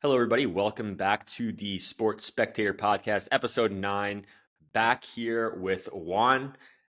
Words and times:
Hello, 0.00 0.14
everybody. 0.14 0.46
Welcome 0.46 0.94
back 0.94 1.26
to 1.26 1.50
the 1.50 1.76
Sports 1.76 2.24
Spectator 2.24 2.72
Podcast, 2.72 3.26
episode 3.32 3.72
nine. 3.72 4.26
Back 4.72 5.02
here 5.02 5.56
with 5.58 5.88
Juan. 5.92 6.54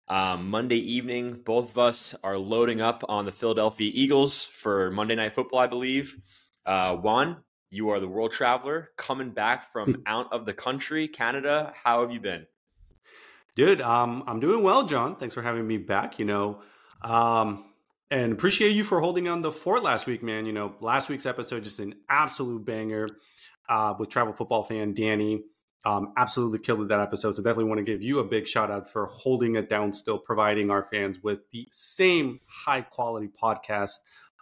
Um, 0.06 0.50
Monday 0.50 0.76
evening, 0.76 1.40
both 1.42 1.70
of 1.70 1.78
us 1.78 2.14
are 2.22 2.36
loading 2.36 2.82
up 2.82 3.02
on 3.08 3.24
the 3.24 3.32
Philadelphia 3.32 3.90
Eagles 3.94 4.44
for 4.44 4.90
Monday 4.90 5.14
Night 5.14 5.32
Football, 5.32 5.60
I 5.60 5.66
believe. 5.66 6.14
Uh, 6.66 6.96
Juan, 6.96 7.38
you 7.70 7.88
are 7.88 8.00
the 8.00 8.06
world 8.06 8.32
traveler 8.32 8.90
coming 8.98 9.30
back 9.30 9.72
from 9.72 10.02
out 10.06 10.30
of 10.30 10.44
the 10.44 10.52
country, 10.52 11.08
Canada. 11.08 11.72
How 11.82 12.02
have 12.02 12.10
you 12.10 12.20
been? 12.20 12.46
Dude, 13.56 13.80
um, 13.80 14.24
I'm 14.26 14.40
doing 14.40 14.62
well, 14.62 14.82
John. 14.82 15.16
Thanks 15.16 15.34
for 15.34 15.40
having 15.40 15.66
me 15.66 15.78
back. 15.78 16.18
You 16.18 16.26
know, 16.26 16.60
um, 17.00 17.64
and 18.10 18.32
appreciate 18.32 18.70
you 18.70 18.84
for 18.84 19.00
holding 19.00 19.28
on 19.28 19.42
the 19.42 19.52
fort 19.52 19.82
last 19.82 20.06
week, 20.06 20.22
man. 20.22 20.46
You 20.46 20.52
know, 20.52 20.74
last 20.80 21.08
week's 21.08 21.26
episode 21.26 21.62
just 21.62 21.78
an 21.78 21.94
absolute 22.08 22.64
banger 22.64 23.06
uh, 23.68 23.94
with 23.98 24.08
travel 24.08 24.32
football 24.32 24.64
fan 24.64 24.94
Danny. 24.94 25.44
Um, 25.84 26.12
absolutely 26.16 26.58
killed 26.58 26.86
that 26.88 27.00
episode. 27.00 27.36
So 27.36 27.42
definitely 27.42 27.64
want 27.64 27.78
to 27.78 27.84
give 27.84 28.02
you 28.02 28.18
a 28.18 28.24
big 28.24 28.46
shout 28.46 28.70
out 28.70 28.90
for 28.90 29.06
holding 29.06 29.56
it 29.56 29.70
down, 29.70 29.92
still 29.92 30.18
providing 30.18 30.70
our 30.70 30.84
fans 30.84 31.18
with 31.22 31.48
the 31.52 31.68
same 31.70 32.40
high 32.46 32.82
quality 32.82 33.30
podcast, 33.42 33.92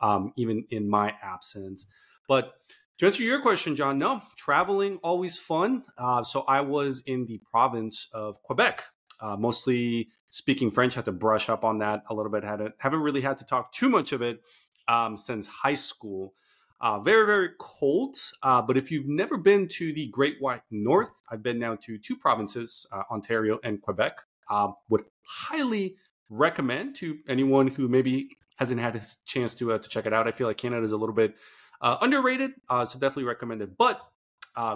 um, 0.02 0.32
even 0.36 0.64
in 0.70 0.88
my 0.90 1.14
absence. 1.22 1.86
But 2.26 2.54
to 2.98 3.06
answer 3.06 3.22
your 3.22 3.40
question, 3.40 3.76
John, 3.76 3.98
no, 3.98 4.22
traveling 4.36 4.98
always 5.04 5.38
fun. 5.38 5.84
Uh, 5.96 6.24
so 6.24 6.40
I 6.48 6.62
was 6.62 7.04
in 7.06 7.26
the 7.26 7.40
province 7.48 8.08
of 8.12 8.42
Quebec, 8.42 8.82
uh, 9.20 9.36
mostly 9.36 10.08
speaking 10.28 10.70
French. 10.70 10.94
Had 10.94 11.06
to 11.06 11.12
brush 11.12 11.48
up 11.48 11.64
on 11.64 11.78
that 11.78 12.04
a 12.08 12.14
little 12.14 12.30
bit. 12.30 12.44
Had 12.44 12.60
haven't 12.78 13.00
really 13.00 13.20
had 13.20 13.38
to 13.38 13.44
talk 13.44 13.72
too 13.72 13.88
much 13.88 14.12
of 14.12 14.22
it 14.22 14.42
um, 14.88 15.16
since 15.16 15.46
high 15.46 15.74
school. 15.74 16.34
Uh, 16.80 16.98
very 17.00 17.26
very 17.26 17.48
cold. 17.58 18.16
Uh, 18.42 18.62
but 18.62 18.76
if 18.76 18.90
you've 18.90 19.08
never 19.08 19.36
been 19.36 19.66
to 19.66 19.92
the 19.92 20.06
Great 20.08 20.36
White 20.40 20.62
North, 20.70 21.22
I've 21.30 21.42
been 21.42 21.58
now 21.58 21.76
to 21.82 21.98
two 21.98 22.16
provinces, 22.16 22.86
uh, 22.92 23.02
Ontario 23.10 23.58
and 23.62 23.80
Quebec. 23.80 24.18
Uh, 24.50 24.68
would 24.88 25.04
highly 25.24 25.96
recommend 26.30 26.96
to 26.96 27.18
anyone 27.28 27.68
who 27.68 27.86
maybe 27.86 28.38
hasn't 28.56 28.80
had 28.80 28.96
a 28.96 29.02
chance 29.26 29.54
to 29.56 29.72
uh, 29.72 29.78
to 29.78 29.88
check 29.88 30.06
it 30.06 30.12
out. 30.12 30.26
I 30.26 30.32
feel 30.32 30.46
like 30.46 30.56
Canada 30.56 30.82
is 30.82 30.92
a 30.92 30.96
little 30.96 31.14
bit 31.14 31.34
uh, 31.80 31.98
underrated, 32.00 32.52
so 32.68 32.84
definitely 32.94 33.24
recommend 33.24 33.60
it. 33.60 33.76
But 33.76 34.00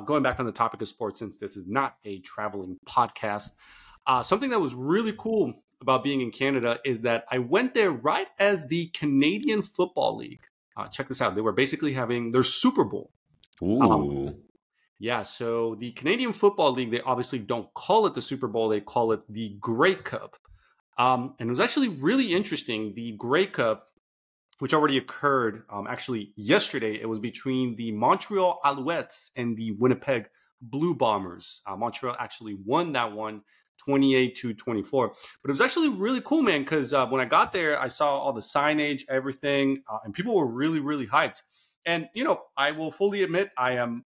going 0.05 0.23
back 0.23 0.41
on 0.41 0.47
the 0.47 0.53
topic 0.53 0.83
of 0.83 0.89
sports, 0.89 1.19
since 1.19 1.39
this 1.39 1.57
is 1.57 1.67
not 1.67 1.97
a 2.05 2.19
traveling 2.21 2.79
podcast, 2.87 3.53
uh, 4.07 4.23
something 4.23 4.51
that 4.51 4.61
was 4.61 4.75
really 4.75 5.15
cool 5.17 5.55
about 5.81 6.05
being 6.05 6.21
in 6.21 6.31
Canada 6.31 6.79
is 6.85 7.01
that 7.03 7.25
I 7.31 7.39
went 7.39 7.75
there 7.75 7.91
right 7.91 8.29
as 8.39 8.67
the 8.67 8.87
Canadian 8.89 9.63
Football 9.63 10.17
League. 10.17 10.43
Uh, 10.77 10.89
check 10.89 11.09
this 11.09 11.21
out. 11.21 11.35
They 11.35 11.41
were 11.41 11.53
basically 11.53 11.93
having 11.93 12.33
their 12.33 12.43
Super 12.43 12.85
Bowl. 12.85 13.11
Ooh. 13.63 13.81
Um, 13.81 14.35
yeah, 14.99 15.23
so 15.23 15.75
the 15.75 15.91
Canadian 15.91 16.33
Football 16.33 16.73
League, 16.73 16.93
they 16.93 17.01
obviously 17.01 17.41
don't 17.41 17.73
call 17.75 18.07
it 18.07 18.15
the 18.15 18.23
Super 18.23 18.47
Bowl, 18.47 18.69
they 18.69 18.81
call 18.81 19.13
it 19.13 19.21
the 19.29 19.57
Grey 19.61 19.97
Cup. 19.97 20.37
Um, 20.97 21.35
and 21.39 21.49
it 21.49 21.51
was 21.51 21.61
actually 21.61 21.89
really 21.89 22.33
interesting. 22.33 22.95
The 22.95 23.13
Grey 23.13 23.47
Cup, 23.47 23.89
which 24.61 24.73
already 24.73 24.99
occurred 24.99 25.65
um, 25.71 25.87
actually 25.89 26.33
yesterday, 26.37 27.01
it 27.01 27.09
was 27.09 27.19
between 27.19 27.75
the 27.77 27.91
Montreal 27.93 28.61
Alouettes 28.65 29.31
and 29.37 29.57
the 29.57 29.73
Winnipeg 29.73 30.29
Blue 30.61 30.95
Bombers. 30.95 31.63
Uh, 31.67 31.77
Montreal 31.77 32.15
actually 32.19 32.55
won 32.55 32.93
that 32.93 33.13
one 33.13 33.43
28 33.79 34.37
to 34.37 34.55
24. 34.55 35.09
But 35.09 35.49
it 35.49 35.53
was 35.53 35.61
actually 35.61 35.89
really 35.89 36.21
cool, 36.25 36.43
man, 36.43 36.63
because 36.63 36.93
uh, 36.93 37.07
when 37.07 37.21
I 37.21 37.25
got 37.25 37.53
there, 37.53 37.81
I 37.81 37.89
saw 37.89 38.19
all 38.19 38.33
the 38.33 38.41
signage, 38.41 39.03
everything, 39.09 39.83
uh, 39.91 39.99
and 40.05 40.15
people 40.15 40.35
were 40.35 40.47
really, 40.47 40.81
really 40.81 41.07
hyped. 41.07 41.43
And, 41.85 42.09
you 42.15 42.25
know, 42.25 42.43
I 42.57 42.71
will 42.71 42.91
fully 42.91 43.23
admit 43.23 43.51
I 43.59 43.73
am 43.73 44.05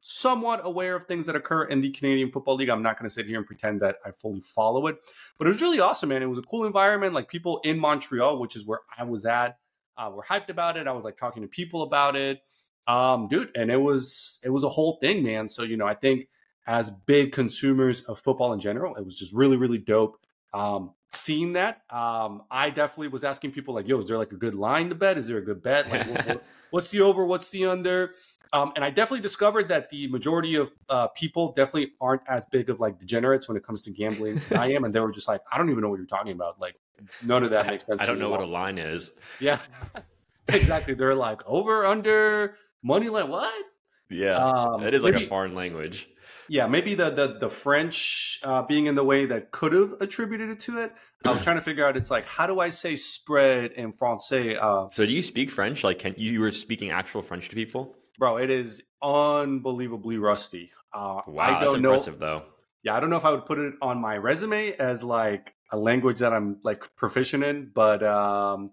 somewhat 0.00 0.60
aware 0.64 0.96
of 0.96 1.04
things 1.04 1.26
that 1.26 1.36
occur 1.36 1.64
in 1.64 1.80
the 1.80 1.90
Canadian 1.90 2.32
Football 2.32 2.56
League. 2.56 2.68
I'm 2.68 2.82
not 2.82 2.98
going 2.98 3.08
to 3.08 3.14
sit 3.14 3.26
here 3.26 3.38
and 3.38 3.46
pretend 3.46 3.80
that 3.80 3.96
I 4.04 4.10
fully 4.10 4.40
follow 4.40 4.88
it, 4.88 4.96
but 5.38 5.46
it 5.46 5.50
was 5.50 5.62
really 5.62 5.78
awesome, 5.78 6.08
man. 6.08 6.22
It 6.22 6.26
was 6.26 6.38
a 6.38 6.42
cool 6.42 6.64
environment. 6.64 7.14
Like 7.14 7.28
people 7.28 7.60
in 7.64 7.78
Montreal, 7.78 8.40
which 8.40 8.56
is 8.56 8.66
where 8.66 8.80
I 8.98 9.04
was 9.04 9.24
at, 9.24 9.58
uh, 9.96 10.10
were 10.12 10.24
hyped 10.24 10.48
about 10.48 10.76
it. 10.76 10.88
I 10.88 10.92
was 10.92 11.04
like 11.04 11.16
talking 11.16 11.42
to 11.42 11.48
people 11.48 11.82
about 11.82 12.16
it, 12.16 12.40
um, 12.88 13.28
dude, 13.28 13.56
and 13.56 13.70
it 13.70 13.76
was 13.76 14.40
it 14.42 14.50
was 14.50 14.64
a 14.64 14.68
whole 14.68 14.98
thing, 15.00 15.22
man. 15.22 15.48
So 15.48 15.62
you 15.62 15.76
know, 15.76 15.86
I 15.86 15.94
think 15.94 16.28
as 16.66 16.90
big 16.90 17.32
consumers 17.32 18.02
of 18.02 18.18
football 18.18 18.52
in 18.52 18.60
general. 18.60 18.94
It 18.96 19.04
was 19.04 19.16
just 19.16 19.32
really, 19.32 19.56
really 19.56 19.78
dope. 19.78 20.18
Um, 20.54 20.92
seeing 21.12 21.54
that, 21.54 21.82
um, 21.90 22.42
I 22.50 22.70
definitely 22.70 23.08
was 23.08 23.24
asking 23.24 23.52
people 23.52 23.74
like, 23.74 23.88
"Yo, 23.88 23.98
is 23.98 24.06
there 24.06 24.18
like 24.18 24.32
a 24.32 24.36
good 24.36 24.54
line 24.54 24.88
to 24.90 24.94
bet? 24.94 25.18
Is 25.18 25.26
there 25.26 25.38
a 25.38 25.44
good 25.44 25.62
bet? 25.62 25.90
Like, 25.90 26.06
what, 26.06 26.26
what, 26.26 26.44
what's 26.70 26.90
the 26.90 27.00
over? 27.00 27.24
What's 27.24 27.50
the 27.50 27.66
under?" 27.66 28.14
Um, 28.54 28.72
and 28.76 28.84
I 28.84 28.90
definitely 28.90 29.20
discovered 29.20 29.68
that 29.68 29.88
the 29.88 30.08
majority 30.08 30.56
of 30.56 30.70
uh, 30.90 31.08
people 31.08 31.52
definitely 31.52 31.92
aren't 32.02 32.20
as 32.28 32.44
big 32.46 32.68
of 32.68 32.80
like 32.80 32.98
degenerates 32.98 33.48
when 33.48 33.56
it 33.56 33.64
comes 33.64 33.80
to 33.82 33.90
gambling 33.90 34.38
as 34.38 34.52
I 34.52 34.68
am, 34.68 34.84
and 34.84 34.94
they 34.94 35.00
were 35.00 35.10
just 35.10 35.26
like, 35.26 35.40
"I 35.50 35.58
don't 35.58 35.70
even 35.70 35.82
know 35.82 35.88
what 35.88 35.96
you're 35.98 36.06
talking 36.06 36.32
about. 36.32 36.60
Like, 36.60 36.76
none 37.22 37.44
of 37.44 37.50
that 37.50 37.66
makes 37.66 37.86
sense." 37.86 38.02
I 38.02 38.06
don't 38.06 38.18
know 38.18 38.30
what 38.30 38.42
a 38.42 38.46
line 38.46 38.78
is. 38.78 39.12
Yeah, 39.40 39.58
exactly. 40.48 40.94
They're 40.94 41.14
like 41.14 41.40
over, 41.46 41.86
under, 41.86 42.56
money 42.82 43.08
line. 43.08 43.28
What? 43.28 43.64
Yeah, 44.10 44.36
um, 44.36 44.82
it 44.82 44.92
is 44.92 45.02
like 45.02 45.14
maybe, 45.14 45.24
a 45.24 45.28
foreign 45.28 45.54
language. 45.54 46.08
Yeah, 46.52 46.66
maybe 46.66 46.94
the 46.94 47.08
the 47.08 47.38
the 47.40 47.48
French 47.48 48.38
uh, 48.42 48.60
being 48.60 48.84
in 48.84 48.94
the 48.94 49.02
way 49.02 49.24
that 49.24 49.52
could 49.52 49.72
have 49.72 49.92
attributed 50.02 50.50
it 50.50 50.60
to 50.60 50.82
it. 50.82 50.92
I 51.24 51.32
was 51.32 51.42
trying 51.42 51.56
to 51.56 51.62
figure 51.62 51.82
out. 51.82 51.96
It's 51.96 52.10
like, 52.10 52.26
how 52.26 52.46
do 52.46 52.60
I 52.60 52.68
say 52.68 52.94
spread 52.94 53.72
in 53.72 53.90
Francais? 53.90 54.58
Uh, 54.58 54.90
so, 54.90 55.06
do 55.06 55.12
you 55.12 55.22
speak 55.22 55.50
French? 55.50 55.82
Like, 55.82 56.00
can 56.00 56.14
you, 56.18 56.32
you 56.32 56.40
were 56.40 56.50
speaking 56.50 56.90
actual 56.90 57.22
French 57.22 57.48
to 57.48 57.54
people? 57.54 57.96
Bro, 58.18 58.36
it 58.36 58.50
is 58.50 58.82
unbelievably 59.00 60.18
rusty. 60.18 60.72
Uh, 60.92 61.22
wow, 61.26 61.42
I 61.42 61.50
don't 61.52 61.60
that's 61.60 61.74
impressive, 61.76 62.20
know, 62.20 62.26
though. 62.26 62.42
Yeah, 62.82 62.96
I 62.96 63.00
don't 63.00 63.08
know 63.08 63.16
if 63.16 63.24
I 63.24 63.30
would 63.30 63.46
put 63.46 63.58
it 63.58 63.72
on 63.80 63.98
my 63.98 64.18
resume 64.18 64.72
as 64.72 65.02
like 65.02 65.54
a 65.70 65.78
language 65.78 66.18
that 66.18 66.34
I'm 66.34 66.58
like 66.62 66.94
proficient 66.96 67.44
in, 67.44 67.70
but 67.74 68.02
um, 68.02 68.72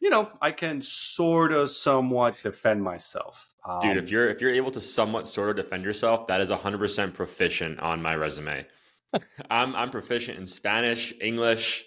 you 0.00 0.08
know, 0.08 0.30
I 0.40 0.50
can 0.50 0.80
sort 0.82 1.52
of 1.52 1.70
somewhat 1.70 2.36
defend 2.42 2.82
myself. 2.82 3.54
Um, 3.64 3.80
Dude, 3.80 3.98
if 3.98 4.10
you're 4.10 4.28
if 4.28 4.40
you're 4.40 4.54
able 4.54 4.70
to 4.72 4.80
somewhat 4.80 5.26
sort 5.26 5.50
of 5.50 5.56
defend 5.56 5.84
yourself, 5.84 6.26
that 6.28 6.40
is 6.40 6.50
100% 6.50 7.14
proficient 7.14 7.78
on 7.80 8.00
my 8.00 8.14
resume. 8.14 8.66
I'm 9.50 9.76
I'm 9.76 9.90
proficient 9.90 10.38
in 10.38 10.46
Spanish, 10.46 11.12
English. 11.20 11.84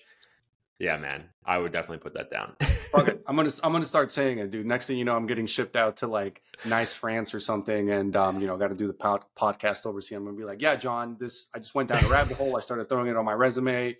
Yeah, 0.80 0.98
man, 0.98 1.30
I 1.46 1.58
would 1.58 1.72
definitely 1.72 2.00
put 2.00 2.14
that 2.16 2.30
down. 2.30 2.56
okay, 2.94 3.18
I'm 3.28 3.36
gonna 3.36 3.52
I'm 3.64 3.72
gonna 3.72 3.86
start 3.86 4.12
saying 4.12 4.40
it, 4.40 4.52
dude. 4.52 4.66
Next 4.66 4.86
thing 4.86 4.98
you 4.98 5.06
know, 5.06 5.16
I'm 5.16 5.26
getting 5.26 5.46
shipped 5.48 5.76
out 5.76 5.98
to 5.98 6.08
like 6.08 6.42
nice 6.66 6.94
France 6.94 7.34
or 7.34 7.40
something, 7.40 7.90
and 7.90 8.16
um, 8.16 8.42
you 8.42 8.48
know, 8.48 8.58
got 8.58 8.68
to 8.68 8.76
do 8.76 8.88
the 8.88 8.94
pod- 8.94 9.26
podcast 9.38 9.86
overseas. 9.86 10.18
I'm 10.18 10.26
gonna 10.26 10.38
be 10.38 10.44
like, 10.44 10.62
yeah, 10.62 10.76
John, 10.76 11.18
this 11.20 11.50
I 11.56 11.60
just 11.60 11.74
went 11.74 11.90
down 11.90 12.04
a 12.04 12.08
rabbit 12.10 12.38
hole. 12.38 12.58
I 12.58 12.60
started 12.60 12.90
throwing 12.90 13.08
it 13.08 13.16
on 13.16 13.26
my 13.26 13.34
resume. 13.34 13.98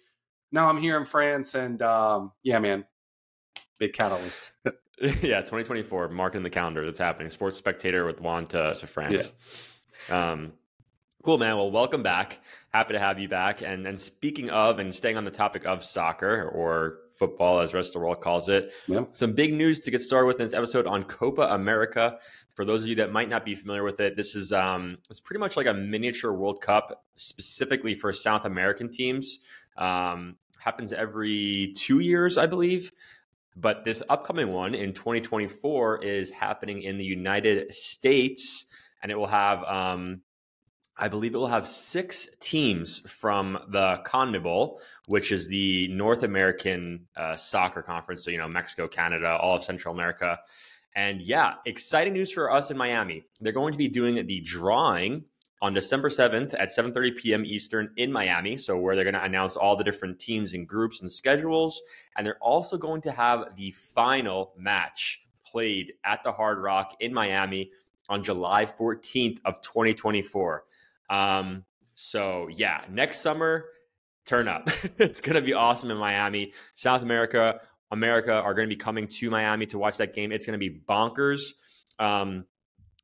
Now 0.52 0.70
I'm 0.70 0.78
here 0.78 0.98
in 0.98 1.06
France, 1.06 1.56
and 1.56 1.82
um, 1.82 2.32
yeah, 2.44 2.60
man, 2.60 2.86
big 3.78 3.94
catalyst. 3.94 4.52
yeah, 5.02 5.40
2024, 5.40 6.10
marking 6.10 6.44
the 6.44 6.50
calendar. 6.50 6.86
That's 6.86 7.00
happening. 7.00 7.30
Sports 7.30 7.58
Spectator 7.58 8.06
with 8.06 8.22
Juan 8.22 8.48
to, 8.48 8.76
to 8.76 8.88
France. 8.88 9.32
Yeah. 10.10 10.32
Um, 10.32 10.54
cool, 11.24 11.38
man. 11.38 11.56
Well, 11.56 11.72
welcome 11.72 12.04
back. 12.04 12.40
Happy 12.74 12.94
to 12.94 13.00
have 13.00 13.20
you 13.20 13.28
back. 13.28 13.62
And 13.62 13.88
and 13.88 14.00
speaking 14.00 14.50
of 14.50 14.80
and 14.80 14.94
staying 14.94 15.18
on 15.18 15.26
the 15.26 15.32
topic 15.32 15.66
of 15.66 15.84
soccer 15.84 16.50
or 16.50 17.00
football, 17.12 17.60
as 17.60 17.72
the 17.72 17.78
rest 17.78 17.90
of 17.90 17.94
the 17.94 18.00
world 18.00 18.22
calls 18.22 18.50
it, 18.50 18.72
yeah. 18.88 19.06
some 19.14 19.34
big 19.34 19.54
news 19.54 19.80
to 19.80 19.92
get 19.92 20.02
started 20.02 20.28
with 20.28 20.40
in 20.40 20.46
this 20.46 20.54
episode 20.54 20.88
on 20.88 21.04
Copa 21.04 21.44
America. 21.44 22.18
For 22.54 22.66
those 22.66 22.84
of 22.84 22.90
you 22.90 22.96
that 22.96 23.12
might 23.12 23.30
not 23.30 23.46
be 23.46 23.56
familiar 23.56 23.84
with 23.84 24.00
it, 24.00 24.16
this 24.16 24.36
is 24.36 24.52
um, 24.52 24.98
it's 25.10 25.20
pretty 25.20 25.40
much 25.40 25.58
like 25.58 25.66
a 25.66 25.74
miniature 25.74 26.34
World 26.34 26.62
Cup 26.62 27.04
specifically 27.16 27.96
for 27.96 28.12
South 28.14 28.46
American 28.46 28.90
teams. 28.90 29.40
Um, 29.78 30.36
happens 30.60 30.94
every 30.94 31.74
two 31.76 32.00
years, 32.00 32.38
I 32.38 32.46
believe. 32.46 32.92
But 33.56 33.84
this 33.84 34.02
upcoming 34.10 34.52
one 34.52 34.74
in 34.74 34.94
2024 34.94 36.04
is 36.04 36.32
happening 36.32 36.82
in 36.82 36.98
the 36.98 37.06
United 37.06 37.74
States, 37.74 38.66
and 39.02 39.12
it 39.12 39.16
will 39.16 39.28
have, 39.28 39.64
um, 39.64 40.22
I 40.98 41.08
believe, 41.08 41.36
it 41.36 41.38
will 41.38 41.48
have 41.48 41.68
six 41.68 42.30
teams 42.40 43.00
from 43.10 43.60
the 43.70 44.02
CONMEBOL, 44.06 44.80
which 45.08 45.32
is 45.32 45.48
the 45.48 45.88
North 45.90 46.24
American 46.24 47.08
uh, 47.16 47.36
Soccer 47.36 47.82
Conference. 47.82 48.24
So 48.24 48.32
you 48.32 48.38
know, 48.38 48.48
Mexico, 48.48 48.88
Canada, 48.88 49.38
all 49.40 49.56
of 49.56 49.64
Central 49.64 49.94
America. 49.94 50.40
And 50.96 51.22
yeah, 51.22 51.56
exciting 51.66 52.14
news 52.14 52.32
for 52.32 52.52
us 52.52 52.70
in 52.70 52.78
Miami. 52.78 53.24
They're 53.42 53.52
going 53.52 53.72
to 53.72 53.78
be 53.78 53.88
doing 53.88 54.26
the 54.26 54.42
drawing 54.42 55.26
on 55.64 55.74
December 55.74 56.10
7th 56.10 56.54
at 56.60 56.70
7:30 56.78 57.16
p.m. 57.16 57.46
Eastern 57.46 57.90
in 57.96 58.12
Miami. 58.12 58.58
So 58.58 58.78
where 58.78 58.96
they're 58.96 59.06
going 59.06 59.14
to 59.16 59.24
announce 59.24 59.56
all 59.56 59.78
the 59.78 59.84
different 59.84 60.20
teams 60.20 60.54
and 60.54 60.68
groups 60.68 61.02
and 61.02 61.10
schedules, 61.10 61.82
and 62.18 62.28
they're 62.28 62.38
also 62.42 62.78
going 62.78 63.02
to 63.04 63.12
have 63.12 63.56
the 63.56 63.72
final 63.72 64.54
match 64.58 65.24
played 65.50 65.94
at 66.04 66.22
the 66.26 66.34
Hard 66.34 66.60
Rock 66.60 66.98
in 67.00 67.14
Miami 67.14 67.72
on 68.10 68.22
July 68.22 68.66
14th 68.66 69.38
of 69.46 69.62
2024. 69.62 70.66
Um, 71.10 71.64
so 71.96 72.50
yeah, 72.52 72.82
next 72.90 73.22
summer, 73.22 73.68
turn 74.26 74.50
up. 74.50 74.70
it's 74.98 75.22
going 75.22 75.36
to 75.36 75.42
be 75.42 75.54
awesome 75.54 75.92
in 75.92 75.98
Miami. 75.98 76.52
South 76.76 77.04
America, 77.04 77.62
America 77.90 78.34
are 78.34 78.54
going 78.54 78.68
to 78.68 78.76
be 78.76 78.80
coming 78.80 79.08
to 79.08 79.30
Miami 79.30 79.66
to 79.68 79.78
watch 79.78 79.96
that 79.96 80.14
game. 80.14 80.34
It's 80.34 80.46
going 80.46 80.60
to 80.60 80.70
be 80.70 80.82
bonkers. 80.90 81.40
Um, 82.00 82.48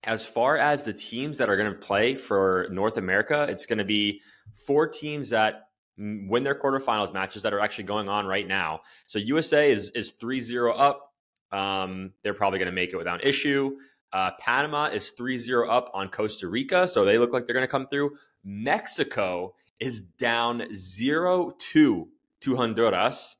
as 0.03 0.25
far 0.25 0.57
as 0.57 0.83
the 0.83 0.93
teams 0.93 1.37
that 1.37 1.49
are 1.49 1.57
going 1.57 1.71
to 1.71 1.77
play 1.77 2.15
for 2.15 2.67
North 2.71 2.97
America, 2.97 3.45
it's 3.49 3.65
going 3.65 3.79
to 3.79 3.85
be 3.85 4.21
four 4.53 4.87
teams 4.87 5.29
that 5.29 5.69
win 5.97 6.43
their 6.43 6.55
quarterfinals 6.55 7.13
matches 7.13 7.43
that 7.43 7.53
are 7.53 7.59
actually 7.59 7.83
going 7.83 8.07
on 8.07 8.25
right 8.25 8.47
now. 8.47 8.79
So 9.05 9.19
USA 9.19 9.71
is 9.71 9.91
is 9.91 10.13
3-0 10.13 10.73
up. 10.77 11.13
Um, 11.51 12.13
they're 12.23 12.33
probably 12.33 12.59
going 12.59 12.67
to 12.67 12.75
make 12.75 12.93
it 12.93 12.97
without 12.97 13.25
issue. 13.25 13.77
Uh, 14.13 14.31
Panama 14.39 14.85
is 14.85 15.11
3-0 15.19 15.69
up 15.69 15.91
on 15.93 16.07
Costa 16.09 16.47
Rica, 16.47 16.87
so 16.87 17.05
they 17.05 17.17
look 17.17 17.33
like 17.33 17.45
they're 17.45 17.53
going 17.53 17.67
to 17.67 17.71
come 17.71 17.87
through. 17.87 18.11
Mexico 18.43 19.53
is 19.79 20.01
down 20.01 20.61
0-2 20.71 21.57
to 21.61 22.55
Honduras. 22.55 23.35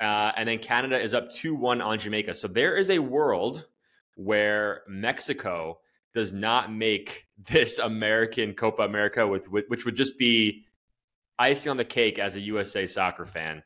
Uh, 0.00 0.32
and 0.36 0.48
then 0.48 0.58
Canada 0.58 1.00
is 1.00 1.14
up 1.14 1.30
2-1 1.30 1.82
on 1.82 1.98
Jamaica. 1.98 2.34
So 2.34 2.48
there 2.48 2.76
is 2.76 2.90
a 2.90 2.98
world 2.98 3.66
where 4.16 4.82
Mexico 4.88 5.78
does 6.14 6.32
not 6.32 6.72
make 6.72 7.26
this 7.50 7.78
American 7.78 8.54
Copa 8.54 8.82
America 8.82 9.26
with 9.26 9.46
which 9.46 9.84
would 9.84 9.96
just 9.96 10.16
be 10.18 10.64
icing 11.38 11.70
on 11.70 11.76
the 11.76 11.84
cake 11.84 12.18
as 12.18 12.36
a 12.36 12.40
USA 12.40 12.86
soccer 12.86 13.26
fan. 13.26 13.62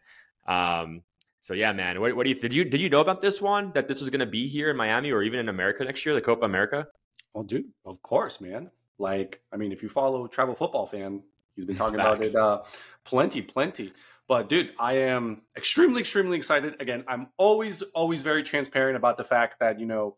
Um, 0.46 1.02
so 1.40 1.54
yeah, 1.54 1.72
man, 1.72 2.00
what, 2.00 2.16
what 2.16 2.24
do 2.24 2.30
you 2.30 2.34
did 2.34 2.52
you 2.52 2.64
did 2.64 2.80
you 2.80 2.88
know 2.88 3.00
about 3.00 3.20
this 3.20 3.40
one 3.40 3.72
that 3.72 3.86
this 3.86 4.00
was 4.00 4.10
going 4.10 4.20
to 4.20 4.26
be 4.26 4.48
here 4.48 4.70
in 4.70 4.76
Miami 4.76 5.12
or 5.12 5.22
even 5.22 5.38
in 5.38 5.48
America 5.48 5.84
next 5.84 6.04
year, 6.04 6.14
the 6.14 6.20
Copa 6.20 6.44
America? 6.44 6.88
Well, 7.34 7.44
dude, 7.44 7.66
of 7.84 8.02
course, 8.02 8.40
man. 8.40 8.70
Like, 8.98 9.40
I 9.52 9.56
mean, 9.56 9.70
if 9.70 9.82
you 9.82 9.88
follow 9.88 10.26
Travel 10.26 10.54
Football 10.54 10.86
Fan, 10.86 11.22
he's 11.54 11.64
been 11.64 11.76
talking 11.76 11.94
about 11.94 12.24
it 12.24 12.34
uh, 12.34 12.62
plenty, 13.04 13.42
plenty. 13.42 13.92
But 14.26 14.48
dude, 14.48 14.72
I 14.78 14.94
am 14.94 15.42
extremely, 15.56 16.00
extremely 16.00 16.36
excited. 16.36 16.76
Again, 16.80 17.04
I'm 17.06 17.28
always, 17.36 17.82
always 17.94 18.22
very 18.22 18.42
transparent 18.42 18.96
about 18.96 19.16
the 19.16 19.24
fact 19.24 19.60
that 19.60 19.78
you 19.78 19.86
know 19.86 20.16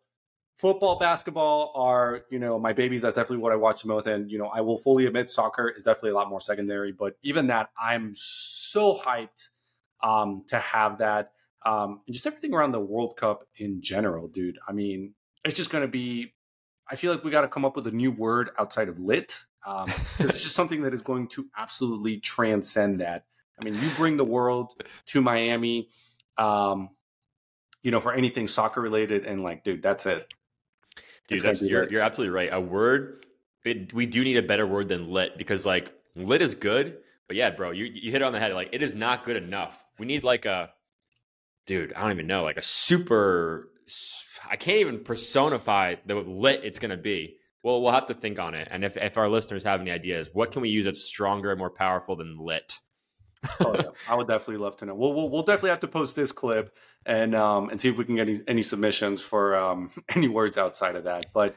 football, 0.61 0.99
basketball 0.99 1.73
are, 1.75 2.25
you 2.31 2.39
know, 2.39 2.59
my 2.59 2.73
babies. 2.73 3.01
That's 3.01 3.17
definitely 3.17 3.43
what 3.43 3.53
I 3.53 3.57
watch 3.57 3.83
the 3.83 3.89
most. 3.89 4.07
And, 4.07 4.31
you 4.31 4.39
know, 4.39 4.49
I 4.49 4.61
will 4.61 4.77
fully 4.77 5.07
admit 5.07 5.31
soccer 5.31 5.71
is 5.71 5.85
definitely 5.85 6.11
a 6.11 6.15
lot 6.15 6.29
more 6.29 6.41
secondary. 6.41 6.93
But 6.93 7.15
even 7.23 7.47
that, 7.47 7.71
I'm 7.81 8.13
so 8.15 9.01
hyped 9.03 9.49
um, 10.03 10.45
to 10.49 10.59
have 10.59 10.99
that. 10.99 11.33
Um, 11.65 12.03
and 12.07 12.13
just 12.13 12.27
everything 12.27 12.55
around 12.55 12.73
the 12.73 12.81
World 12.81 13.17
Cup 13.17 13.47
in 13.57 13.81
general, 13.81 14.29
dude. 14.29 14.59
I 14.69 14.73
mean, 14.73 15.15
it's 15.47 15.57
just 15.57 15.71
going 15.71 15.83
to 15.83 15.89
be, 15.89 16.35
I 16.91 16.97
feel 16.97 17.11
like 17.13 17.25
we 17.25 17.31
got 17.31 17.43
to 17.43 17.49
come 17.49 17.65
up 17.65 17.75
with 17.75 17.87
a 17.87 17.93
new 17.93 18.11
word 18.11 18.51
outside 18.59 18.89
of 18.91 18.99
lit. 18.99 19.43
Um, 19.67 19.91
it's 20.19 20.43
just 20.43 20.55
something 20.55 20.83
that 20.83 20.93
is 20.93 21.01
going 21.01 21.29
to 21.29 21.47
absolutely 21.57 22.19
transcend 22.19 23.01
that. 23.01 23.25
I 23.59 23.65
mean, 23.65 23.75
you 23.75 23.91
bring 23.97 24.19
the 24.19 24.25
world 24.25 24.75
to 25.07 25.23
Miami, 25.23 25.89
um, 26.37 26.91
you 27.83 27.91
know, 27.91 28.01
for 28.01 28.13
anything 28.13 28.47
soccer 28.47 28.81
related, 28.81 29.25
and 29.25 29.43
like, 29.43 29.65
dude, 29.65 29.83
that's 29.83 30.07
it. 30.07 30.33
Dude, 31.31 31.41
that's 31.41 31.63
you're 31.63 31.91
you're 31.91 32.03
absolutely 32.03 32.35
right. 32.35 32.51
A 32.53 32.61
word 32.61 33.25
it, 33.65 33.93
we 33.93 34.07
do 34.07 34.25
need 34.25 34.37
a 34.37 34.43
better 34.43 34.67
word 34.67 34.89
than 34.89 35.11
lit 35.11 35.37
because 35.37 35.67
like 35.67 35.93
lit 36.17 36.43
is 36.43 36.55
good, 36.55 36.99
but 37.29 37.37
yeah, 37.37 37.51
bro, 37.51 37.71
you 37.71 37.85
you 37.85 38.11
hit 38.11 38.23
it 38.23 38.25
on 38.25 38.33
the 38.33 38.41
head. 38.41 38.53
Like 38.53 38.71
it 38.73 38.83
is 38.83 38.95
not 38.95 39.25
good 39.25 39.37
enough. 39.37 39.85
We 39.99 40.07
need 40.07 40.25
like 40.25 40.47
a 40.47 40.71
dude. 41.67 41.93
I 41.93 42.03
don't 42.03 42.13
even 42.13 42.27
know, 42.27 42.43
like 42.43 42.57
a 42.57 42.63
super. 42.63 43.69
I 44.49 44.57
can't 44.57 44.79
even 44.79 45.05
personify 45.05 45.97
the 46.07 46.17
lit 46.17 46.61
it's 46.65 46.79
gonna 46.79 46.97
be. 46.97 47.37
Well, 47.63 47.83
we'll 47.83 47.93
have 47.93 48.07
to 48.07 48.15
think 48.15 48.39
on 48.39 48.55
it. 48.55 48.69
And 48.71 48.85
if 48.85 48.97
if 48.97 49.19
our 49.19 49.29
listeners 49.29 49.65
have 49.65 49.81
any 49.81 49.91
ideas, 49.91 50.31
what 50.33 50.53
can 50.53 50.63
we 50.63 50.71
use 50.71 50.87
that's 50.87 51.05
stronger 51.05 51.51
and 51.51 51.59
more 51.59 51.71
powerful 51.71 52.17
than 52.17 52.39
lit? 52.39 52.79
Oh, 53.61 53.75
yeah. 53.75 53.83
I 54.09 54.15
would 54.15 54.27
definitely 54.27 54.59
love 54.59 54.77
to 54.79 54.87
know. 54.87 54.95
We'll, 54.95 55.13
we'll, 55.15 55.31
we'll 55.31 55.43
definitely 55.43 55.71
have 55.71 55.81
to 55.81 55.89
post 55.89 56.17
this 56.17 56.33
clip 56.33 56.77
and 57.07 57.35
um, 57.35 57.71
and 57.71 57.81
see 57.81 57.89
if 57.89 57.97
we 57.97 58.05
can 58.05 58.17
get 58.17 58.29
any, 58.29 58.41
any 58.47 58.63
submissions 58.63 59.21
for 59.21 59.57
um, 59.57 59.91
any 60.15 60.29
words 60.29 60.59
outside 60.59 60.97
of 60.97 61.05
that. 61.05 61.27
But 61.33 61.57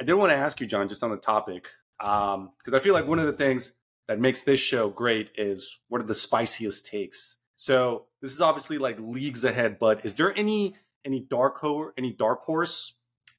I 0.00 0.04
did 0.04 0.14
want 0.14 0.30
to 0.30 0.36
ask 0.36 0.60
you, 0.60 0.66
John, 0.66 0.88
just 0.88 1.02
on 1.02 1.10
the 1.10 1.16
topic, 1.16 1.68
because 1.98 2.34
um, 2.34 2.74
I 2.74 2.78
feel 2.78 2.94
like 2.94 3.06
one 3.06 3.18
of 3.18 3.26
the 3.26 3.32
things 3.32 3.72
that 4.06 4.20
makes 4.20 4.42
this 4.42 4.60
show 4.60 4.88
great 4.88 5.30
is 5.36 5.80
what 5.88 6.00
are 6.00 6.04
the 6.04 6.14
spiciest 6.14 6.86
takes. 6.86 7.36
So 7.56 8.06
this 8.22 8.32
is 8.32 8.40
obviously 8.40 8.78
like 8.78 8.98
leagues 9.00 9.44
ahead, 9.44 9.78
but 9.78 10.04
is 10.04 10.14
there 10.14 10.36
any 10.38 10.76
any 11.04 11.20
dark 11.20 11.56
horse, 11.58 11.92
any 11.96 12.12
dark 12.12 12.42
horse, 12.42 12.94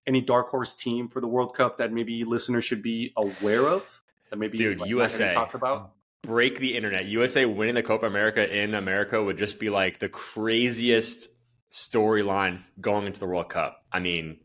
any 0.08 0.22
dark 0.22 0.50
horse 0.50 0.74
team 0.74 1.08
for 1.08 1.22
the 1.22 1.28
World 1.28 1.56
Cup 1.56 1.78
that 1.78 1.94
maybe 1.94 2.24
listeners 2.24 2.66
should 2.66 2.82
be 2.82 3.14
aware 3.16 3.68
of? 3.68 4.02
That 4.30 4.38
maybe 4.38 4.58
Dude, 4.58 4.80
like 4.80 4.90
USA 4.90 5.34
talked 5.34 5.56
about 5.56 5.94
break 6.24 6.60
the 6.60 6.76
internet. 6.76 7.06
USA 7.06 7.46
winning 7.46 7.76
the 7.76 7.84
Copa 7.84 8.06
America 8.06 8.56
in 8.56 8.76
America 8.76 9.22
would 9.22 9.38
just 9.38 9.60
be 9.60 9.70
like 9.70 10.00
the 10.00 10.10
craziest 10.10 11.30
storyline 11.72 12.62
going 12.82 13.06
into 13.06 13.20
the 13.20 13.28
World 13.28 13.50
Cup. 13.50 13.84
I 13.92 14.00
mean, 14.00 14.40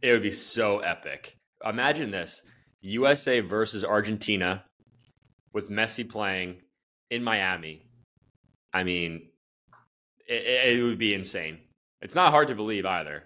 it 0.00 0.12
would 0.12 0.22
be 0.22 0.30
so 0.30 0.80
epic. 0.80 1.36
Imagine 1.64 2.10
this 2.10 2.42
USA 2.82 3.40
versus 3.40 3.84
Argentina 3.84 4.64
with 5.52 5.70
Messi 5.70 6.08
playing 6.08 6.62
in 7.10 7.22
Miami. 7.22 7.86
I 8.72 8.84
mean, 8.84 9.28
it, 10.26 10.76
it 10.76 10.82
would 10.82 10.98
be 10.98 11.14
insane. 11.14 11.58
It's 12.00 12.14
not 12.14 12.30
hard 12.30 12.48
to 12.48 12.54
believe 12.54 12.86
either. 12.86 13.24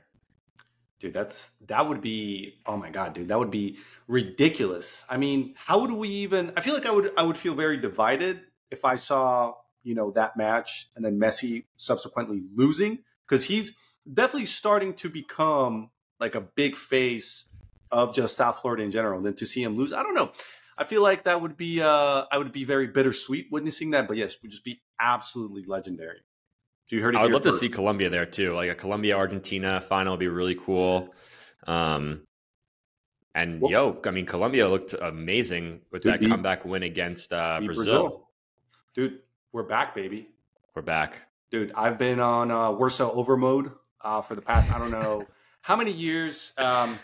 Dude, 0.98 1.12
that's 1.12 1.50
that 1.66 1.86
would 1.88 2.00
be 2.00 2.54
oh 2.64 2.76
my 2.76 2.90
god, 2.90 3.14
dude, 3.14 3.28
that 3.28 3.38
would 3.38 3.50
be 3.50 3.78
ridiculous. 4.08 5.04
I 5.10 5.18
mean, 5.18 5.54
how 5.56 5.80
would 5.80 5.92
we 5.92 6.08
even 6.08 6.52
I 6.56 6.62
feel 6.62 6.74
like 6.74 6.86
I 6.86 6.90
would 6.90 7.12
I 7.18 7.22
would 7.22 7.36
feel 7.36 7.54
very 7.54 7.76
divided 7.76 8.40
if 8.70 8.84
I 8.84 8.96
saw, 8.96 9.54
you 9.82 9.94
know, 9.94 10.10
that 10.12 10.36
match 10.36 10.88
and 10.96 11.04
then 11.04 11.20
Messi 11.20 11.64
subsequently 11.76 12.42
losing 12.54 13.00
because 13.26 13.44
he's 13.44 13.76
definitely 14.10 14.46
starting 14.46 14.94
to 14.94 15.10
become 15.10 15.90
like 16.18 16.34
a 16.34 16.40
big 16.40 16.76
face 16.76 17.48
of 17.90 18.14
just 18.14 18.36
South 18.36 18.60
Florida 18.60 18.82
in 18.82 18.90
general. 18.90 19.18
And 19.18 19.26
then 19.26 19.34
to 19.34 19.46
see 19.46 19.62
him 19.62 19.76
lose, 19.76 19.92
I 19.92 20.02
don't 20.02 20.14
know. 20.14 20.32
I 20.78 20.84
feel 20.84 21.02
like 21.02 21.24
that 21.24 21.42
would 21.42 21.58
be 21.58 21.82
uh 21.82 22.24
I 22.32 22.38
would 22.38 22.52
be 22.52 22.64
very 22.64 22.86
bittersweet 22.86 23.48
witnessing 23.50 23.90
that, 23.90 24.08
but 24.08 24.16
yes, 24.16 24.36
would 24.40 24.50
just 24.50 24.64
be 24.64 24.80
absolutely 24.98 25.64
legendary. 25.64 26.20
Do 26.88 26.96
you 26.96 27.02
heard? 27.02 27.16
I 27.16 27.22
would 27.22 27.32
love 27.32 27.42
first? 27.42 27.60
to 27.60 27.66
see 27.66 27.68
Colombia 27.68 28.08
there 28.08 28.26
too. 28.26 28.52
Like 28.54 28.70
a 28.70 28.74
Colombia 28.74 29.16
Argentina 29.16 29.80
final 29.80 30.12
would 30.12 30.20
be 30.20 30.28
really 30.28 30.54
cool. 30.54 31.14
Um, 31.66 32.22
and 33.34 33.60
well, 33.60 33.70
yo, 33.70 34.00
I 34.04 34.10
mean, 34.12 34.24
Colombia 34.24 34.68
looked 34.68 34.94
amazing 34.94 35.80
with 35.90 36.04
that 36.04 36.20
beat, 36.20 36.30
comeback 36.30 36.64
win 36.64 36.84
against 36.84 37.32
uh, 37.32 37.60
Brazil. 37.62 37.84
Brazil. 37.84 38.28
Dude, 38.94 39.18
we're 39.52 39.64
back, 39.64 39.94
baby. 39.94 40.28
We're 40.74 40.82
back. 40.82 41.18
Dude, 41.50 41.72
I've 41.74 41.98
been 41.98 42.20
on 42.20 42.50
uh, 42.50 42.72
Warsaw 42.72 43.12
over 43.12 43.36
mode 43.36 43.72
uh, 44.00 44.22
for 44.22 44.34
the 44.34 44.42
past 44.42 44.72
I 44.72 44.78
don't 44.78 44.90
know 44.90 45.26
how 45.60 45.76
many 45.76 45.92
years 45.92 46.52
um, 46.58 46.98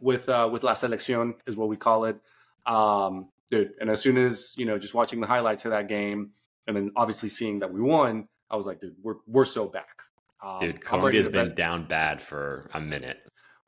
with 0.00 0.28
uh, 0.28 0.48
with 0.50 0.62
La 0.62 0.72
Selección 0.72 1.34
is 1.46 1.56
what 1.56 1.68
we 1.68 1.76
call 1.76 2.04
it. 2.04 2.18
Um, 2.66 3.28
dude, 3.50 3.72
and 3.80 3.90
as 3.90 4.00
soon 4.00 4.16
as 4.16 4.54
you 4.56 4.64
know, 4.66 4.78
just 4.78 4.94
watching 4.94 5.20
the 5.20 5.26
highlights 5.26 5.64
of 5.64 5.72
that 5.72 5.88
game, 5.88 6.30
and 6.66 6.76
then 6.76 6.92
obviously 6.96 7.28
seeing 7.28 7.58
that 7.58 7.72
we 7.72 7.80
won, 7.80 8.28
I 8.54 8.56
was 8.56 8.66
like, 8.66 8.80
dude, 8.80 8.94
we're 9.02 9.16
we're 9.26 9.44
so 9.44 9.66
back. 9.66 10.02
Um, 10.40 10.60
dude, 10.60 10.84
Colombia's 10.84 11.26
been 11.26 11.48
bet. 11.48 11.56
down 11.56 11.88
bad 11.88 12.22
for 12.22 12.70
a 12.72 12.80
minute. 12.80 13.18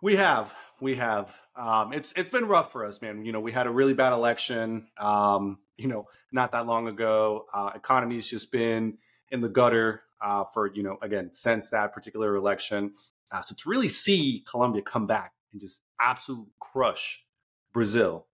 We 0.01 0.15
have, 0.15 0.55
we 0.81 0.95
have. 0.95 1.37
Um, 1.57 1.93
it's 1.93 2.13
it's 2.13 2.31
been 2.31 2.47
rough 2.47 2.71
for 2.71 2.85
us, 2.85 3.03
man. 3.03 3.25
You 3.25 3.33
know, 3.33 3.41
we 3.41 3.51
had 3.51 3.67
a 3.67 3.71
really 3.71 3.95
bad 3.95 4.13
election. 4.13 4.87
Um, 4.97 5.59
you 5.77 5.89
know, 5.89 6.07
not 6.31 6.53
that 6.53 6.67
long 6.67 6.87
ago. 6.87 7.47
Uh, 7.53 7.73
economy's 7.75 8.31
just 8.31 8.53
been 8.53 8.99
in 9.31 9.41
the 9.41 9.49
gutter 9.49 10.03
uh, 10.21 10.45
for 10.45 10.73
you 10.73 10.85
know 10.85 10.99
again 11.03 11.33
since 11.33 11.69
that 11.71 11.93
particular 11.93 12.37
election. 12.37 12.95
Uh, 13.33 13.41
so 13.41 13.57
to 13.57 13.69
really 13.69 13.89
see 13.89 14.45
Colombia 14.49 14.83
come 14.83 15.09
back 15.09 15.33
and 15.51 15.61
just 15.61 15.83
absolute 16.01 16.47
crush 16.61 17.25
Brazil 17.73 18.27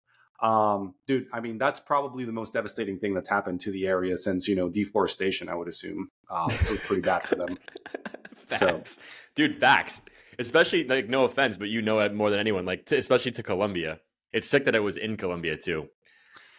um, 0.43 0.95
dude, 1.07 1.29
I 1.33 1.41
mean, 1.41 1.57
that's 1.57 1.79
probably 1.79 2.25
the 2.25 2.33
most 2.33 2.53
devastating 2.53 2.99
thing 2.99 3.15
that's 3.15 3.29
happened 3.29 3.61
to 3.61 3.71
the 3.71 3.87
area 3.87 4.17
since, 4.17 4.49
you 4.49 4.57
know, 4.57 4.69
deforestation, 4.69 5.49
I 5.49 5.55
would 5.55 5.69
assume. 5.69 6.11
Um, 6.29 6.51
it 6.51 6.71
was 6.71 6.81
pretty 6.81 7.03
bad 7.03 7.23
for 7.23 7.37
them. 7.37 7.57
facts. 8.47 8.97
So. 8.97 9.03
Dude, 9.37 9.61
facts. 9.61 10.01
Especially, 10.41 10.85
like, 10.85 11.09
no 11.09 11.25
offense, 11.25 11.57
but 11.57 11.69
you 11.69 11.81
know 11.81 12.01
it 12.01 12.13
more 12.13 12.29
than 12.29 12.41
anyone, 12.41 12.67
like, 12.67 12.87
to, 12.87 12.97
especially 12.99 13.31
to 13.33 13.45
Colombia. 13.45 14.01
It's 14.33 14.49
sick 14.49 14.65
that 14.65 14.75
it 14.75 14.81
was 14.81 14.97
in 14.97 15.17
Colombia, 15.17 15.57
too. 15.57 15.87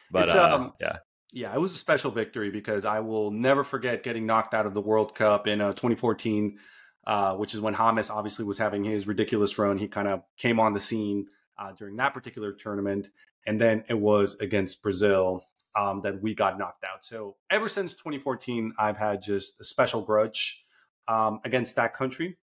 But, 0.10 0.30
uh, 0.30 0.50
um, 0.54 0.74
yeah. 0.80 0.98
Yeah, 1.34 1.54
it 1.54 1.60
was 1.60 1.74
a 1.74 1.78
special 1.78 2.12
victory 2.12 2.52
because 2.52 2.86
I 2.86 3.02
will 3.02 3.32
never 3.32 3.64
forget 3.64 4.04
getting 4.04 4.26
knocked 4.26 4.54
out 4.54 4.66
of 4.66 4.74
the 4.74 4.82
World 4.82 5.14
Cup 5.14 5.48
in 5.48 5.60
uh, 5.60 5.72
2014, 5.72 6.58
uh, 7.06 7.34
which 7.36 7.54
is 7.54 7.60
when 7.60 7.76
James 7.76 8.10
obviously 8.10 8.46
was 8.46 8.60
having 8.60 8.86
his 8.86 9.08
ridiculous 9.08 9.58
run. 9.58 9.78
He 9.78 9.90
kind 9.90 10.08
of 10.08 10.22
came 10.38 10.60
on 10.60 10.74
the 10.74 10.80
scene 10.80 11.26
uh, 11.58 11.74
during 11.74 11.98
that 11.98 12.14
particular 12.14 12.54
tournament 12.54 13.10
and 13.46 13.60
then 13.60 13.84
it 13.88 14.00
was 14.00 14.36
against 14.36 14.82
Brazil 14.82 15.44
um, 15.76 16.02
that 16.02 16.22
we 16.22 16.34
got 16.34 16.58
knocked 16.58 16.84
out. 16.84 17.04
So 17.04 17.36
ever 17.50 17.68
since 17.68 17.94
2014, 17.94 18.74
I've 18.78 18.98
had 18.98 19.22
just 19.22 19.60
a 19.60 19.64
special 19.64 20.02
grudge 20.02 20.64
um, 21.08 21.40
against 21.44 21.76
that 21.76 21.94
country. 21.94 22.38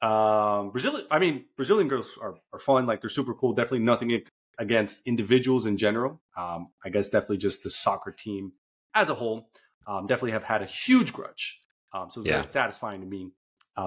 Um, 0.00 0.70
Brazil, 0.70 1.00
I 1.10 1.18
mean, 1.18 1.44
Brazilian 1.56 1.88
girls 1.88 2.18
are, 2.20 2.34
are 2.52 2.58
fun. 2.58 2.86
Like 2.86 3.00
they're 3.00 3.10
super 3.10 3.34
cool. 3.34 3.52
Definitely 3.52 3.84
nothing 3.84 4.22
against 4.58 5.06
individuals 5.06 5.66
in 5.66 5.76
general. 5.76 6.20
Um, 6.36 6.68
I 6.84 6.88
guess 6.88 7.08
definitely 7.08 7.38
just 7.38 7.62
the 7.62 7.70
soccer 7.70 8.10
team 8.10 8.52
as 8.94 9.10
a 9.10 9.14
whole. 9.14 9.48
Um, 9.86 10.06
definitely 10.06 10.32
have 10.32 10.44
had 10.44 10.62
a 10.62 10.66
huge 10.66 11.12
grudge. 11.12 11.60
Um, 11.92 12.10
so 12.10 12.20
it's 12.20 12.28
yeah. 12.28 12.40
very 12.40 12.48
satisfying 12.48 13.00
to 13.00 13.06
me 13.06 13.30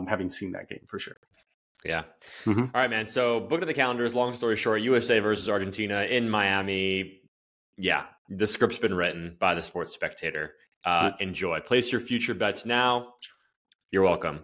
having 0.07 0.29
seen 0.29 0.51
that 0.53 0.69
game 0.69 0.83
for 0.87 0.99
sure. 0.99 1.17
Yeah. 1.85 2.03
Mm-hmm. 2.45 2.61
All 2.61 2.69
right, 2.73 2.89
man. 2.89 3.05
So 3.05 3.39
book 3.39 3.61
of 3.61 3.67
the 3.67 3.73
calendars. 3.73 4.15
Long 4.15 4.33
story 4.33 4.55
short, 4.55 4.81
USA 4.81 5.19
versus 5.19 5.47
Argentina 5.47 6.01
in 6.01 6.29
Miami. 6.29 7.21
Yeah, 7.77 8.05
the 8.29 8.47
script's 8.47 8.79
been 8.79 8.93
written 8.93 9.37
by 9.39 9.53
the 9.53 9.61
Sports 9.61 9.93
Spectator. 9.93 10.55
Uh, 10.83 11.11
enjoy. 11.19 11.59
Place 11.61 11.91
your 11.91 12.01
future 12.01 12.33
bets 12.33 12.65
now. 12.65 13.13
You're 13.91 14.03
welcome. 14.03 14.43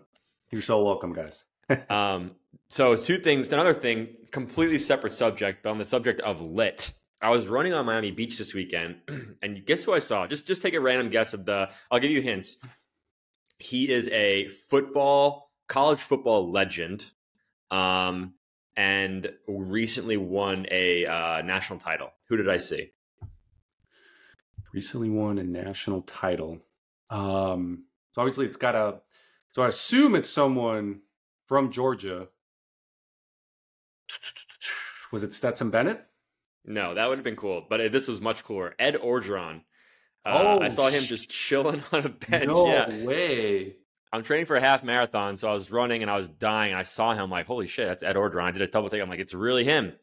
You're 0.52 0.62
so 0.62 0.84
welcome, 0.84 1.14
guys. 1.14 1.44
um, 1.90 2.32
so 2.70 2.96
two 2.96 3.18
things. 3.20 3.52
Another 3.52 3.74
thing, 3.74 4.10
completely 4.32 4.78
separate 4.78 5.14
subject, 5.14 5.64
but 5.64 5.70
on 5.72 5.78
the 5.78 5.86
subject 5.86 6.22
of 6.22 6.42
lit. 6.42 6.94
I 7.22 7.30
was 7.30 7.48
running 7.48 7.74
on 7.74 7.86
Miami 7.86 8.10
Beach 8.10 8.38
this 8.38 8.54
weekend, 8.56 8.96
and 9.44 9.64
guess 9.66 9.84
who 9.84 9.94
I 9.94 10.00
saw? 10.00 10.26
Just 10.26 10.48
just 10.48 10.62
take 10.62 10.74
a 10.74 10.80
random 10.80 11.10
guess 11.10 11.34
of 11.34 11.46
the. 11.46 11.70
I'll 11.92 12.00
give 12.00 12.12
you 12.12 12.22
hints. 12.22 12.58
He 13.60 13.92
is 13.92 14.08
a 14.08 14.48
football, 14.48 15.52
college 15.68 16.00
football 16.00 16.52
legend, 16.52 17.12
um, 17.72 18.34
and 18.76 19.32
recently 19.48 20.18
won 20.18 20.68
a 20.70 21.06
uh, 21.06 21.42
national 21.42 21.80
title. 21.80 22.12
Who 22.28 22.38
did 22.38 22.50
I 22.50 22.58
see? 22.58 22.92
Recently 24.74 25.10
won 25.10 25.38
a 25.38 25.44
national 25.44 26.02
title. 26.02 26.60
Um, 27.10 27.86
so 28.14 28.22
obviously 28.22 28.46
it's 28.46 28.58
got 28.58 28.76
a. 28.76 29.02
So 29.52 29.64
I 29.64 29.68
assume 29.68 30.16
it's 30.16 30.30
someone 30.30 31.02
from 31.48 31.72
Georgia. 31.72 32.28
Was 35.12 35.24
it 35.24 35.34
Stetson 35.34 35.72
Bennett? 35.72 36.06
No, 36.64 36.94
that 36.94 37.10
would 37.10 37.18
have 37.18 37.26
been 37.26 37.36
cool. 37.36 37.66
But 37.70 37.92
this 37.92 38.08
was 38.08 38.22
much 38.22 38.46
cooler. 38.46 38.76
Ed 38.80 38.96
Orgeron. 38.96 39.62
Uh, 40.24 40.58
oh, 40.60 40.62
I 40.62 40.68
saw 40.70 40.88
him 40.88 41.04
just 41.04 41.30
chilling 41.30 41.84
on 41.92 42.06
a 42.06 42.10
bench. 42.10 42.48
No 42.48 42.68
yeah. 42.68 43.06
way. 43.06 43.76
I'm 44.14 44.24
training 44.24 44.46
for 44.46 44.58
a 44.58 44.62
half 44.62 44.84
marathon, 44.84 45.38
so 45.38 45.50
I 45.50 45.54
was 45.54 45.72
running 45.72 46.02
and 46.02 46.12
I 46.12 46.18
was 46.18 46.28
dying. 46.28 46.74
I 46.74 46.84
saw 46.84 47.14
him 47.14 47.30
like, 47.30 47.46
holy 47.46 47.68
shit, 47.68 47.88
that's 47.88 48.04
Ed 48.04 48.16
Orgeron. 48.16 48.44
I 48.44 48.52
did 48.52 48.62
a 48.62 48.68
double 48.68 48.90
take. 48.90 49.02
I'm 49.02 49.10
like, 49.10 49.20
it's 49.20 49.34
really 49.34 49.64
him. 49.64 49.94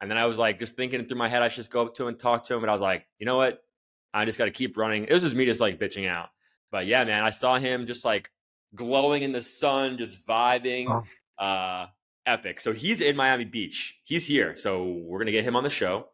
And 0.00 0.10
then 0.10 0.18
I 0.18 0.26
was 0.26 0.38
like, 0.38 0.58
just 0.58 0.76
thinking 0.76 1.04
through 1.06 1.16
my 1.16 1.28
head, 1.28 1.42
I 1.42 1.48
should 1.48 1.56
just 1.56 1.70
go 1.70 1.82
up 1.82 1.94
to 1.94 2.02
him 2.02 2.08
and 2.08 2.18
talk 2.18 2.44
to 2.44 2.54
him. 2.54 2.60
But 2.60 2.68
I 2.68 2.72
was 2.72 2.82
like, 2.82 3.06
you 3.18 3.26
know 3.26 3.36
what? 3.36 3.64
I 4.12 4.24
just 4.26 4.38
got 4.38 4.44
to 4.44 4.50
keep 4.50 4.76
running. 4.76 5.04
It 5.04 5.12
was 5.12 5.22
just 5.22 5.34
me 5.34 5.46
just 5.46 5.60
like 5.60 5.80
bitching 5.80 6.08
out. 6.08 6.28
But 6.70 6.86
yeah, 6.86 7.04
man, 7.04 7.24
I 7.24 7.30
saw 7.30 7.56
him 7.56 7.86
just 7.86 8.04
like 8.04 8.30
glowing 8.74 9.22
in 9.22 9.32
the 9.32 9.40
sun, 9.40 9.96
just 9.96 10.26
vibing. 10.26 10.86
Oh. 10.88 11.42
Uh, 11.42 11.86
epic. 12.26 12.60
So 12.60 12.72
he's 12.72 13.00
in 13.00 13.16
Miami 13.16 13.44
Beach. 13.44 13.98
He's 14.04 14.26
here. 14.26 14.56
So 14.56 14.84
we're 14.84 15.18
gonna 15.18 15.32
get 15.32 15.44
him 15.44 15.56
on 15.56 15.64
the 15.64 15.70
show. 15.70 16.08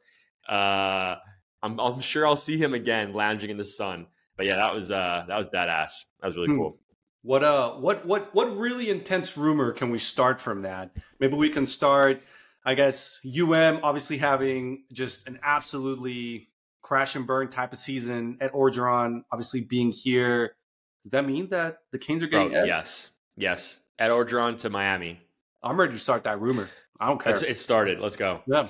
Uh, 0.49 1.17
I'm, 1.63 1.79
I'm 1.79 2.01
sure 2.01 2.27
I'll 2.27 2.37
see 2.37 2.57
him 2.57 2.75
again 2.75 3.13
lounging 3.13 3.51
in 3.51 3.57
the 3.57 3.65
sun. 3.65 4.07
But 4.37 4.47
yeah, 4.47 4.57
that 4.57 4.75
was 4.75 4.91
uh, 4.91 5.25
that 5.29 5.37
was 5.37 5.49
badass. 5.49 6.05
That 6.21 6.27
was 6.27 6.37
really 6.37 6.49
hmm. 6.49 6.59
cool. 6.59 6.79
What 7.23 7.45
uh, 7.45 7.73
what 7.73 8.07
what 8.07 8.35
what 8.35 8.57
really 8.57 8.89
intense 8.89 9.37
rumor 9.37 9.73
can 9.73 9.91
we 9.91 9.99
start 9.99 10.41
from 10.41 10.63
that? 10.63 10.91
Maybe 11.19 11.35
we 11.35 11.51
can 11.51 11.67
start. 11.67 12.23
I 12.65 12.75
guess 12.75 13.21
UM 13.25 13.81
obviously 13.83 14.19
having 14.19 14.85
just 14.93 15.27
an 15.27 15.39
absolutely 15.43 16.49
crash 16.83 17.17
and 17.17 17.27
burn 17.27 17.49
type 17.49 17.73
of 17.73 17.79
season 17.79 18.37
Ed 18.41 18.53
Orgeron 18.53 19.23
obviously 19.33 19.61
being 19.61 19.93
here. 19.93 20.57
Does 21.05 21.13
that 21.13 21.27
mean 21.27 21.49
that 21.49 21.79
the 21.93 21.99
Canes 21.99 22.23
are 22.23 22.27
getting? 22.27 22.55
Oh, 22.55 22.65
yes, 22.65 23.11
yes. 23.37 23.81
Ed 23.99 24.09
Orgeron 24.09 24.59
to 24.59 24.71
Miami. 24.71 25.21
I'm 25.63 25.79
ready 25.79 25.93
to 25.93 25.99
start 25.99 26.25
that 26.25 26.41
rumor. 26.41 26.69
I 26.99 27.07
don't 27.07 27.23
care. 27.23 27.33
It's, 27.33 27.43
it 27.43 27.57
started. 27.59 28.01
Let's 28.01 28.17
go. 28.17 28.43
Yeah. 28.47 28.67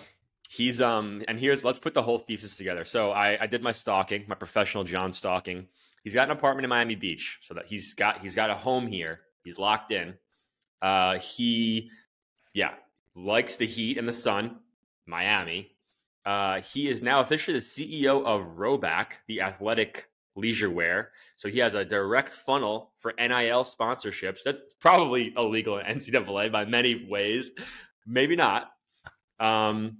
He's 0.49 0.81
um 0.81 1.23
and 1.29 1.39
here's 1.39 1.65
let's 1.65 1.79
put 1.79 1.95
the 1.95 2.03
whole 2.03 2.19
thesis 2.19 2.57
together. 2.57 2.85
So 2.85 3.13
I, 3.13 3.39
I 3.41 3.47
did 3.47 3.63
my 3.63 3.73
stalking, 3.73 4.25
my 4.27 4.35
professional 4.35 4.83
John 4.83 5.13
stalking. 5.13 5.69
He's 6.03 6.15
got 6.15 6.29
an 6.29 6.37
apartment 6.37 6.65
in 6.65 6.71
Miami 6.71 6.95
Beach, 6.95 7.39
so 7.43 7.55
that 7.55 7.67
he's 7.67 7.95
got 7.95 8.21
he's 8.21 8.35
got 8.35 8.51
a 8.51 8.55
home 8.55 8.87
here. 8.87 9.21
He's 9.45 9.59
locked 9.59 9.91
in. 9.91 10.15
Uh 10.83 11.19
he 11.19 11.91
yeah, 12.55 12.73
likes 13.15 13.57
the 13.57 13.67
heat 13.67 13.99
and 13.99 14.09
the 14.09 14.13
sun, 14.13 14.57
Miami. 15.07 15.73
Uh 16.25 16.61
he 16.61 16.89
is 16.89 17.03
now 17.03 17.21
officially 17.21 17.59
the 17.59 17.65
CEO 17.65 18.25
of 18.25 18.57
Rhoback, 18.57 19.13
the 19.29 19.43
athletic 19.43 20.11
leisure 20.37 20.71
wear. 20.71 21.11
So 21.37 21.49
he 21.49 21.59
has 21.59 21.75
a 21.75 21.85
direct 21.85 22.33
funnel 22.33 22.93
for 22.97 23.13
NIL 23.19 23.65
sponsorships. 23.65 24.43
That's 24.45 24.75
probably 24.81 25.33
illegal 25.37 25.79
in 25.79 25.87
NCAA 25.99 26.51
by 26.51 26.65
many 26.65 27.07
ways. 27.09 27.51
Maybe 28.07 28.37
not. 28.37 28.71
Um, 29.39 29.99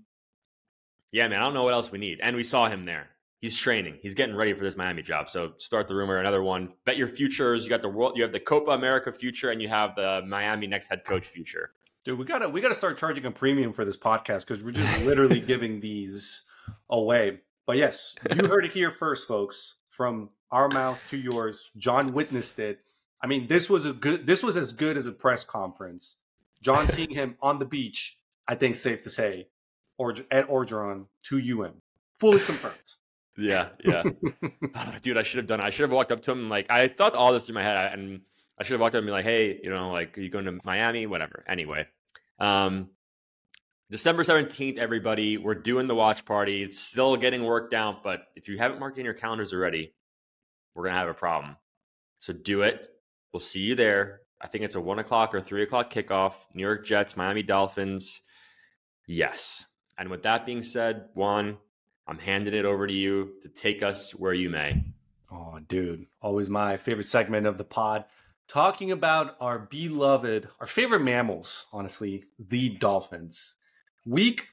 yeah, 1.13 1.29
man, 1.29 1.41
I 1.41 1.43
don't 1.43 1.55
know 1.55 1.65
what 1.65 1.75
else 1.75 1.91
we 1.91 1.99
need. 1.99 2.21
And 2.23 2.37
we 2.37 2.43
saw 2.43 2.69
him 2.69 2.85
there. 2.85 3.09
He's 3.41 3.57
training. 3.57 3.99
He's 4.03 4.15
getting 4.15 4.37
ready 4.37 4.53
for 4.53 4.65
this 4.65 4.77
Miami 4.77 5.01
job. 5.01 5.31
So 5.31 5.53
start 5.57 5.89
the 5.89 5.95
rumor. 5.95 6.19
Another 6.19 6.43
one. 6.43 6.75
Bet 6.85 6.99
your 6.99 7.09
futures. 7.09 7.65
You 7.65 7.71
got 7.71 7.81
the 7.81 7.89
world. 7.89 8.13
You 8.17 8.23
have 8.23 8.33
the 8.33 8.41
Copa 8.41 8.73
America 8.73 9.11
future, 9.13 9.49
and 9.49 9.63
you 9.63 9.69
have 9.69 9.97
the 9.97 10.23
Miami 10.27 10.67
next 10.67 10.89
head 10.89 11.05
coach 11.05 11.25
future. 11.25 11.71
Dude, 12.05 12.19
we 12.19 12.27
gotta 12.27 12.49
we 12.49 12.61
gotta 12.61 12.75
start 12.75 12.99
charging 12.99 13.25
a 13.25 13.31
premium 13.31 13.73
for 13.73 13.85
this 13.87 13.97
podcast 13.97 14.47
because 14.47 14.63
we're 14.63 14.73
just 14.73 15.05
literally 15.05 15.41
giving 15.47 15.81
these 15.81 16.45
away. 16.91 17.41
But 17.67 17.79
yes, 17.79 18.15
you 18.35 18.47
heard 18.47 18.67
it 18.67 18.73
here 18.73 18.91
first, 18.91 19.27
folks 19.27 19.77
from 19.89 20.31
our 20.51 20.69
mouth 20.69 20.99
to 21.09 21.17
yours. 21.17 21.71
John 21.77 22.13
witnessed 22.13 22.59
it. 22.59 22.81
I 23.23 23.27
mean, 23.27 23.47
this 23.49 23.71
was 23.71 23.87
a 23.87 23.93
good. 23.93 24.27
This 24.27 24.43
was 24.43 24.59
as 24.59 24.73
good 24.75 24.97
as 24.99 25.07
a 25.07 25.13
press 25.13 25.45
conference. 25.45 26.17
John 26.63 26.89
seeing 26.91 27.11
him 27.11 27.37
on 27.41 27.59
the 27.59 27.65
beach, 27.65 28.19
I 28.47 28.55
think 28.55 28.77
safe 28.77 29.01
to 29.03 29.11
say, 29.11 29.49
or 29.97 30.15
Ed 30.31 30.47
Orgeron 30.49 31.07
to 31.25 31.63
UM, 31.63 31.81
fully 32.19 32.41
confirmed. 32.41 32.97
Yeah, 33.41 33.69
yeah, 33.85 34.03
dude. 35.03 35.17
I 35.17 35.23
should 35.23 35.39
have 35.39 35.47
done. 35.47 35.61
It. 35.61 35.65
I 35.65 35.71
should 35.71 35.85
have 35.85 35.93
walked 35.93 36.13
up 36.13 36.23
to 36.23 36.33
him. 36.33 36.49
Like 36.49 36.67
I 36.71 36.89
thought 36.89 37.15
all 37.15 37.33
this 37.33 37.49
in 37.49 37.55
my 37.55 37.63
head, 37.63 37.93
and 37.99 38.21
I 38.59 38.65
should 38.65 38.75
have 38.75 38.81
walked 38.81 38.95
up 38.95 38.99
and 38.99 39.07
be 39.07 39.13
like, 39.13 39.25
"Hey, 39.25 39.59
you 39.63 39.71
know, 39.71 39.91
like, 39.91 40.17
are 40.19 40.21
you 40.21 40.29
going 40.29 40.45
to 40.45 40.59
Miami? 40.65 41.07
Whatever." 41.07 41.45
Anyway, 41.49 41.87
um, 42.39 42.91
December 43.91 44.23
17th, 44.23 44.79
everybody, 44.79 45.37
we're 45.37 45.55
doing 45.55 45.89
the 45.89 45.95
watch 45.95 46.25
party. 46.25 46.63
It's 46.63 46.79
still 46.79 47.17
getting 47.17 47.43
worked 47.43 47.75
out, 47.75 48.05
but 48.05 48.27
if 48.37 48.47
you 48.47 48.59
haven't 48.59 48.79
marked 48.79 48.99
in 48.99 49.05
your 49.05 49.15
calendars 49.15 49.53
already, 49.53 49.95
we're 50.75 50.85
to 50.85 50.93
have 50.93 51.09
a 51.09 51.15
problem. 51.15 51.57
So 52.19 52.33
do 52.33 52.63
it. 52.63 52.89
We'll 53.33 53.41
see 53.41 53.63
you 53.63 53.75
there. 53.75 54.21
I 54.41 54.47
think 54.47 54.65
it's 54.65 54.75
a 54.75 54.81
one 54.81 54.99
o'clock 54.99 55.35
or 55.35 55.41
three 55.41 55.63
o'clock 55.63 55.93
kickoff. 55.93 56.35
New 56.55 56.63
York 56.63 56.87
Jets, 56.87 57.17
Miami 57.17 57.43
Dolphins. 57.43 58.21
Yes. 59.09 59.67
And 59.99 60.09
with 60.09 60.23
that 60.23 60.47
being 60.47 60.63
said, 60.63 61.09
Juan, 61.15 61.59
I'm 62.11 62.19
handing 62.19 62.55
it 62.55 62.65
over 62.65 62.89
to 62.89 62.93
you 62.93 63.35
to 63.43 63.49
take 63.49 63.85
us 63.85 64.13
where 64.17 64.35
you 64.35 64.51
may. 64.51 64.83
Oh, 65.31 65.61
dude. 65.69 66.07
Always 66.21 66.51
my 66.51 66.77
favorite 66.77 67.07
segment 67.07 67.47
of 67.47 67.57
the 67.57 67.65
pod. 67.65 68.05
Talking 68.49 68.91
about 68.91 69.37
our 69.41 69.61
beloved, 69.61 70.49
our 70.59 70.67
favorite 70.67 71.03
mammals, 71.03 71.67
honestly, 71.73 72.25
the 72.37 72.71
dolphins. 72.71 73.55
Week 74.05 74.49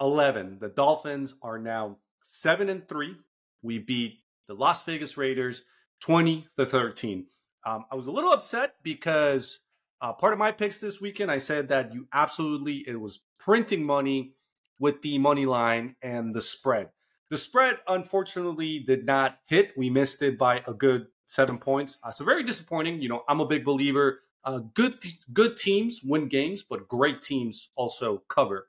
11, 0.00 0.58
the 0.60 0.68
Dolphins 0.68 1.34
are 1.42 1.58
now 1.58 1.96
7 2.22 2.68
and 2.68 2.86
3. 2.86 3.16
We 3.62 3.78
beat 3.78 4.20
the 4.46 4.54
Las 4.54 4.84
Vegas 4.84 5.16
Raiders 5.16 5.64
20 6.00 6.46
to 6.56 6.64
13. 6.64 7.26
Um, 7.66 7.86
I 7.90 7.96
was 7.96 8.06
a 8.06 8.12
little 8.12 8.30
upset 8.30 8.76
because 8.84 9.58
uh, 10.00 10.12
part 10.12 10.32
of 10.32 10.38
my 10.38 10.52
picks 10.52 10.78
this 10.78 11.00
weekend, 11.00 11.32
I 11.32 11.38
said 11.38 11.70
that 11.70 11.92
you 11.92 12.06
absolutely, 12.12 12.84
it 12.86 13.00
was 13.00 13.18
printing 13.36 13.84
money 13.84 14.34
with 14.78 15.02
the 15.02 15.18
money 15.18 15.46
line 15.46 15.96
and 16.02 16.34
the 16.34 16.40
spread. 16.40 16.90
The 17.30 17.38
spread, 17.38 17.78
unfortunately, 17.86 18.78
did 18.80 19.04
not 19.04 19.38
hit. 19.46 19.72
We 19.76 19.90
missed 19.90 20.22
it 20.22 20.38
by 20.38 20.62
a 20.66 20.72
good 20.72 21.08
seven 21.26 21.58
points. 21.58 21.98
Uh, 22.02 22.10
so 22.10 22.24
very 22.24 22.42
disappointing. 22.42 23.02
You 23.02 23.10
know, 23.10 23.22
I'm 23.28 23.40
a 23.40 23.46
big 23.46 23.64
believer 23.64 24.20
uh, 24.44 24.60
good 24.74 24.94
good 25.32 25.56
teams 25.56 26.00
win 26.02 26.28
games, 26.28 26.62
but 26.62 26.88
great 26.88 27.20
teams 27.20 27.68
also 27.76 28.22
cover. 28.28 28.68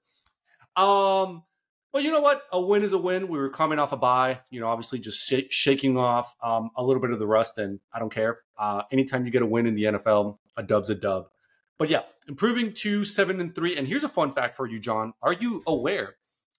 Um, 0.75 1.43
but 1.91 2.03
you 2.03 2.11
know 2.11 2.21
what? 2.21 2.43
A 2.51 2.59
win 2.61 2.83
is 2.83 2.93
a 2.93 2.97
win. 2.97 3.27
We 3.27 3.37
were 3.37 3.49
coming 3.49 3.79
off 3.79 3.93
a 3.93 3.97
bye. 3.97 4.41
You 4.49 4.59
know, 4.59 4.67
obviously 4.67 4.99
just 4.99 5.25
sh- 5.27 5.49
shaking 5.49 5.97
off 5.97 6.35
um, 6.43 6.69
a 6.75 6.83
little 6.83 7.01
bit 7.01 7.11
of 7.11 7.19
the 7.19 7.27
rust, 7.27 7.57
and 7.57 7.79
I 7.93 7.99
don't 7.99 8.13
care. 8.13 8.39
Uh, 8.57 8.83
anytime 8.91 9.25
you 9.25 9.31
get 9.31 9.41
a 9.41 9.45
win 9.45 9.67
in 9.67 9.73
the 9.73 9.83
NFL, 9.83 10.37
a 10.57 10.63
dub's 10.63 10.89
a 10.89 10.95
dub. 10.95 11.29
But 11.79 11.89
yeah, 11.89 12.01
improving 12.27 12.73
to 12.73 13.05
seven 13.05 13.39
and 13.39 13.55
three. 13.55 13.75
And 13.75 13.87
here's 13.87 14.03
a 14.03 14.09
fun 14.09 14.31
fact 14.31 14.55
for 14.55 14.67
you, 14.67 14.79
John. 14.79 15.13
Are 15.23 15.33
you 15.33 15.63
aware 15.65 16.17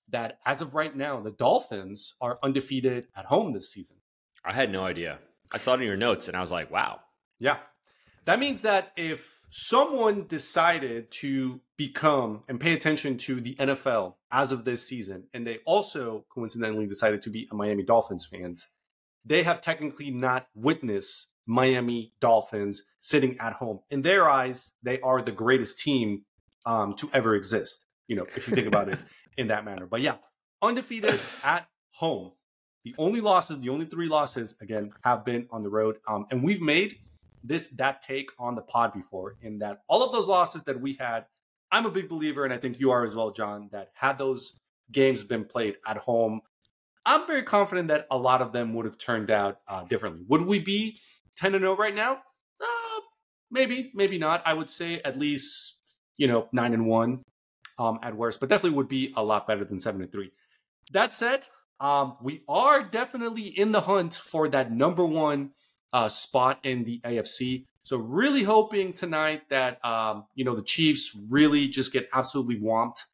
that 0.08 0.38
as 0.46 0.62
of 0.62 0.74
right 0.74 0.96
now, 0.96 1.20
the 1.20 1.30
Dolphins 1.30 2.14
are 2.20 2.38
undefeated 2.42 3.06
at 3.14 3.26
home 3.26 3.52
this 3.52 3.70
season? 3.70 3.98
I 4.44 4.52
had 4.52 4.72
no 4.72 4.84
idea. 4.84 5.18
I 5.52 5.58
saw 5.58 5.74
it 5.74 5.80
in 5.80 5.86
your 5.86 5.96
notes, 5.96 6.26
and 6.26 6.36
I 6.36 6.40
was 6.40 6.50
like, 6.50 6.70
wow. 6.70 7.00
Yeah, 7.38 7.58
that 8.24 8.38
means 8.38 8.62
that 8.62 8.92
if 8.96 9.40
someone 9.50 10.26
decided 10.26 11.10
to 11.10 11.60
become 11.76 12.44
and 12.48 12.60
pay 12.60 12.72
attention 12.72 13.16
to 13.18 13.40
the 13.40 13.54
NFL 13.56 14.14
as 14.30 14.52
of 14.52 14.64
this 14.64 14.86
season, 14.86 15.24
and 15.34 15.46
they 15.46 15.58
also 15.66 16.24
coincidentally 16.32 16.86
decided 16.86 17.22
to 17.22 17.30
be 17.30 17.48
a 17.50 17.54
Miami 17.54 17.82
Dolphins 17.82 18.26
fans, 18.26 18.68
they 19.24 19.42
have 19.42 19.60
technically 19.60 20.10
not 20.10 20.46
witnessed 20.54 21.29
Miami 21.46 22.12
Dolphins 22.20 22.84
sitting 23.00 23.36
at 23.38 23.54
home. 23.54 23.80
In 23.90 24.02
their 24.02 24.28
eyes, 24.28 24.72
they 24.82 25.00
are 25.00 25.22
the 25.22 25.32
greatest 25.32 25.80
team 25.80 26.24
um, 26.66 26.94
to 26.94 27.08
ever 27.12 27.34
exist. 27.34 27.86
You 28.08 28.16
know, 28.16 28.26
if 28.36 28.48
you 28.48 28.54
think 28.54 28.66
about 28.66 28.88
it 28.88 28.98
in 29.36 29.48
that 29.48 29.64
manner. 29.64 29.86
But 29.86 30.00
yeah, 30.00 30.16
undefeated 30.62 31.20
at 31.42 31.66
home. 31.92 32.32
The 32.84 32.94
only 32.98 33.20
losses, 33.20 33.58
the 33.58 33.68
only 33.68 33.84
three 33.84 34.08
losses, 34.08 34.54
again, 34.60 34.92
have 35.04 35.24
been 35.24 35.46
on 35.50 35.62
the 35.62 35.68
road. 35.68 35.98
Um, 36.08 36.26
and 36.30 36.42
we've 36.42 36.62
made 36.62 36.96
this 37.42 37.68
that 37.68 38.02
take 38.02 38.30
on 38.38 38.54
the 38.54 38.62
pod 38.62 38.92
before 38.92 39.36
in 39.42 39.58
that 39.58 39.80
all 39.88 40.02
of 40.02 40.12
those 40.12 40.26
losses 40.26 40.62
that 40.64 40.80
we 40.80 40.94
had 40.94 41.24
I'm 41.72 41.86
a 41.86 41.90
big 41.90 42.08
believer, 42.08 42.44
and 42.44 42.52
I 42.52 42.58
think 42.58 42.80
you 42.80 42.90
are 42.90 43.04
as 43.04 43.14
well, 43.14 43.30
John, 43.30 43.68
that 43.72 43.90
had 43.94 44.18
those 44.18 44.54
games 44.90 45.22
been 45.22 45.44
played 45.44 45.76
at 45.86 45.98
home, 45.98 46.40
I'm 47.06 47.26
very 47.26 47.42
confident 47.42 47.88
that 47.88 48.06
a 48.10 48.18
lot 48.18 48.42
of 48.42 48.52
them 48.52 48.74
would 48.74 48.84
have 48.84 48.98
turned 48.98 49.30
out 49.30 49.58
uh, 49.68 49.84
differently. 49.84 50.24
Would 50.28 50.42
we 50.42 50.58
be 50.58 50.98
10 51.40 51.52
0 51.52 51.76
right 51.76 51.94
now? 51.94 52.18
Uh, 52.60 53.00
maybe, 53.50 53.90
maybe 53.94 54.18
not. 54.18 54.42
I 54.44 54.54
would 54.54 54.70
say 54.70 55.00
at 55.04 55.18
least, 55.18 55.78
you 56.16 56.28
know, 56.28 56.48
9 56.52 56.74
and 56.74 56.86
1 56.86 57.22
um, 57.78 57.98
at 58.02 58.14
worst, 58.14 58.40
but 58.40 58.48
definitely 58.48 58.76
would 58.76 58.88
be 58.88 59.12
a 59.16 59.24
lot 59.24 59.46
better 59.46 59.64
than 59.64 59.80
7 59.80 60.00
and 60.00 60.12
3. 60.12 60.30
That 60.92 61.14
said, 61.14 61.46
um, 61.80 62.16
we 62.22 62.42
are 62.46 62.82
definitely 62.82 63.46
in 63.46 63.72
the 63.72 63.80
hunt 63.80 64.14
for 64.14 64.48
that 64.48 64.70
number 64.70 65.04
one 65.04 65.52
uh, 65.92 66.08
spot 66.08 66.58
in 66.62 66.84
the 66.84 67.00
AFC. 67.04 67.64
So 67.82 67.96
really 67.96 68.42
hoping 68.42 68.92
tonight 68.92 69.48
that 69.48 69.82
um, 69.84 70.26
you 70.34 70.44
know 70.44 70.54
the 70.54 70.62
Chiefs 70.62 71.16
really 71.28 71.68
just 71.68 71.92
get 71.92 72.08
absolutely 72.12 72.60
whomped 72.60 73.06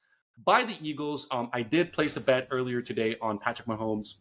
by 0.45 0.64
the 0.64 0.76
Eagles. 0.83 1.26
Um, 1.30 1.49
I 1.52 1.62
did 1.62 1.92
place 1.92 2.16
a 2.16 2.21
bet 2.21 2.49
earlier 2.50 2.83
today 2.83 3.16
on 3.23 3.38
Patrick 3.38 3.68
Mahomes 3.68 4.16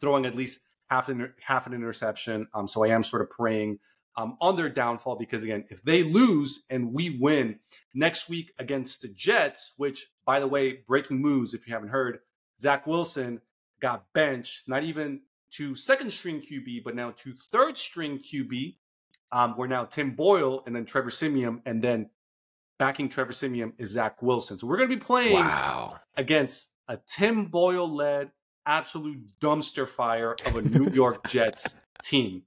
throwing 0.00 0.26
at 0.26 0.34
least 0.34 0.58
half 0.88 1.08
an 1.08 1.32
half 1.40 1.66
an 1.66 1.72
interception. 1.72 2.48
Um, 2.54 2.66
so 2.66 2.84
I 2.84 2.88
am 2.88 3.02
sort 3.02 3.22
of 3.22 3.30
praying 3.30 3.78
um, 4.16 4.36
on 4.40 4.56
their 4.56 4.68
downfall 4.68 5.16
because 5.16 5.44
again, 5.44 5.64
if 5.70 5.82
they 5.82 6.02
lose 6.02 6.64
and 6.70 6.92
we 6.92 7.18
win 7.20 7.60
next 7.94 8.28
week 8.28 8.52
against 8.58 9.02
the 9.02 9.08
Jets, 9.08 9.74
which 9.76 10.06
by 10.24 10.40
the 10.40 10.48
way, 10.48 10.80
breaking 10.86 11.22
news 11.22 11.54
if 11.54 11.66
you 11.66 11.72
haven't 11.72 11.90
heard, 11.90 12.18
Zach 12.58 12.86
Wilson 12.86 13.40
got 13.80 14.06
benched, 14.12 14.68
not 14.68 14.82
even 14.82 15.20
to 15.50 15.74
second 15.74 16.12
string 16.12 16.40
QB, 16.42 16.84
but 16.84 16.94
now 16.94 17.12
to 17.16 17.32
third 17.52 17.78
string 17.78 18.18
QB 18.18 18.74
um, 19.30 19.54
we're 19.56 19.66
now 19.66 19.84
Tim 19.84 20.12
Boyle 20.12 20.62
and 20.66 20.74
then 20.74 20.84
Trevor 20.84 21.10
Siemian, 21.10 21.62
and 21.66 21.82
then 21.82 22.10
backing 22.78 23.08
Trevor 23.08 23.32
Siemian 23.32 23.72
is 23.78 23.90
Zach 23.90 24.22
Wilson. 24.22 24.58
So 24.58 24.66
we're 24.66 24.78
going 24.78 24.88
to 24.88 24.96
be 24.96 25.02
playing 25.02 25.34
wow. 25.34 26.00
against 26.16 26.70
a 26.88 26.98
Tim 27.06 27.46
Boyle 27.46 27.94
led 27.94 28.30
absolute 28.68 29.18
dumpster 29.40 29.88
fire 29.88 30.36
of 30.46 30.56
a 30.56 30.62
New 30.62 30.90
York 30.90 31.26
Jets 31.28 31.74
team. 32.04 32.42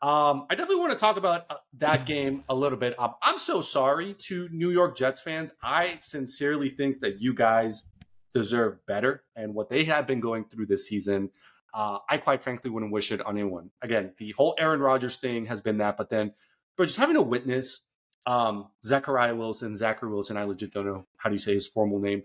Um, 0.00 0.46
I 0.48 0.54
definitely 0.54 0.76
want 0.76 0.92
to 0.92 0.98
talk 0.98 1.18
about 1.18 1.44
uh, 1.50 1.56
that 1.78 2.06
game 2.06 2.44
a 2.48 2.54
little 2.54 2.78
bit. 2.78 2.98
Um, 2.98 3.14
I'm 3.20 3.38
so 3.38 3.60
sorry 3.60 4.14
to 4.20 4.48
New 4.50 4.70
York 4.70 4.96
Jets 4.96 5.20
fans. 5.20 5.52
I 5.62 5.98
sincerely 6.00 6.70
think 6.70 7.00
that 7.00 7.20
you 7.20 7.34
guys 7.34 7.84
deserve 8.32 8.78
better, 8.86 9.24
and 9.36 9.52
what 9.52 9.68
they 9.68 9.84
have 9.84 10.06
been 10.06 10.20
going 10.20 10.44
through 10.44 10.66
this 10.66 10.86
season 10.86 11.30
uh, 11.74 11.98
I 12.08 12.16
quite 12.16 12.42
frankly 12.42 12.70
wouldn't 12.70 12.92
wish 12.92 13.12
it 13.12 13.20
on 13.22 13.36
anyone. 13.36 13.70
Again, 13.82 14.12
the 14.18 14.32
whole 14.32 14.54
Aaron 14.58 14.80
Rodgers 14.80 15.16
thing 15.16 15.46
has 15.46 15.60
been 15.60 15.78
that, 15.78 15.96
but 15.96 16.10
then, 16.10 16.32
but 16.76 16.86
just 16.86 16.98
having 16.98 17.16
a 17.16 17.22
witness, 17.22 17.82
um, 18.26 18.68
Zachariah 18.84 19.34
Wilson, 19.34 19.76
Zachary 19.76 20.10
Wilson, 20.10 20.36
I 20.36 20.44
legit 20.44 20.72
don't 20.72 20.86
know 20.86 21.06
how 21.16 21.28
do 21.28 21.34
you 21.34 21.38
say 21.38 21.54
his 21.54 21.66
formal 21.66 21.98
name, 21.98 22.22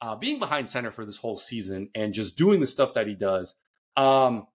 uh, 0.00 0.16
being 0.16 0.38
behind 0.38 0.68
center 0.68 0.90
for 0.90 1.04
this 1.04 1.16
whole 1.16 1.36
season 1.36 1.90
and 1.94 2.12
just 2.12 2.36
doing 2.36 2.60
the 2.60 2.66
stuff 2.66 2.94
that 2.94 3.06
he 3.06 3.14
does. 3.14 3.56
Um, 3.96 4.46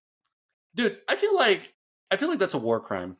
dude, 0.76 1.00
I 1.08 1.16
feel 1.16 1.36
like 1.36 1.74
I 2.10 2.18
feel 2.18 2.30
like 2.30 2.40
that's 2.40 2.54
a 2.54 2.60
war 2.60 2.80
crime. 2.80 3.18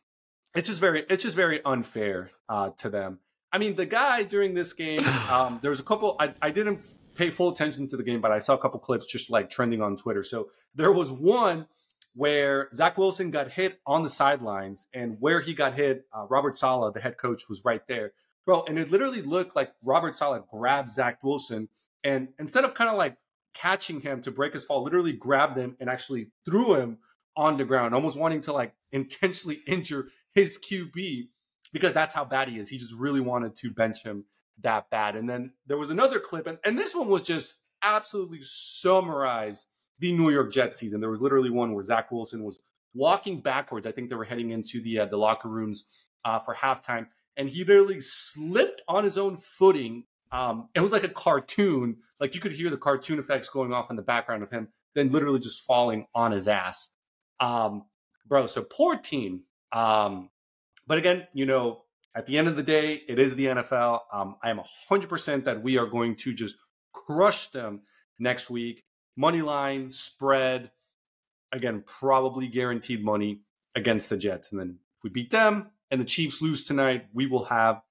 It's 0.56 0.68
just 0.68 0.80
very 0.80 1.04
it's 1.10 1.24
just 1.24 1.36
very 1.36 1.64
unfair 1.66 2.32
uh, 2.50 2.72
to 2.80 2.90
them. 2.90 3.20
I 3.54 3.58
mean, 3.58 3.76
the 3.76 3.86
guy 3.86 4.24
during 4.24 4.54
this 4.54 4.74
game, 4.74 5.06
um, 5.30 5.60
there 5.62 5.72
was 5.72 5.80
a 5.80 5.84
couple. 5.84 6.16
I, 6.20 6.34
I 6.42 6.52
didn't 6.52 6.80
pay 7.16 7.30
full 7.30 7.50
attention 7.50 7.88
to 7.88 7.98
the 7.98 8.04
game, 8.04 8.22
but 8.22 8.32
I 8.32 8.40
saw 8.40 8.54
a 8.54 8.58
couple 8.58 8.80
clips 8.80 9.06
just 9.06 9.30
like 9.30 9.50
trending 9.50 9.82
on 9.82 9.98
Twitter. 9.98 10.24
So 10.24 10.50
there 10.76 10.92
was 10.92 11.12
one 11.12 11.68
where 12.14 12.68
Zach 12.74 12.98
Wilson 12.98 13.32
got 13.32 13.52
hit 13.52 13.80
on 13.86 14.04
the 14.04 14.10
sidelines, 14.10 14.88
and 14.94 15.18
where 15.20 15.40
he 15.40 15.54
got 15.54 15.76
hit, 15.76 16.06
uh, 16.14 16.26
Robert 16.30 16.58
Saleh, 16.58 16.94
the 16.94 17.00
head 17.00 17.18
coach, 17.18 17.48
was 17.48 17.64
right 17.64 17.82
there, 17.88 18.12
bro. 18.46 18.64
And 18.68 18.78
it 18.78 18.92
literally 18.92 19.22
looked 19.22 19.56
like 19.56 19.74
Robert 19.82 20.16
Saleh 20.16 20.44
grabbed 20.52 20.90
Zach 20.90 21.24
Wilson, 21.24 21.70
and 22.04 22.30
instead 22.40 22.64
of 22.64 22.74
kind 22.74 22.90
of 22.90 22.98
like 22.98 23.18
catching 23.54 24.02
him 24.02 24.22
to 24.22 24.32
break 24.32 24.54
his 24.54 24.66
fall, 24.66 24.84
literally 24.84 25.14
grabbed 25.14 25.58
him 25.58 25.76
and 25.80 25.90
actually 25.90 26.32
threw 26.46 26.76
him 26.76 26.98
on 27.36 27.58
the 27.58 27.66
ground, 27.66 27.94
almost 27.94 28.18
wanting 28.18 28.42
to 28.42 28.54
like 28.54 28.74
intentionally 28.92 29.60
injure 29.68 30.08
his 30.34 30.60
QB 30.60 31.28
because 31.74 31.94
that's 31.94 32.14
how 32.14 32.26
bad 32.26 32.50
he 32.50 32.60
is. 32.60 32.70
He 32.70 32.78
just 32.78 32.96
really 32.96 33.22
wanted 33.22 33.56
to 33.58 33.72
bench 33.72 34.04
him 34.04 34.26
that 34.62 34.90
bad. 34.90 35.16
And 35.16 35.30
then 35.30 35.52
there 35.66 35.78
was 35.78 35.90
another 35.90 36.20
clip, 36.20 36.48
and, 36.48 36.58
and 36.64 36.78
this 36.78 36.94
one 36.94 37.08
was 37.08 37.24
just 37.24 37.62
absolutely 37.82 38.40
summarized 38.42 39.68
the 40.00 40.12
New 40.12 40.30
York 40.30 40.52
Jets 40.52 40.80
season. 40.80 41.02
There 41.02 41.10
was 41.10 41.22
literally 41.22 41.50
one 41.50 41.74
where 41.74 41.84
Zach 41.84 42.12
Wilson 42.12 42.44
was 42.44 42.60
walking 42.94 43.40
backwards. 43.42 43.88
I 43.88 43.92
think 43.92 44.10
they 44.10 44.16
were 44.16 44.26
heading 44.26 44.52
into 44.52 44.82
the 44.82 45.00
uh, 45.00 45.06
the 45.06 45.18
locker 45.18 45.48
rooms 45.48 45.86
uh, 46.26 46.40
for 46.40 46.56
halftime, 46.56 47.08
and 47.38 47.48
he 47.48 47.64
literally 47.64 48.02
slipped 48.02 48.82
on 48.88 49.04
his 49.04 49.18
own 49.18 49.38
footing. 49.38 50.06
Um, 50.32 50.70
it 50.74 50.80
was 50.80 50.92
like 50.92 51.04
a 51.04 51.10
cartoon, 51.10 51.98
like 52.20 52.36
you 52.36 52.42
could 52.42 52.54
hear 52.54 52.70
the 52.70 52.78
cartoon 52.78 53.20
effects 53.20 53.50
going 53.50 53.74
off 53.74 53.90
in 53.90 53.96
the 53.96 54.02
background 54.02 54.44
of 54.44 54.52
him, 54.52 54.70
then 54.96 55.12
literally 55.12 55.40
just 55.40 55.66
falling 55.66 56.08
on 56.16 56.32
his 56.32 56.48
ass. 56.48 56.94
Um, 57.40 57.86
bro, 58.28 58.46
so 58.46 58.62
poor 58.64 58.96
team. 58.96 59.44
Um, 59.72 60.30
but 60.88 60.98
again, 60.98 61.28
you 61.34 61.46
know, 61.46 61.84
at 62.16 62.26
the 62.26 62.38
end 62.38 62.48
of 62.48 62.56
the 62.56 62.64
day, 62.64 63.02
it 63.08 63.20
is 63.20 63.36
the 63.36 63.46
NFL. 63.46 64.02
Um, 64.12 64.36
I 64.44 64.50
am 64.50 64.62
100% 64.90 65.46
that 65.46 65.64
we 65.64 65.78
are 65.78 65.86
going 65.86 66.16
to 66.18 66.34
just 66.34 66.56
crush 66.94 67.48
them 67.48 67.82
next 68.20 68.50
week. 68.50 68.84
Money 69.16 69.42
line, 69.42 69.92
spread, 69.92 70.72
again, 71.52 71.84
probably 71.86 72.48
guaranteed 72.48 73.04
money 73.04 73.42
against 73.76 74.10
the 74.10 74.18
Jets. 74.18 74.52
And 74.52 74.60
then 74.60 74.80
if 74.98 75.04
we 75.04 75.10
beat 75.10 75.32
them 75.32 75.72
and 75.90 76.00
the 76.00 76.06
Chiefs 76.06 76.42
lose 76.42 76.64
tonight, 76.64 77.06
we 77.14 77.26
will 77.26 77.46
have, 77.46 77.82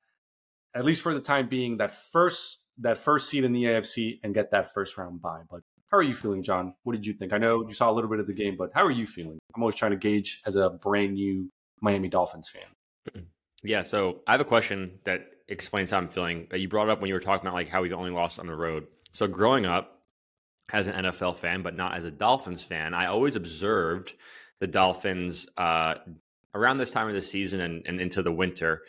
at 0.74 0.84
least 0.84 1.02
for 1.02 1.14
the 1.14 1.20
time 1.20 1.48
being, 1.48 1.78
that 1.78 1.92
first 1.92 2.60
that 2.78 2.96
first 2.96 3.28
seed 3.28 3.44
in 3.44 3.52
the 3.52 3.64
AFC 3.64 4.20
and 4.22 4.34
get 4.34 4.50
that 4.52 4.72
first 4.72 4.96
round 4.96 5.20
bye. 5.20 5.42
But 5.50 5.60
how 5.90 5.98
are 5.98 6.02
you 6.02 6.14
feeling, 6.14 6.42
John? 6.42 6.74
What 6.84 6.94
did 6.94 7.06
you 7.06 7.12
think? 7.12 7.32
I 7.32 7.38
know 7.38 7.66
you 7.66 7.74
saw 7.74 7.90
a 7.90 7.92
little 7.92 8.08
bit 8.08 8.20
of 8.20 8.26
the 8.26 8.32
game, 8.32 8.56
but 8.56 8.70
how 8.74 8.84
are 8.84 8.90
you 8.90 9.06
feeling? 9.06 9.38
I'm 9.54 9.62
always 9.62 9.74
trying 9.74 9.90
to 9.90 9.96
gauge 9.96 10.40
as 10.46 10.56
a 10.56 10.70
brand 10.70 11.14
new 11.14 11.50
Miami 11.80 12.08
Dolphins 12.08 12.48
fan. 12.48 13.24
Yeah, 13.62 13.82
so 13.82 14.20
I 14.26 14.32
have 14.32 14.40
a 14.40 14.46
question 14.46 15.00
that 15.04 15.20
explains 15.48 15.90
how 15.90 15.98
I'm 15.98 16.08
feeling. 16.08 16.46
That 16.50 16.60
you 16.60 16.68
brought 16.68 16.88
up 16.88 17.02
when 17.02 17.08
you 17.08 17.14
were 17.14 17.20
talking 17.20 17.46
about 17.46 17.52
like 17.52 17.68
how 17.68 17.82
we've 17.82 17.92
only 17.92 18.10
lost 18.10 18.38
on 18.38 18.46
the 18.46 18.54
road. 18.54 18.86
So 19.12 19.26
growing 19.26 19.66
up 19.66 20.00
as 20.72 20.86
an 20.86 20.94
NFL 20.94 21.36
fan, 21.36 21.60
but 21.60 21.76
not 21.76 21.94
as 21.94 22.06
a 22.06 22.10
Dolphins 22.10 22.62
fan, 22.62 22.94
I 22.94 23.08
always 23.08 23.36
observed 23.36 24.14
the 24.60 24.66
Dolphins 24.66 25.46
uh, 25.58 25.96
around 26.54 26.78
this 26.78 26.90
time 26.90 27.08
of 27.08 27.12
the 27.12 27.20
season 27.20 27.60
and, 27.60 27.86
and 27.86 28.00
into 28.00 28.22
the 28.22 28.32
winter, 28.32 28.82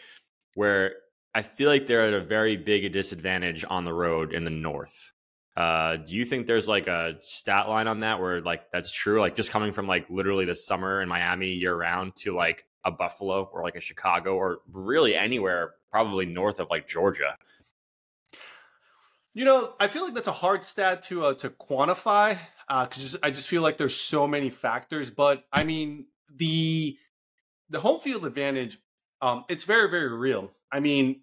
where 0.56 0.94
I 1.34 1.42
feel 1.44 1.70
like 1.70 1.88
they're 1.88 2.08
at 2.08 2.14
a 2.14 2.22
very 2.22 2.58
big 2.58 2.92
disadvantage 2.92 3.64
on 3.70 3.86
the 3.86 3.94
road 3.94 4.34
in 4.34 4.44
the 4.44 4.52
North. 4.52 5.12
Uh, 5.56 5.98
do 5.98 6.16
you 6.16 6.26
think 6.26 6.48
there's 6.48 6.68
like 6.68 6.88
a 6.88 7.16
stat 7.22 7.68
line 7.68 7.88
on 7.88 8.02
that 8.02 8.20
where 8.20 8.42
like 8.42 8.72
that's 8.72 8.92
true? 8.92 9.20
Like 9.20 9.36
just 9.36 9.52
coming 9.52 9.72
from 9.72 9.88
like 9.88 10.10
literally 10.10 10.46
the 10.46 10.56
summer 10.56 11.02
in 11.02 11.10
Miami 11.10 11.50
year 11.50 11.76
round 11.76 12.16
to 12.18 12.36
like 12.36 12.66
a 12.86 12.92
Buffalo 12.92 13.50
or 13.52 13.64
like 13.64 13.76
a 13.76 13.82
Chicago 13.82 14.36
or 14.36 14.60
really 14.72 15.16
anywhere 15.16 15.74
probably 15.92 16.26
north 16.26 16.60
of 16.60 16.70
like 16.70 16.88
Georgia. 16.88 17.38
You 19.34 19.46
know, 19.46 19.74
I 19.80 19.88
feel 19.88 20.04
like 20.04 20.14
that's 20.14 20.28
a 20.28 20.34
hard 20.34 20.64
stat 20.64 21.04
to 21.04 21.26
uh, 21.26 21.34
to 21.36 21.50
quantify 21.50 22.38
because 22.68 23.16
uh, 23.16 23.20
I 23.24 23.32
just 23.32 23.48
feel 23.48 23.62
like 23.62 23.78
there's 23.78 23.96
so 23.96 24.28
many 24.28 24.50
factors. 24.50 25.10
But 25.10 25.46
I 25.52 25.64
mean, 25.64 26.08
the 26.34 26.98
the 27.70 27.80
home 27.80 28.00
field 28.00 28.26
advantage, 28.26 28.78
um, 29.22 29.46
it's 29.50 29.64
very 29.64 29.90
very 29.90 30.16
real. 30.16 30.52
I 30.72 30.80
mean, 30.80 31.22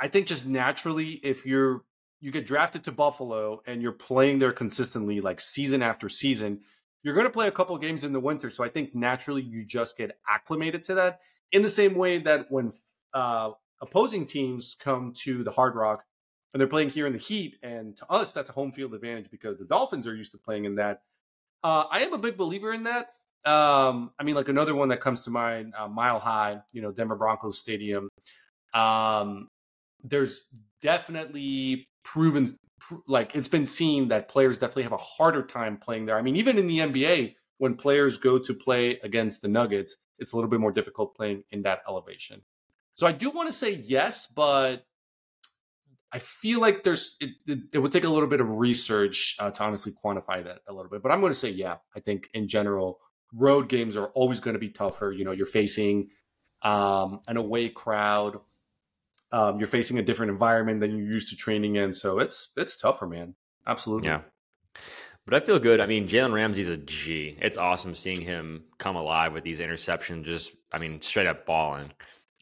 I 0.00 0.08
think 0.08 0.26
just 0.26 0.46
naturally, 0.46 1.12
if 1.22 1.46
you're 1.46 1.84
you 2.20 2.30
get 2.30 2.46
drafted 2.46 2.84
to 2.84 2.92
Buffalo 2.92 3.60
and 3.66 3.82
you're 3.82 3.92
playing 3.92 4.38
there 4.38 4.52
consistently, 4.52 5.20
like 5.20 5.40
season 5.40 5.82
after 5.82 6.08
season, 6.08 6.60
you're 7.02 7.14
going 7.14 7.26
to 7.26 7.32
play 7.32 7.48
a 7.48 7.52
couple 7.52 7.76
games 7.76 8.02
in 8.02 8.14
the 8.14 8.20
winter. 8.20 8.48
So 8.48 8.64
I 8.64 8.70
think 8.70 8.94
naturally 8.94 9.42
you 9.42 9.64
just 9.64 9.98
get 9.98 10.18
acclimated 10.26 10.82
to 10.84 10.94
that 10.94 11.20
in 11.52 11.62
the 11.62 11.68
same 11.68 11.94
way 11.94 12.18
that 12.18 12.46
when 12.48 12.72
uh, 13.12 13.50
opposing 13.82 14.24
teams 14.24 14.74
come 14.78 15.12
to 15.18 15.44
the 15.44 15.50
Hard 15.50 15.74
Rock 15.74 16.04
and 16.52 16.60
they're 16.60 16.66
playing 16.66 16.88
here 16.88 17.06
in 17.06 17.12
the 17.12 17.18
heat, 17.18 17.58
and 17.62 17.96
to 17.98 18.10
us, 18.10 18.32
that's 18.32 18.48
a 18.48 18.54
home 18.54 18.72
field 18.72 18.94
advantage 18.94 19.30
because 19.30 19.58
the 19.58 19.66
Dolphins 19.66 20.06
are 20.06 20.14
used 20.14 20.32
to 20.32 20.38
playing 20.38 20.64
in 20.64 20.76
that. 20.76 21.02
Uh, 21.62 21.84
I 21.90 22.00
am 22.00 22.14
a 22.14 22.18
big 22.18 22.36
believer 22.36 22.72
in 22.72 22.84
that. 22.84 23.08
Um, 23.46 24.10
I 24.18 24.24
mean, 24.24 24.34
like 24.34 24.48
another 24.48 24.74
one 24.74 24.88
that 24.88 25.00
comes 25.00 25.22
to 25.22 25.30
mind, 25.30 25.74
uh, 25.78 25.88
Mile 25.88 26.18
High, 26.18 26.60
you 26.72 26.80
know, 26.80 26.92
Denver 26.92 27.16
Broncos 27.16 27.58
Stadium. 27.58 28.08
Um, 28.72 29.48
there's 30.02 30.42
definitely 30.80 31.88
proven 32.04 32.58
like 33.06 33.34
it's 33.34 33.48
been 33.48 33.66
seen 33.66 34.08
that 34.08 34.28
players 34.28 34.58
definitely 34.58 34.82
have 34.84 34.92
a 34.92 34.98
harder 34.98 35.42
time 35.42 35.76
playing 35.76 36.06
there. 36.06 36.18
I 36.18 36.22
mean, 36.22 36.36
even 36.36 36.58
in 36.58 36.66
the 36.66 36.78
NBA, 36.78 37.34
when 37.58 37.74
players 37.74 38.16
go 38.16 38.38
to 38.38 38.54
play 38.54 38.98
against 39.02 39.42
the 39.42 39.48
Nuggets, 39.48 39.96
it's 40.18 40.32
a 40.32 40.36
little 40.36 40.50
bit 40.50 40.60
more 40.60 40.72
difficult 40.72 41.14
playing 41.14 41.44
in 41.50 41.62
that 41.62 41.80
elevation. 41.88 42.42
So 42.94 43.06
I 43.06 43.12
do 43.12 43.30
want 43.30 43.48
to 43.48 43.52
say 43.52 43.72
yes, 43.72 44.26
but 44.26 44.84
I 46.12 46.18
feel 46.18 46.60
like 46.60 46.84
there's 46.84 47.16
it, 47.20 47.30
it, 47.46 47.58
it 47.72 47.78
would 47.78 47.90
take 47.90 48.04
a 48.04 48.08
little 48.08 48.28
bit 48.28 48.40
of 48.40 48.48
research 48.48 49.36
uh, 49.40 49.50
to 49.50 49.64
honestly 49.64 49.92
quantify 49.92 50.44
that 50.44 50.60
a 50.68 50.72
little 50.72 50.90
bit. 50.90 51.02
But 51.02 51.10
I'm 51.10 51.20
going 51.20 51.32
to 51.32 51.38
say 51.38 51.50
yeah. 51.50 51.76
I 51.96 52.00
think 52.00 52.28
in 52.34 52.46
general, 52.46 53.00
road 53.36 53.68
games 53.68 53.96
are 53.96 54.06
always 54.08 54.40
going 54.40 54.54
to 54.54 54.60
be 54.60 54.70
tougher. 54.70 55.12
You 55.12 55.24
know, 55.24 55.32
you're 55.32 55.46
facing 55.46 56.10
um, 56.62 57.20
an 57.26 57.36
away 57.36 57.68
crowd 57.68 58.40
Um, 59.32 59.58
you're 59.58 59.66
facing 59.66 59.98
a 59.98 60.02
different 60.02 60.30
environment 60.30 60.80
than 60.80 60.96
you're 60.96 61.06
used 61.06 61.28
to 61.30 61.36
training 61.36 61.76
in, 61.76 61.92
so 61.92 62.20
it's 62.20 62.50
it's 62.56 62.76
tougher, 62.76 63.06
man. 63.06 63.34
Absolutely. 63.66 64.08
Yeah. 64.08 64.20
But 65.26 65.34
I 65.34 65.44
feel 65.44 65.58
good. 65.58 65.80
I 65.80 65.86
mean, 65.86 66.06
Jalen 66.06 66.32
Ramsey's 66.34 66.68
a 66.68 66.76
G. 66.76 67.36
It's 67.40 67.56
awesome 67.56 67.94
seeing 67.94 68.20
him 68.20 68.64
come 68.78 68.94
alive 68.94 69.32
with 69.32 69.42
these 69.42 69.58
interceptions. 69.58 70.24
Just, 70.24 70.52
I 70.70 70.78
mean, 70.78 71.00
straight 71.00 71.26
up 71.26 71.46
balling. 71.46 71.92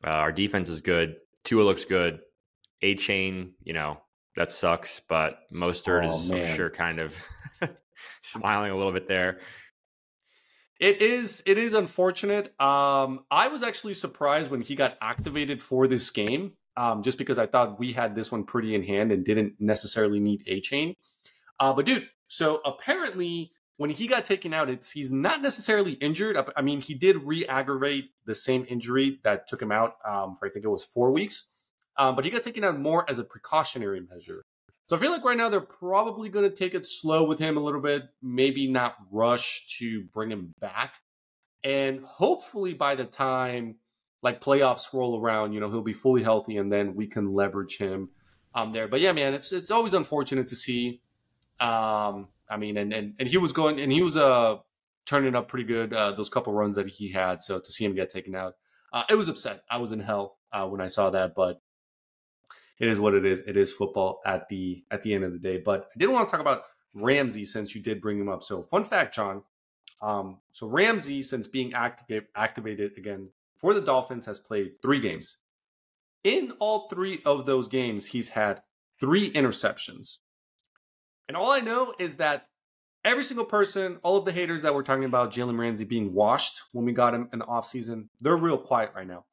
Uh, 0.04 0.10
our 0.10 0.32
defense 0.32 0.68
is 0.68 0.80
good. 0.80 1.16
Tua 1.44 1.62
looks 1.62 1.84
good. 1.84 2.20
Achane, 2.82 3.52
you 3.62 3.72
know, 3.72 3.98
that 4.34 4.50
sucks, 4.50 4.98
but 4.98 5.38
Mostert 5.52 6.08
oh, 6.08 6.12
is, 6.12 6.32
man. 6.32 6.46
I'm 6.46 6.56
sure, 6.56 6.70
kind 6.70 6.98
of 6.98 7.16
smiling 8.22 8.72
a 8.72 8.76
little 8.76 8.92
bit 8.92 9.06
there. 9.06 9.38
It 10.82 11.00
is 11.00 11.44
it 11.46 11.58
is 11.58 11.74
unfortunate. 11.74 12.60
Um, 12.60 13.20
I 13.30 13.46
was 13.46 13.62
actually 13.62 13.94
surprised 13.94 14.50
when 14.50 14.62
he 14.62 14.74
got 14.74 14.98
activated 15.00 15.62
for 15.62 15.86
this 15.86 16.10
game, 16.10 16.54
um, 16.76 17.04
just 17.04 17.18
because 17.18 17.38
I 17.38 17.46
thought 17.46 17.78
we 17.78 17.92
had 17.92 18.16
this 18.16 18.32
one 18.32 18.42
pretty 18.42 18.74
in 18.74 18.82
hand 18.82 19.12
and 19.12 19.24
didn't 19.24 19.54
necessarily 19.60 20.18
need 20.18 20.44
Achane. 20.44 20.96
Uh, 21.60 21.72
but 21.72 21.86
dude, 21.86 22.08
so 22.26 22.60
apparently 22.64 23.52
when 23.76 23.90
he 23.90 24.08
got 24.08 24.26
taken 24.26 24.52
out, 24.52 24.68
it's 24.68 24.90
he's 24.90 25.12
not 25.12 25.40
necessarily 25.40 25.92
injured. 25.92 26.36
I 26.56 26.62
mean, 26.62 26.80
he 26.80 26.94
did 26.94 27.16
re-aggravate 27.18 28.10
the 28.24 28.34
same 28.34 28.66
injury 28.68 29.20
that 29.22 29.46
took 29.46 29.62
him 29.62 29.70
out 29.70 29.98
um, 30.04 30.34
for 30.34 30.48
I 30.48 30.50
think 30.50 30.64
it 30.64 30.68
was 30.68 30.84
four 30.84 31.12
weeks, 31.12 31.46
um, 31.96 32.16
but 32.16 32.24
he 32.24 32.30
got 32.32 32.42
taken 32.42 32.64
out 32.64 32.76
more 32.76 33.08
as 33.08 33.20
a 33.20 33.24
precautionary 33.24 34.00
measure. 34.00 34.42
So 34.92 34.98
I 34.98 35.00
feel 35.00 35.10
like 35.10 35.24
right 35.24 35.38
now 35.38 35.48
they're 35.48 35.62
probably 35.62 36.28
going 36.28 36.44
to 36.44 36.54
take 36.54 36.74
it 36.74 36.86
slow 36.86 37.24
with 37.24 37.38
him 37.38 37.56
a 37.56 37.60
little 37.60 37.80
bit, 37.80 38.02
maybe 38.20 38.68
not 38.68 38.94
rush 39.10 39.78
to 39.78 40.02
bring 40.12 40.30
him 40.30 40.54
back. 40.60 40.96
And 41.64 42.04
hopefully 42.04 42.74
by 42.74 42.94
the 42.94 43.06
time 43.06 43.76
like 44.20 44.42
playoffs 44.42 44.92
roll 44.92 45.18
around, 45.18 45.54
you 45.54 45.60
know, 45.60 45.70
he'll 45.70 45.80
be 45.80 45.94
fully 45.94 46.22
healthy 46.22 46.58
and 46.58 46.70
then 46.70 46.94
we 46.94 47.06
can 47.06 47.32
leverage 47.32 47.78
him 47.78 48.10
um 48.54 48.74
there. 48.74 48.86
But 48.86 49.00
yeah, 49.00 49.12
man, 49.12 49.32
it's 49.32 49.50
it's 49.50 49.70
always 49.70 49.94
unfortunate 49.94 50.48
to 50.48 50.56
see. 50.56 51.00
Um, 51.58 52.28
I 52.50 52.58
mean, 52.58 52.76
and 52.76 52.92
and, 52.92 53.14
and 53.18 53.26
he 53.26 53.38
was 53.38 53.54
going 53.54 53.80
and 53.80 53.90
he 53.90 54.02
was 54.02 54.18
uh 54.18 54.56
turning 55.06 55.34
up 55.34 55.48
pretty 55.48 55.64
good 55.64 55.94
uh, 55.94 56.12
those 56.12 56.28
couple 56.28 56.52
runs 56.52 56.74
that 56.74 56.90
he 56.90 57.10
had. 57.10 57.40
So 57.40 57.58
to 57.58 57.72
see 57.72 57.86
him 57.86 57.94
get 57.94 58.10
taken 58.10 58.34
out, 58.34 58.56
uh, 58.92 59.04
it 59.08 59.14
was 59.14 59.30
upset. 59.30 59.62
I 59.70 59.78
was 59.78 59.92
in 59.92 60.00
hell 60.00 60.36
uh, 60.52 60.66
when 60.66 60.82
I 60.82 60.86
saw 60.88 61.08
that, 61.08 61.34
but 61.34 61.61
it 62.82 62.88
is 62.88 62.98
what 62.98 63.14
it 63.14 63.24
is. 63.24 63.42
It 63.46 63.56
is 63.56 63.70
football 63.70 64.20
at 64.26 64.48
the 64.48 64.84
at 64.90 65.04
the 65.04 65.14
end 65.14 65.22
of 65.22 65.32
the 65.32 65.38
day. 65.38 65.58
But 65.64 65.88
I 65.94 65.98
did 65.98 66.08
want 66.08 66.28
to 66.28 66.32
talk 66.32 66.40
about 66.40 66.64
Ramsey 66.92 67.44
since 67.44 67.76
you 67.76 67.80
did 67.80 68.00
bring 68.00 68.18
him 68.18 68.28
up. 68.28 68.42
So 68.42 68.60
fun 68.60 68.84
fact, 68.84 69.14
John. 69.14 69.44
Um, 70.02 70.40
so 70.50 70.66
Ramsey, 70.66 71.22
since 71.22 71.46
being 71.46 71.72
activated 71.74 72.98
again 72.98 73.28
for 73.56 73.72
the 73.72 73.80
Dolphins, 73.80 74.26
has 74.26 74.40
played 74.40 74.82
three 74.82 74.98
games. 74.98 75.36
In 76.24 76.54
all 76.58 76.88
three 76.88 77.20
of 77.24 77.46
those 77.46 77.68
games, 77.68 78.06
he's 78.06 78.30
had 78.30 78.62
three 78.98 79.30
interceptions. 79.30 80.18
And 81.28 81.36
all 81.36 81.52
I 81.52 81.60
know 81.60 81.94
is 82.00 82.16
that 82.16 82.48
every 83.04 83.22
single 83.22 83.46
person, 83.46 84.00
all 84.02 84.16
of 84.16 84.24
the 84.24 84.32
haters 84.32 84.62
that 84.62 84.74
were 84.74 84.82
talking 84.82 85.04
about 85.04 85.32
Jalen 85.32 85.56
Ramsey 85.56 85.84
being 85.84 86.12
washed 86.12 86.62
when 86.72 86.84
we 86.84 86.92
got 86.92 87.14
him 87.14 87.28
in 87.32 87.38
the 87.38 87.46
offseason, 87.46 88.08
they're 88.20 88.36
real 88.36 88.58
quiet 88.58 88.90
right 88.92 89.06
now. 89.06 89.24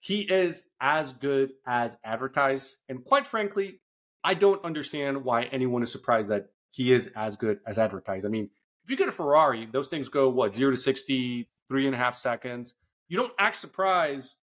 He 0.00 0.20
is 0.20 0.62
as 0.80 1.12
good 1.12 1.52
as 1.66 1.96
advertised. 2.04 2.76
And 2.88 3.04
quite 3.04 3.26
frankly, 3.26 3.80
I 4.22 4.34
don't 4.34 4.64
understand 4.64 5.24
why 5.24 5.44
anyone 5.44 5.82
is 5.82 5.90
surprised 5.90 6.30
that 6.30 6.46
he 6.70 6.92
is 6.92 7.08
as 7.16 7.36
good 7.36 7.60
as 7.66 7.78
advertised. 7.78 8.26
I 8.26 8.28
mean, 8.28 8.50
if 8.84 8.90
you 8.90 8.96
get 8.96 9.08
a 9.08 9.12
Ferrari, 9.12 9.66
those 9.66 9.88
things 9.88 10.08
go 10.08 10.28
what 10.28 10.54
zero 10.54 10.70
to 10.70 10.76
60, 10.76 11.48
three 11.68 11.86
and 11.86 11.94
a 11.94 11.98
half 11.98 12.14
seconds. 12.14 12.74
You 13.08 13.18
don't 13.18 13.32
act 13.38 13.56
surprised 13.56 14.36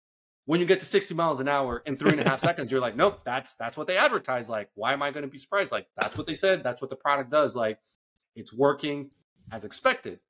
when 0.47 0.61
you 0.61 0.67
get 0.67 0.81
to 0.81 0.87
60 0.87 1.15
miles 1.15 1.41
an 1.41 1.49
hour 1.49 1.83
in 1.87 1.97
three 1.97 2.13
and 2.13 2.21
a 2.21 2.29
half 2.29 2.41
seconds. 2.49 2.71
You're 2.71 2.81
like, 2.81 2.97
nope, 2.97 3.21
that's 3.25 3.55
that's 3.55 3.77
what 3.77 3.87
they 3.87 3.97
advertise. 3.97 4.49
Like, 4.49 4.71
why 4.75 4.93
am 4.93 5.03
I 5.03 5.11
going 5.11 5.23
to 5.23 5.29
be 5.29 5.39
surprised? 5.39 5.73
Like, 5.73 5.89
that's 5.97 6.17
what 6.17 6.27
they 6.27 6.35
said. 6.35 6.63
That's 6.63 6.81
what 6.81 6.91
the 6.91 6.97
product 6.97 7.31
does. 7.31 7.57
Like, 7.57 7.79
it's 8.37 8.53
working 8.53 9.11
as 9.53 9.65
expected. 9.65 10.21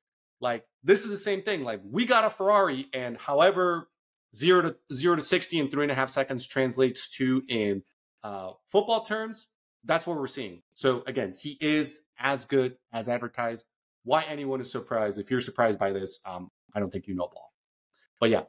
Like, 0.41 0.65
this 0.83 1.05
is 1.05 1.11
the 1.11 1.17
same 1.17 1.43
thing. 1.43 1.65
Like, 1.65 1.81
we 1.85 2.07
got 2.07 2.25
a 2.25 2.31
Ferrari, 2.31 2.87
and 2.95 3.19
however 3.19 3.90
zero 4.35 4.63
to 4.63 4.77
zero 4.93 5.17
to 5.17 5.23
60 5.23 5.59
in 5.59 5.69
three 5.71 5.85
and 5.85 5.93
a 5.93 5.95
half 5.95 6.11
seconds 6.11 6.47
translates 6.47 7.09
to 7.17 7.43
in 7.49 7.83
uh, 8.23 8.53
football 8.67 9.03
terms. 9.03 9.49
That's 9.85 10.07
what 10.07 10.17
we're 10.19 10.27
seeing. 10.27 10.63
So 10.75 11.03
again, 11.07 11.35
he 11.39 11.57
is 11.61 12.03
as 12.19 12.45
good 12.45 12.77
as 12.93 13.09
advertised. 13.09 13.65
Why 14.05 14.23
anyone 14.29 14.61
is 14.61 14.71
surprised? 14.71 15.19
If 15.19 15.31
you're 15.31 15.41
surprised 15.41 15.79
by 15.79 15.93
this, 15.93 16.21
um, 16.25 16.51
I 16.75 16.81
don't 16.81 16.91
think 16.91 17.07
you 17.07 17.15
know 17.15 17.29
ball. 17.33 17.53
But 18.21 18.31
yeah, 18.31 18.43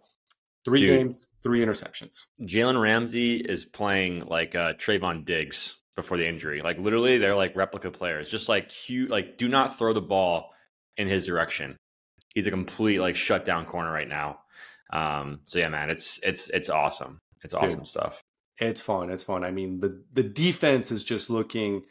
three 0.66 0.80
Dude, 0.80 0.98
games, 0.98 1.28
three 1.44 1.64
interceptions. 1.64 2.26
Jalen 2.42 2.82
Ramsey 2.82 3.38
is 3.38 3.66
playing 3.66 4.26
like 4.26 4.56
uh, 4.56 4.74
Trevon 4.74 5.26
Diggs 5.26 5.78
before 5.96 6.18
the 6.18 6.28
injury. 6.28 6.62
Like 6.62 6.78
literally, 6.78 7.18
they're 7.18 7.36
like 7.36 7.56
replica 7.56 7.92
players. 7.92 8.30
Just 8.30 8.50
like 8.50 8.72
huge. 8.72 9.10
Like 9.10 9.38
do 9.38 9.48
not 9.48 9.78
throw 9.78 9.94
the 9.94 10.02
ball 10.02 10.52
in 10.98 11.08
his 11.08 11.26
direction. 11.26 11.78
He's 12.34 12.48
a 12.48 12.52
complete 12.52 13.00
like 13.00 13.16
shutdown 13.16 13.66
corner 13.66 13.92
right 13.92 14.08
now. 14.08 14.40
Um, 14.92 15.40
so 15.44 15.60
yeah, 15.60 15.70
man, 15.70 15.90
it's 15.90 16.20
it's 16.24 16.50
it's 16.50 16.70
awesome. 16.70 17.20
It's 17.44 17.54
awesome 17.54 17.80
Dude, 17.80 17.88
stuff. 17.88 18.22
It's 18.58 18.82
fun. 18.82 19.10
It's 19.10 19.24
fun. 19.24 19.44
I 19.44 19.52
mean, 19.52 19.80
the 19.80 20.04
the 20.14 20.24
defense 20.24 20.92
is 20.92 21.04
just 21.04 21.30
looking. 21.30 21.84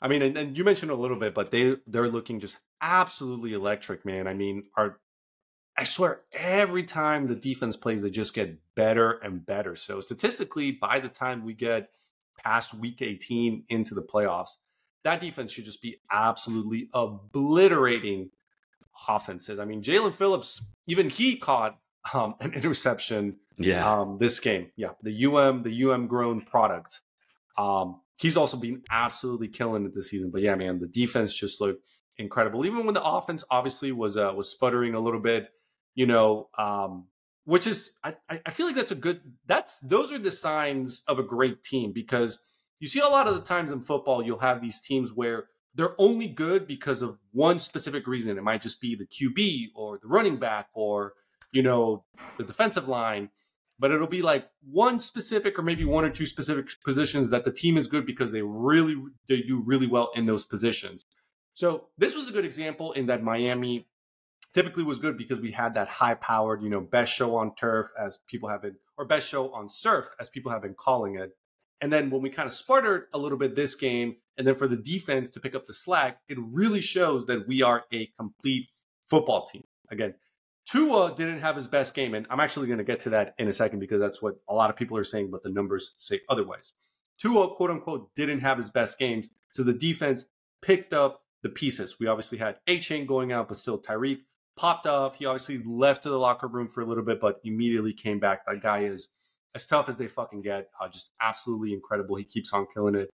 I 0.00 0.08
mean, 0.08 0.22
and, 0.22 0.36
and 0.36 0.58
you 0.58 0.64
mentioned 0.64 0.90
a 0.90 0.96
little 0.96 1.18
bit, 1.18 1.34
but 1.34 1.50
they 1.50 1.76
they're 1.86 2.08
looking 2.08 2.40
just 2.40 2.58
absolutely 2.80 3.54
electric, 3.54 4.04
man. 4.04 4.26
I 4.26 4.34
mean, 4.34 4.64
our 4.76 4.98
I 5.76 5.84
swear, 5.84 6.20
every 6.32 6.84
time 6.84 7.26
the 7.26 7.34
defense 7.34 7.76
plays, 7.76 8.02
they 8.02 8.10
just 8.10 8.34
get 8.34 8.58
better 8.76 9.12
and 9.12 9.44
better. 9.44 9.74
So 9.74 10.00
statistically, 10.00 10.70
by 10.70 11.00
the 11.00 11.08
time 11.08 11.44
we 11.44 11.52
get 11.52 11.88
past 12.42 12.74
week 12.74 13.02
18 13.02 13.64
into 13.68 13.94
the 13.94 14.02
playoffs, 14.02 14.50
that 15.02 15.20
defense 15.20 15.52
should 15.52 15.64
just 15.64 15.82
be 15.82 15.96
absolutely 16.10 16.88
obliterating 16.94 18.30
offenses. 19.08 19.58
I 19.58 19.64
mean, 19.64 19.82
Jaelan 19.82 20.14
Phillips, 20.14 20.62
even 20.86 21.10
he 21.10 21.36
caught 21.36 21.78
um, 22.12 22.34
an 22.40 22.52
interception. 22.52 23.36
Yeah. 23.56 23.90
Um, 23.90 24.18
this 24.18 24.40
game, 24.40 24.70
yeah, 24.76 24.90
the 25.02 25.26
UM, 25.26 25.62
the 25.62 25.84
UM 25.84 26.06
grown 26.06 26.40
product. 26.42 27.00
Um, 27.56 28.00
he's 28.16 28.36
also 28.36 28.56
been 28.56 28.82
absolutely 28.90 29.48
killing 29.48 29.84
it 29.86 29.94
this 29.94 30.10
season. 30.10 30.30
But 30.30 30.42
yeah, 30.42 30.54
man, 30.54 30.80
the 30.80 30.88
defense 30.88 31.34
just 31.34 31.60
looked 31.60 31.88
incredible. 32.18 32.66
Even 32.66 32.84
when 32.84 32.94
the 32.94 33.04
offense 33.04 33.44
obviously 33.50 33.92
was 33.92 34.16
uh, 34.16 34.32
was 34.36 34.48
sputtering 34.50 34.94
a 34.94 35.00
little 35.00 35.20
bit, 35.20 35.48
you 35.94 36.06
know, 36.06 36.48
um, 36.58 37.06
which 37.44 37.66
is 37.66 37.92
I, 38.02 38.14
I 38.28 38.50
feel 38.50 38.66
like 38.66 38.76
that's 38.76 38.90
a 38.90 38.96
good 38.96 39.20
that's 39.46 39.78
those 39.80 40.12
are 40.12 40.18
the 40.18 40.32
signs 40.32 41.02
of 41.06 41.18
a 41.18 41.22
great 41.22 41.62
team 41.62 41.92
because 41.92 42.40
you 42.80 42.88
see 42.88 43.00
a 43.00 43.06
lot 43.06 43.28
of 43.28 43.34
the 43.34 43.40
times 43.40 43.70
in 43.70 43.80
football 43.80 44.22
you'll 44.22 44.38
have 44.38 44.60
these 44.60 44.80
teams 44.80 45.12
where 45.12 45.46
they're 45.74 45.94
only 45.98 46.26
good 46.26 46.66
because 46.66 47.02
of 47.02 47.18
one 47.32 47.58
specific 47.58 48.06
reason. 48.06 48.38
It 48.38 48.44
might 48.44 48.62
just 48.62 48.80
be 48.80 48.94
the 48.94 49.06
QB 49.06 49.72
or 49.74 49.98
the 50.00 50.06
running 50.08 50.36
back 50.36 50.68
or 50.74 51.14
you 51.54 51.62
know, 51.62 52.04
the 52.36 52.44
defensive 52.44 52.88
line, 52.88 53.30
but 53.78 53.90
it'll 53.90 54.06
be 54.06 54.22
like 54.22 54.48
one 54.70 54.98
specific 54.98 55.58
or 55.58 55.62
maybe 55.62 55.84
one 55.84 56.04
or 56.04 56.10
two 56.10 56.26
specific 56.26 56.68
positions 56.84 57.30
that 57.30 57.44
the 57.44 57.52
team 57.52 57.76
is 57.76 57.86
good 57.86 58.04
because 58.04 58.32
they 58.32 58.42
really 58.42 58.96
they 59.28 59.40
do 59.40 59.62
really 59.64 59.86
well 59.86 60.10
in 60.14 60.26
those 60.26 60.44
positions. 60.44 61.06
So 61.54 61.86
this 61.96 62.14
was 62.14 62.28
a 62.28 62.32
good 62.32 62.44
example 62.44 62.92
in 62.92 63.06
that 63.06 63.22
Miami 63.22 63.86
typically 64.52 64.84
was 64.84 64.98
good 64.98 65.16
because 65.16 65.40
we 65.40 65.52
had 65.52 65.74
that 65.74 65.88
high 65.88 66.14
powered, 66.14 66.62
you 66.62 66.68
know, 66.68 66.80
best 66.80 67.12
show 67.12 67.36
on 67.36 67.54
turf 67.54 67.88
as 67.98 68.18
people 68.26 68.48
have 68.48 68.62
been, 68.62 68.76
or 68.96 69.04
best 69.04 69.28
show 69.28 69.52
on 69.52 69.68
surf 69.68 70.08
as 70.20 70.28
people 70.28 70.50
have 70.50 70.62
been 70.62 70.74
calling 70.74 71.16
it. 71.16 71.36
And 71.80 71.92
then 71.92 72.10
when 72.10 72.22
we 72.22 72.30
kind 72.30 72.46
of 72.46 72.52
sputtered 72.52 73.06
a 73.12 73.18
little 73.18 73.38
bit 73.38 73.54
this 73.54 73.74
game, 73.74 74.16
and 74.36 74.46
then 74.46 74.54
for 74.54 74.66
the 74.66 74.76
defense 74.76 75.30
to 75.30 75.40
pick 75.40 75.54
up 75.54 75.66
the 75.66 75.74
slack, 75.74 76.18
it 76.28 76.38
really 76.40 76.80
shows 76.80 77.26
that 77.26 77.46
we 77.46 77.62
are 77.62 77.84
a 77.92 78.06
complete 78.18 78.68
football 79.02 79.46
team. 79.46 79.64
Again, 79.90 80.14
Tua 80.66 81.14
didn't 81.14 81.40
have 81.40 81.56
his 81.56 81.68
best 81.68 81.94
game, 81.94 82.14
and 82.14 82.26
I'm 82.30 82.40
actually 82.40 82.66
going 82.66 82.78
to 82.78 82.84
get 82.84 83.00
to 83.00 83.10
that 83.10 83.34
in 83.38 83.48
a 83.48 83.52
second 83.52 83.80
because 83.80 84.00
that's 84.00 84.22
what 84.22 84.36
a 84.48 84.54
lot 84.54 84.70
of 84.70 84.76
people 84.76 84.96
are 84.96 85.04
saying, 85.04 85.30
but 85.30 85.42
the 85.42 85.50
numbers 85.50 85.94
say 85.96 86.20
otherwise. 86.28 86.72
Tua, 87.18 87.54
quote 87.54 87.70
unquote, 87.70 88.14
didn't 88.14 88.40
have 88.40 88.56
his 88.56 88.70
best 88.70 88.98
games, 88.98 89.28
so 89.52 89.62
the 89.62 89.74
defense 89.74 90.24
picked 90.62 90.92
up 90.92 91.22
the 91.42 91.48
pieces. 91.50 91.96
We 92.00 92.06
obviously 92.06 92.38
had 92.38 92.56
Achane 92.66 93.06
going 93.06 93.30
out, 93.30 93.48
but 93.48 93.58
still 93.58 93.78
Tyreek 93.78 94.20
popped 94.56 94.86
off. 94.86 95.16
He 95.16 95.26
obviously 95.26 95.62
left 95.64 96.02
to 96.04 96.08
the 96.08 96.18
locker 96.18 96.48
room 96.48 96.68
for 96.68 96.80
a 96.80 96.86
little 96.86 97.04
bit, 97.04 97.20
but 97.20 97.40
immediately 97.44 97.92
came 97.92 98.18
back. 98.18 98.46
That 98.46 98.62
guy 98.62 98.84
is 98.84 99.08
as 99.54 99.66
tough 99.66 99.88
as 99.88 99.96
they 99.96 100.08
fucking 100.08 100.42
get. 100.42 100.70
Uh, 100.80 100.88
just 100.88 101.12
absolutely 101.20 101.72
incredible. 101.72 102.16
He 102.16 102.24
keeps 102.24 102.52
on 102.52 102.66
killing 102.72 102.94
it. 102.94 103.12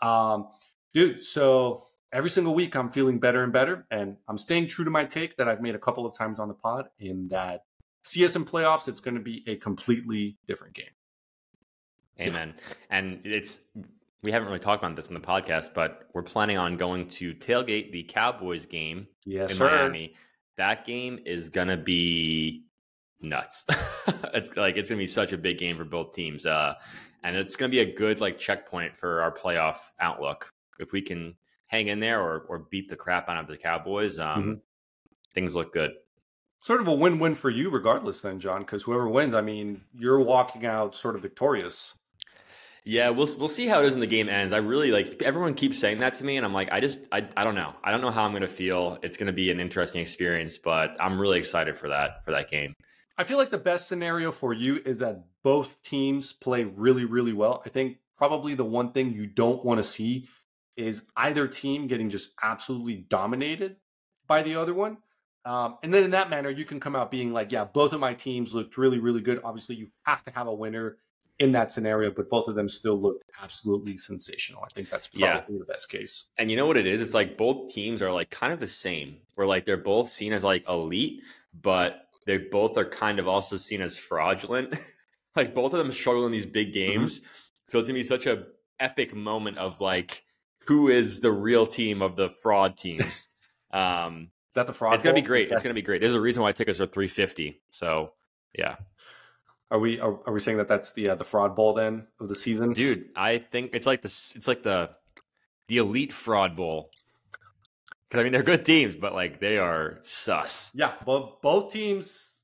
Um, 0.00 0.48
dude, 0.92 1.22
so 1.22 1.86
every 2.12 2.30
single 2.30 2.54
week 2.54 2.76
I'm 2.76 2.90
feeling 2.90 3.18
better 3.18 3.42
and 3.42 3.52
better. 3.52 3.86
And 3.90 4.16
I'm 4.28 4.38
staying 4.38 4.68
true 4.68 4.84
to 4.84 4.90
my 4.90 5.04
take 5.04 5.36
that 5.36 5.48
I've 5.48 5.60
made 5.60 5.74
a 5.74 5.78
couple 5.78 6.06
of 6.06 6.14
times 6.16 6.38
on 6.38 6.48
the 6.48 6.54
pod 6.54 6.88
in 6.98 7.28
that 7.28 7.64
CSM 8.04 8.48
playoffs, 8.48 8.88
it's 8.88 9.00
going 9.00 9.14
to 9.14 9.20
be 9.20 9.44
a 9.46 9.56
completely 9.56 10.36
different 10.46 10.74
game. 10.74 10.86
Amen. 12.20 12.54
And 12.90 13.20
it's, 13.24 13.60
we 14.22 14.30
haven't 14.30 14.48
really 14.48 14.60
talked 14.60 14.82
about 14.82 14.94
this 14.94 15.08
in 15.08 15.14
the 15.14 15.20
podcast, 15.20 15.74
but 15.74 16.08
we're 16.12 16.22
planning 16.22 16.58
on 16.58 16.76
going 16.76 17.08
to 17.08 17.34
tailgate 17.34 17.90
the 17.90 18.02
Cowboys 18.04 18.66
game 18.66 19.06
yes, 19.24 19.50
in 19.50 19.56
sir. 19.56 19.70
Miami. 19.70 20.14
That 20.58 20.84
game 20.84 21.18
is 21.24 21.48
going 21.48 21.68
to 21.68 21.78
be 21.78 22.66
nuts. 23.22 23.64
it's 24.34 24.56
like 24.56 24.76
it's 24.76 24.88
gonna 24.88 24.98
be 24.98 25.06
such 25.06 25.32
a 25.32 25.38
big 25.38 25.58
game 25.58 25.76
for 25.76 25.84
both 25.84 26.12
teams, 26.12 26.44
uh, 26.44 26.74
and 27.22 27.36
it's 27.36 27.56
gonna 27.56 27.70
be 27.70 27.80
a 27.80 27.94
good 27.94 28.20
like 28.20 28.38
checkpoint 28.38 28.96
for 28.96 29.22
our 29.22 29.32
playoff 29.32 29.76
outlook. 30.00 30.52
If 30.78 30.92
we 30.92 31.00
can 31.00 31.34
hang 31.72 31.88
in 31.88 31.98
there 31.98 32.20
or 32.20 32.44
or 32.48 32.58
beat 32.70 32.88
the 32.88 32.96
crap 32.96 33.28
out 33.28 33.38
of 33.38 33.48
the 33.48 33.56
Cowboys, 33.56 34.18
um, 34.18 34.42
mm-hmm. 34.42 34.52
things 35.34 35.54
look 35.54 35.72
good. 35.72 35.92
Sort 36.60 36.80
of 36.80 36.86
a 36.86 36.94
win-win 36.94 37.34
for 37.34 37.50
you, 37.50 37.70
regardless, 37.70 38.20
then, 38.20 38.38
John, 38.38 38.60
because 38.60 38.84
whoever 38.84 39.08
wins, 39.08 39.34
I 39.34 39.40
mean, 39.40 39.80
you're 39.98 40.20
walking 40.20 40.64
out 40.64 40.94
sort 40.94 41.16
of 41.16 41.22
victorious. 41.22 41.98
Yeah, 42.84 43.10
we'll 43.10 43.28
we'll 43.38 43.48
see 43.48 43.66
how 43.66 43.82
it 43.82 43.86
is 43.86 43.94
in 43.94 44.00
the 44.00 44.06
game 44.06 44.28
ends. 44.28 44.52
I 44.52 44.58
really 44.58 44.90
like 44.92 45.22
everyone 45.22 45.54
keeps 45.54 45.78
saying 45.78 45.98
that 45.98 46.14
to 46.14 46.24
me, 46.24 46.36
and 46.36 46.44
I'm 46.44 46.52
like, 46.52 46.70
I 46.70 46.80
just 46.80 47.00
I, 47.10 47.26
I 47.36 47.42
don't 47.42 47.54
know. 47.54 47.74
I 47.82 47.90
don't 47.90 48.00
know 48.00 48.10
how 48.10 48.24
I'm 48.24 48.32
going 48.32 48.42
to 48.42 48.48
feel. 48.48 48.98
It's 49.02 49.16
going 49.16 49.28
to 49.28 49.32
be 49.32 49.50
an 49.50 49.60
interesting 49.60 50.02
experience, 50.02 50.58
but 50.58 50.96
I'm 51.00 51.20
really 51.20 51.38
excited 51.38 51.76
for 51.76 51.88
that 51.88 52.24
for 52.24 52.32
that 52.32 52.50
game. 52.50 52.74
I 53.16 53.24
feel 53.24 53.38
like 53.38 53.50
the 53.50 53.58
best 53.58 53.88
scenario 53.88 54.32
for 54.32 54.52
you 54.52 54.80
is 54.84 54.98
that 54.98 55.24
both 55.44 55.80
teams 55.82 56.32
play 56.32 56.64
really 56.64 57.04
really 57.04 57.32
well. 57.32 57.62
I 57.64 57.68
think 57.68 57.98
probably 58.16 58.54
the 58.54 58.64
one 58.64 58.90
thing 58.92 59.12
you 59.12 59.26
don't 59.26 59.64
want 59.64 59.78
to 59.78 59.84
see 59.84 60.28
is 60.76 61.02
either 61.16 61.46
team 61.46 61.86
getting 61.86 62.10
just 62.10 62.32
absolutely 62.42 63.04
dominated 63.08 63.76
by 64.26 64.42
the 64.42 64.56
other 64.56 64.74
one. 64.74 64.98
Um, 65.44 65.78
and 65.82 65.92
then 65.92 66.04
in 66.04 66.10
that 66.12 66.30
manner, 66.30 66.50
you 66.50 66.64
can 66.64 66.78
come 66.78 66.94
out 66.94 67.10
being 67.10 67.32
like, 67.32 67.50
yeah, 67.50 67.64
both 67.64 67.92
of 67.92 68.00
my 68.00 68.14
teams 68.14 68.54
looked 68.54 68.78
really, 68.78 68.98
really 68.98 69.20
good. 69.20 69.40
Obviously, 69.42 69.74
you 69.74 69.88
have 70.04 70.22
to 70.24 70.30
have 70.30 70.46
a 70.46 70.54
winner 70.54 70.98
in 71.38 71.50
that 71.52 71.72
scenario, 71.72 72.10
but 72.10 72.30
both 72.30 72.46
of 72.46 72.54
them 72.54 72.68
still 72.68 73.00
looked 73.00 73.24
absolutely 73.42 73.96
sensational. 73.96 74.62
I 74.64 74.68
think 74.68 74.88
that's 74.88 75.08
probably 75.08 75.26
yeah. 75.28 75.42
the 75.58 75.64
best 75.64 75.90
case. 75.90 76.28
And 76.38 76.50
you 76.50 76.56
know 76.56 76.66
what 76.66 76.76
it 76.76 76.86
is? 76.86 77.00
It's 77.00 77.14
like 77.14 77.36
both 77.36 77.72
teams 77.72 78.00
are 78.00 78.12
like 78.12 78.30
kind 78.30 78.52
of 78.52 78.60
the 78.60 78.68
same. 78.68 79.16
Where 79.34 79.46
like 79.46 79.64
they're 79.64 79.76
both 79.76 80.08
seen 80.08 80.32
as 80.32 80.44
like 80.44 80.68
elite, 80.68 81.22
but 81.60 82.06
they 82.26 82.36
both 82.38 82.76
are 82.76 82.84
kind 82.84 83.18
of 83.18 83.26
also 83.26 83.56
seen 83.56 83.80
as 83.80 83.98
fraudulent. 83.98 84.74
like 85.36 85.54
both 85.54 85.72
of 85.72 85.78
them 85.78 85.90
struggle 85.90 86.26
in 86.26 86.32
these 86.32 86.46
big 86.46 86.68
mm-hmm. 86.68 86.92
games. 86.92 87.18
Mm-hmm. 87.18 87.28
So 87.66 87.78
it's 87.78 87.88
gonna 87.88 87.98
be 87.98 88.04
such 88.04 88.26
a 88.26 88.44
epic 88.78 89.14
moment 89.14 89.58
of 89.58 89.80
like 89.80 90.24
who 90.66 90.88
is 90.88 91.20
the 91.20 91.32
real 91.32 91.66
team 91.66 92.02
of 92.02 92.16
the 92.16 92.30
fraud 92.30 92.76
teams. 92.76 93.28
um 93.72 94.30
is 94.50 94.54
that 94.54 94.66
the 94.66 94.74
fraud? 94.74 94.94
It's 94.94 95.02
gonna 95.02 95.14
be 95.14 95.22
great. 95.22 95.50
It's 95.50 95.62
gonna 95.62 95.74
be 95.74 95.82
great. 95.82 96.02
There's 96.02 96.14
a 96.14 96.20
reason 96.20 96.42
why 96.42 96.52
tickets 96.52 96.80
are 96.80 96.86
350. 96.86 97.62
So 97.70 98.12
yeah. 98.56 98.76
Are 99.70 99.78
we 99.78 99.98
are, 99.98 100.20
are 100.26 100.32
we 100.32 100.40
saying 100.40 100.58
that 100.58 100.68
that's 100.68 100.92
the 100.92 101.10
uh, 101.10 101.14
the 101.14 101.24
fraud 101.24 101.56
bowl 101.56 101.72
then 101.72 102.06
of 102.20 102.28
the 102.28 102.34
season, 102.34 102.74
dude? 102.74 103.08
I 103.16 103.38
think 103.38 103.70
it's 103.72 103.86
like 103.86 104.02
this. 104.02 104.34
It's 104.36 104.46
like 104.46 104.62
the 104.62 104.90
the 105.68 105.78
elite 105.78 106.12
fraud 106.12 106.54
bowl. 106.54 106.90
Because 108.06 108.20
I 108.20 108.24
mean, 108.24 108.32
they're 108.32 108.42
good 108.42 108.66
teams, 108.66 108.94
but 108.94 109.14
like 109.14 109.40
they 109.40 109.56
are 109.56 109.98
sus. 110.02 110.70
Yeah, 110.74 110.92
both 111.06 111.40
both 111.40 111.72
teams, 111.72 112.42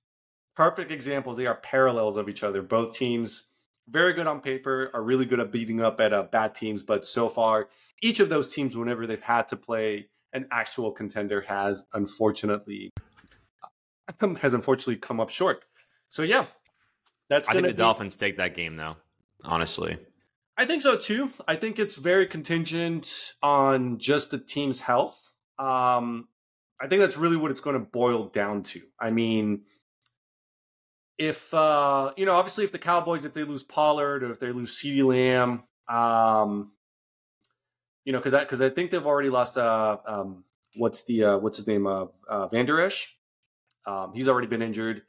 perfect 0.57 0.91
examples. 0.91 1.37
They 1.37 1.45
are 1.45 1.57
parallels 1.57 2.17
of 2.17 2.31
each 2.31 2.43
other. 2.43 2.63
Both 2.63 2.97
teams 2.97 3.48
very 3.90 4.12
good 4.12 4.27
on 4.27 4.40
paper, 4.40 4.90
are 4.94 5.03
really 5.03 5.24
good 5.24 5.40
at 5.40 5.53
beating 5.53 5.81
up 5.81 6.01
at 6.01 6.12
uh, 6.12 6.24
bad 6.24 6.55
teams, 6.55 6.83
but 6.83 7.05
so 7.05 7.29
far, 7.29 7.68
each 8.03 8.20
of 8.20 8.29
those 8.29 8.53
teams, 8.53 8.77
whenever 8.77 9.07
they've 9.07 9.20
had 9.20 9.48
to 9.48 9.57
play 9.57 10.09
an 10.33 10.46
actual 10.51 10.92
contender, 10.92 11.40
has 11.42 11.85
unfortunately 11.92 12.92
has 14.40 14.55
unfortunately 14.55 14.96
come 14.96 15.20
up 15.20 15.31
short. 15.31 15.64
So 16.11 16.22
yeah, 16.22 16.46
that's. 17.29 17.48
I 17.48 17.53
think 17.53 17.66
the 17.66 17.72
be... 17.72 17.79
Dolphins 17.79 18.16
take 18.16 18.37
that 18.37 18.55
game 18.55 18.77
though. 18.77 18.96
Honestly, 19.44 19.98
I 20.57 20.64
think 20.64 20.83
so 20.83 20.96
too. 20.96 21.31
I 21.46 21.57
think 21.57 21.79
it's 21.79 21.94
very 21.94 22.27
contingent 22.27 23.33
on 23.42 23.98
just 23.98 24.31
the 24.31 24.38
team's 24.38 24.81
health. 24.81 25.31
Um, 25.59 26.29
I 26.81 26.87
think 26.87 27.01
that's 27.01 27.16
really 27.16 27.37
what 27.37 27.51
it's 27.51 27.61
going 27.61 27.74
to 27.74 27.85
boil 27.85 28.29
down 28.29 28.62
to. 28.64 28.81
I 29.01 29.11
mean, 29.11 29.62
if 31.19 31.53
uh, 31.53 32.13
you 32.17 32.25
know, 32.25 32.33
obviously, 32.33 32.65
if 32.65 32.73
the 32.73 32.79
Cowboys, 32.79 33.25
if 33.25 33.35
they 33.35 33.45
lose 33.45 33.63
Pollard 33.63 34.23
or 34.23 34.31
if 34.31 34.41
they 34.41 34.53
lose 34.53 34.81
CeeDee 34.81 35.05
Lamb, 35.05 35.65
um, 35.89 36.73
you 38.05 38.13
know, 38.13 38.19
because 38.19 38.35
I 38.35 38.41
because 38.41 38.63
I 38.63 38.71
think 38.71 38.91
they've 38.91 39.07
already 39.07 39.31
lost. 39.31 39.59
Uh, 39.59 39.99
um, 40.07 40.45
what's 40.77 41.05
the 41.05 41.25
uh, 41.25 41.39
what's 41.39 41.57
his 41.57 41.67
name? 41.67 41.87
Uh, 41.87 42.07
uh, 42.29 42.47
Vander 42.49 42.81
Esch. 42.81 43.17
Um, 43.87 44.13
he's 44.15 44.29
already 44.29 44.47
been 44.47 44.63
injured. 44.63 45.03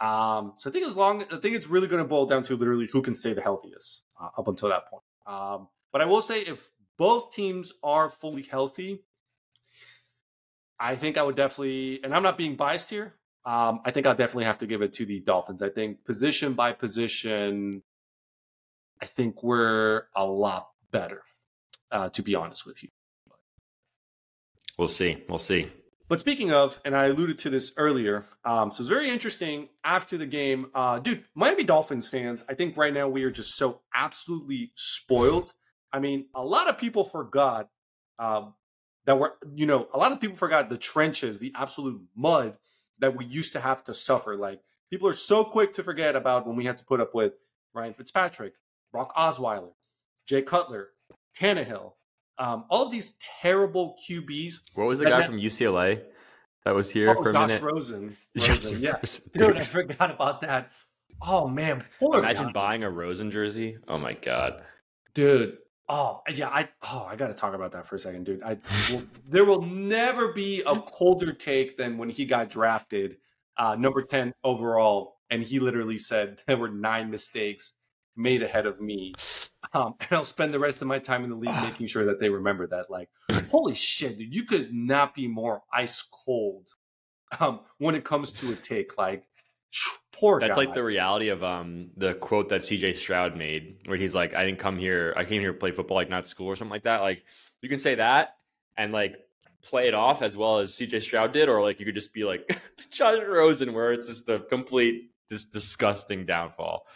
Um, 0.00 0.54
so 0.56 0.68
I 0.68 0.72
think 0.72 0.86
as 0.86 0.96
long, 0.96 1.22
I 1.22 1.36
think 1.36 1.54
it's 1.54 1.68
really 1.68 1.86
going 1.86 2.02
to 2.02 2.08
boil 2.08 2.26
down 2.26 2.42
to 2.44 2.56
literally 2.56 2.88
who 2.92 3.02
can 3.02 3.14
stay 3.14 3.34
the 3.34 3.42
healthiest 3.42 4.04
uh, 4.20 4.30
up 4.36 4.48
until 4.48 4.68
that 4.68 4.88
point. 4.88 5.04
Um, 5.26 5.68
but 5.92 6.00
I 6.00 6.06
will 6.06 6.22
say, 6.22 6.40
if 6.42 6.72
both 6.98 7.32
teams 7.32 7.72
are 7.82 8.08
fully 8.08 8.42
healthy, 8.42 9.04
I 10.80 10.96
think 10.96 11.18
I 11.18 11.22
would 11.22 11.36
definitely, 11.36 12.02
and 12.02 12.14
I'm 12.14 12.24
not 12.24 12.36
being 12.36 12.56
biased 12.56 12.90
here. 12.90 13.14
Um, 13.44 13.80
I 13.84 13.90
think 13.90 14.06
I'll 14.06 14.14
definitely 14.14 14.44
have 14.44 14.58
to 14.58 14.66
give 14.66 14.82
it 14.82 14.92
to 14.94 15.06
the 15.06 15.20
Dolphins. 15.20 15.62
I 15.62 15.68
think 15.68 16.04
position 16.04 16.54
by 16.54 16.72
position, 16.72 17.82
I 19.00 19.06
think 19.06 19.42
we're 19.42 20.04
a 20.14 20.24
lot 20.24 20.68
better, 20.92 21.22
uh, 21.90 22.08
to 22.10 22.22
be 22.22 22.34
honest 22.34 22.64
with 22.64 22.82
you. 22.82 22.90
We'll 24.78 24.88
see. 24.88 25.22
We'll 25.28 25.38
see. 25.38 25.70
But 26.08 26.20
speaking 26.20 26.52
of, 26.52 26.78
and 26.84 26.94
I 26.94 27.06
alluded 27.06 27.38
to 27.38 27.50
this 27.50 27.72
earlier, 27.76 28.24
um, 28.44 28.70
so 28.70 28.82
it's 28.82 28.88
very 28.88 29.08
interesting 29.08 29.70
after 29.82 30.18
the 30.18 30.26
game. 30.26 30.66
Uh, 30.74 30.98
dude, 30.98 31.24
Miami 31.34 31.64
Dolphins 31.64 32.08
fans, 32.08 32.44
I 32.48 32.54
think 32.54 32.76
right 32.76 32.92
now 32.92 33.08
we 33.08 33.24
are 33.24 33.30
just 33.30 33.56
so 33.56 33.80
absolutely 33.94 34.72
spoiled. 34.74 35.54
I 35.92 36.00
mean, 36.00 36.26
a 36.34 36.44
lot 36.44 36.68
of 36.68 36.76
people 36.78 37.04
forgot 37.04 37.70
uh, 38.18 38.46
that 39.06 39.18
we're, 39.18 39.32
you 39.54 39.66
know, 39.66 39.88
a 39.92 39.98
lot 39.98 40.12
of 40.12 40.20
people 40.20 40.36
forgot 40.36 40.68
the 40.68 40.76
trenches, 40.76 41.38
the 41.38 41.52
absolute 41.56 42.02
mud 42.14 42.56
that 43.02 43.16
we 43.16 43.24
used 43.24 43.52
to 43.52 43.60
have 43.60 43.82
to 43.84 43.92
suffer. 43.92 44.36
Like, 44.36 44.60
people 44.88 45.08
are 45.08 45.14
so 45.14 45.42
quick 45.44 45.72
to 45.74 45.82
forget 45.82 46.14
about 46.14 46.46
when 46.46 46.56
we 46.56 46.64
had 46.64 46.78
to 46.78 46.84
put 46.84 47.00
up 47.00 47.14
with 47.14 47.34
Ryan 47.74 47.92
Fitzpatrick, 47.92 48.54
Brock 48.92 49.14
Osweiler, 49.16 49.72
Jay 50.26 50.40
Cutler, 50.40 50.90
Tannehill, 51.36 51.94
um, 52.38 52.64
all 52.70 52.86
of 52.86 52.92
these 52.92 53.16
terrible 53.40 53.96
QBs. 54.08 54.60
What 54.74 54.86
was 54.86 55.00
the 55.00 55.06
guy 55.06 55.24
from 55.24 55.36
UCLA 55.36 56.02
that 56.64 56.74
was 56.74 56.90
here 56.90 57.10
oh, 57.10 57.22
for 57.22 57.30
a 57.30 57.32
Josh 57.32 57.48
minute? 57.48 57.62
Rosen. 57.62 58.16
Rosen. 58.36 58.80
yeah, 58.80 58.96
dude, 59.32 59.56
I 59.56 59.64
forgot 59.64 60.12
about 60.12 60.40
that. 60.42 60.70
Oh 61.20 61.48
man, 61.48 61.84
imagine 62.00 62.46
guy. 62.46 62.52
buying 62.52 62.84
a 62.84 62.90
Rosen 62.90 63.30
jersey. 63.30 63.78
Oh 63.88 63.98
my 63.98 64.14
god, 64.14 64.62
dude. 65.14 65.58
Oh 65.94 66.22
yeah, 66.32 66.48
I 66.48 66.70
oh 66.84 67.06
I 67.06 67.16
got 67.16 67.28
to 67.28 67.34
talk 67.34 67.52
about 67.52 67.72
that 67.72 67.84
for 67.84 67.96
a 67.96 67.98
second, 67.98 68.24
dude. 68.24 68.42
I 68.42 68.54
will, 68.90 69.00
there 69.28 69.44
will 69.44 69.60
never 69.60 70.32
be 70.32 70.62
a 70.66 70.80
colder 70.80 71.34
take 71.34 71.76
than 71.76 71.98
when 71.98 72.08
he 72.08 72.24
got 72.24 72.48
drafted, 72.48 73.18
uh, 73.58 73.76
number 73.78 74.00
ten 74.00 74.32
overall, 74.42 75.16
and 75.28 75.42
he 75.42 75.58
literally 75.58 75.98
said 75.98 76.40
there 76.46 76.56
were 76.56 76.70
nine 76.70 77.10
mistakes 77.10 77.74
made 78.16 78.42
ahead 78.42 78.64
of 78.64 78.80
me. 78.80 79.12
Um, 79.74 79.94
and 80.00 80.12
I'll 80.12 80.24
spend 80.24 80.54
the 80.54 80.58
rest 80.58 80.80
of 80.80 80.88
my 80.88 80.98
time 80.98 81.24
in 81.24 81.30
the 81.30 81.36
league 81.36 81.54
making 81.62 81.88
sure 81.88 82.06
that 82.06 82.18
they 82.18 82.30
remember 82.30 82.66
that. 82.68 82.90
Like, 82.90 83.10
holy 83.50 83.74
shit, 83.74 84.16
dude, 84.16 84.34
you 84.34 84.44
could 84.44 84.72
not 84.72 85.14
be 85.14 85.28
more 85.28 85.60
ice 85.74 86.02
cold 86.02 86.68
um, 87.38 87.60
when 87.76 87.94
it 87.94 88.04
comes 88.04 88.32
to 88.32 88.50
a 88.50 88.56
take. 88.56 88.96
Like, 88.96 89.24
poor. 90.12 90.40
That's 90.40 90.56
guy. 90.56 90.64
like 90.64 90.74
the 90.74 90.84
reality 90.84 91.28
of 91.28 91.42
um 91.42 91.90
the 91.96 92.14
quote 92.14 92.48
that 92.50 92.62
CJ 92.62 92.96
Stroud 92.96 93.36
made, 93.36 93.78
where 93.86 93.96
he's 93.96 94.14
like, 94.14 94.34
"I 94.34 94.44
didn't 94.44 94.58
come 94.58 94.78
here. 94.78 95.14
I 95.16 95.24
came 95.24 95.40
here 95.40 95.52
to 95.52 95.58
play 95.58 95.72
football, 95.72 95.96
like 95.96 96.10
not 96.10 96.26
school 96.26 96.46
or 96.46 96.56
something 96.56 96.72
like 96.72 96.84
that." 96.84 97.00
Like, 97.00 97.24
you 97.60 97.68
can 97.68 97.78
say 97.78 97.96
that 97.96 98.36
and 98.76 98.92
like 98.92 99.16
play 99.62 99.86
it 99.88 99.94
off 99.94 100.22
as 100.22 100.36
well 100.36 100.58
as 100.58 100.72
CJ 100.72 101.02
Stroud 101.02 101.32
did, 101.32 101.48
or 101.48 101.62
like 101.62 101.78
you 101.80 101.86
could 101.86 101.94
just 101.94 102.12
be 102.12 102.24
like 102.24 102.58
Josh 102.90 103.18
Rosen, 103.26 103.72
where 103.72 103.92
it's 103.92 104.08
just 104.08 104.26
the 104.26 104.40
complete, 104.40 105.10
this 105.28 105.44
disgusting 105.44 106.26
downfall. 106.26 106.86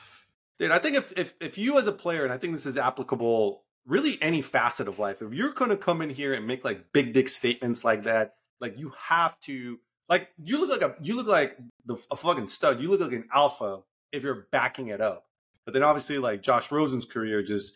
Dude, 0.58 0.70
I 0.70 0.78
think 0.78 0.96
if, 0.96 1.12
if 1.18 1.34
if 1.40 1.58
you 1.58 1.78
as 1.78 1.86
a 1.86 1.92
player, 1.92 2.24
and 2.24 2.32
I 2.32 2.38
think 2.38 2.52
this 2.52 2.66
is 2.66 2.78
applicable 2.78 3.62
really 3.86 4.18
any 4.20 4.42
facet 4.42 4.88
of 4.88 4.98
life, 4.98 5.22
if 5.22 5.32
you're 5.32 5.52
gonna 5.52 5.76
come 5.76 6.02
in 6.02 6.10
here 6.10 6.34
and 6.34 6.46
make 6.46 6.64
like 6.64 6.92
big 6.92 7.12
dick 7.12 7.28
statements 7.28 7.84
like 7.84 8.04
that, 8.04 8.34
like 8.60 8.78
you 8.78 8.92
have 8.98 9.38
to 9.42 9.78
like 10.08 10.28
you 10.42 10.60
look 10.60 10.80
like 10.80 10.82
a 10.82 10.94
you 11.02 11.16
look 11.16 11.26
like 11.26 11.56
the 11.84 11.96
a 12.10 12.16
fucking 12.16 12.46
stud. 12.46 12.80
You 12.80 12.90
look 12.90 13.00
like 13.00 13.12
an 13.12 13.28
alpha 13.32 13.80
if 14.12 14.22
you're 14.22 14.46
backing 14.52 14.88
it 14.88 15.00
up. 15.00 15.24
But 15.64 15.74
then 15.74 15.82
obviously 15.82 16.18
like 16.18 16.42
Josh 16.42 16.70
Rosen's 16.70 17.04
career 17.04 17.42
just 17.42 17.74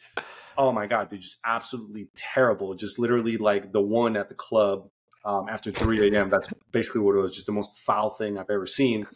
oh 0.57 0.73
my 0.73 0.87
god, 0.87 1.09
dude, 1.09 1.21
just 1.21 1.39
absolutely 1.45 2.09
terrible. 2.17 2.75
Just 2.75 2.99
literally 2.99 3.37
like 3.37 3.73
the 3.73 3.81
one 3.81 4.17
at 4.17 4.29
the 4.29 4.35
club 4.35 4.89
um, 5.25 5.49
after 5.49 5.71
3 5.71 6.15
a.m. 6.15 6.31
That's 6.31 6.49
basically 6.73 7.03
what 7.03 7.15
it 7.15 7.19
was. 7.19 7.35
Just 7.35 7.47
the 7.47 7.53
most 7.53 7.77
foul 7.79 8.11
thing 8.11 8.39
I've 8.39 8.51
ever 8.51 8.67
seen. 8.67 9.07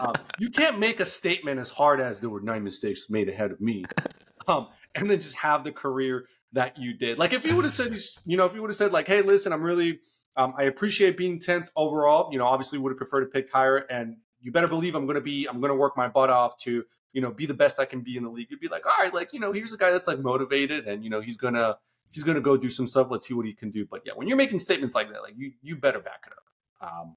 Um, 0.00 0.14
you 0.38 0.50
can't 0.50 0.78
make 0.78 1.00
a 1.00 1.04
statement 1.04 1.60
as 1.60 1.70
hard 1.70 2.00
as 2.00 2.20
there 2.20 2.30
were 2.30 2.40
nine 2.40 2.64
mistakes 2.64 3.08
made 3.10 3.28
ahead 3.28 3.50
of 3.50 3.60
me, 3.60 3.84
um, 4.48 4.68
and 4.94 5.10
then 5.10 5.20
just 5.20 5.36
have 5.36 5.64
the 5.64 5.72
career 5.72 6.26
that 6.52 6.78
you 6.78 6.94
did. 6.94 7.18
Like 7.18 7.32
if 7.32 7.44
you 7.44 7.56
would 7.56 7.64
have 7.64 7.74
said, 7.74 7.96
you 8.24 8.36
know, 8.36 8.46
if 8.46 8.54
you 8.54 8.60
would 8.60 8.70
have 8.70 8.76
said 8.76 8.92
like, 8.92 9.06
"Hey, 9.06 9.22
listen, 9.22 9.52
I'm 9.52 9.62
really, 9.62 10.00
um, 10.36 10.54
I 10.56 10.64
appreciate 10.64 11.16
being 11.16 11.38
10th 11.38 11.68
overall." 11.76 12.32
You 12.32 12.38
know, 12.38 12.46
obviously 12.46 12.78
would 12.78 12.90
have 12.90 12.98
preferred 12.98 13.20
to 13.20 13.26
pick 13.26 13.50
higher, 13.50 13.78
and 13.90 14.16
you 14.40 14.52
better 14.52 14.68
believe 14.68 14.94
I'm 14.94 15.06
going 15.06 15.16
to 15.16 15.20
be, 15.20 15.46
I'm 15.46 15.60
going 15.60 15.70
to 15.70 15.76
work 15.76 15.96
my 15.96 16.08
butt 16.08 16.30
off 16.30 16.58
to, 16.58 16.84
you 17.12 17.20
know, 17.20 17.30
be 17.30 17.46
the 17.46 17.54
best 17.54 17.80
I 17.80 17.84
can 17.84 18.00
be 18.00 18.16
in 18.16 18.24
the 18.24 18.30
league. 18.30 18.48
You'd 18.50 18.60
be 18.60 18.68
like, 18.68 18.86
all 18.86 19.02
right, 19.02 19.12
like 19.12 19.32
you 19.32 19.40
know, 19.40 19.52
here's 19.52 19.72
a 19.72 19.78
guy 19.78 19.90
that's 19.90 20.08
like 20.08 20.20
motivated, 20.20 20.86
and 20.86 21.02
you 21.02 21.10
know, 21.10 21.20
he's 21.20 21.36
gonna 21.36 21.76
he's 22.14 22.22
going 22.22 22.36
to 22.36 22.40
go 22.40 22.56
do 22.56 22.70
some 22.70 22.86
stuff. 22.86 23.08
Let's 23.10 23.26
see 23.26 23.34
what 23.34 23.46
he 23.46 23.52
can 23.52 23.70
do. 23.70 23.84
But 23.84 24.02
yeah, 24.06 24.12
when 24.14 24.28
you're 24.28 24.36
making 24.36 24.60
statements 24.60 24.94
like 24.94 25.10
that, 25.10 25.22
like 25.22 25.34
you 25.36 25.52
you 25.62 25.76
better 25.76 26.00
back 26.00 26.24
it 26.26 26.32
up. 26.32 26.92
Um, 26.92 27.16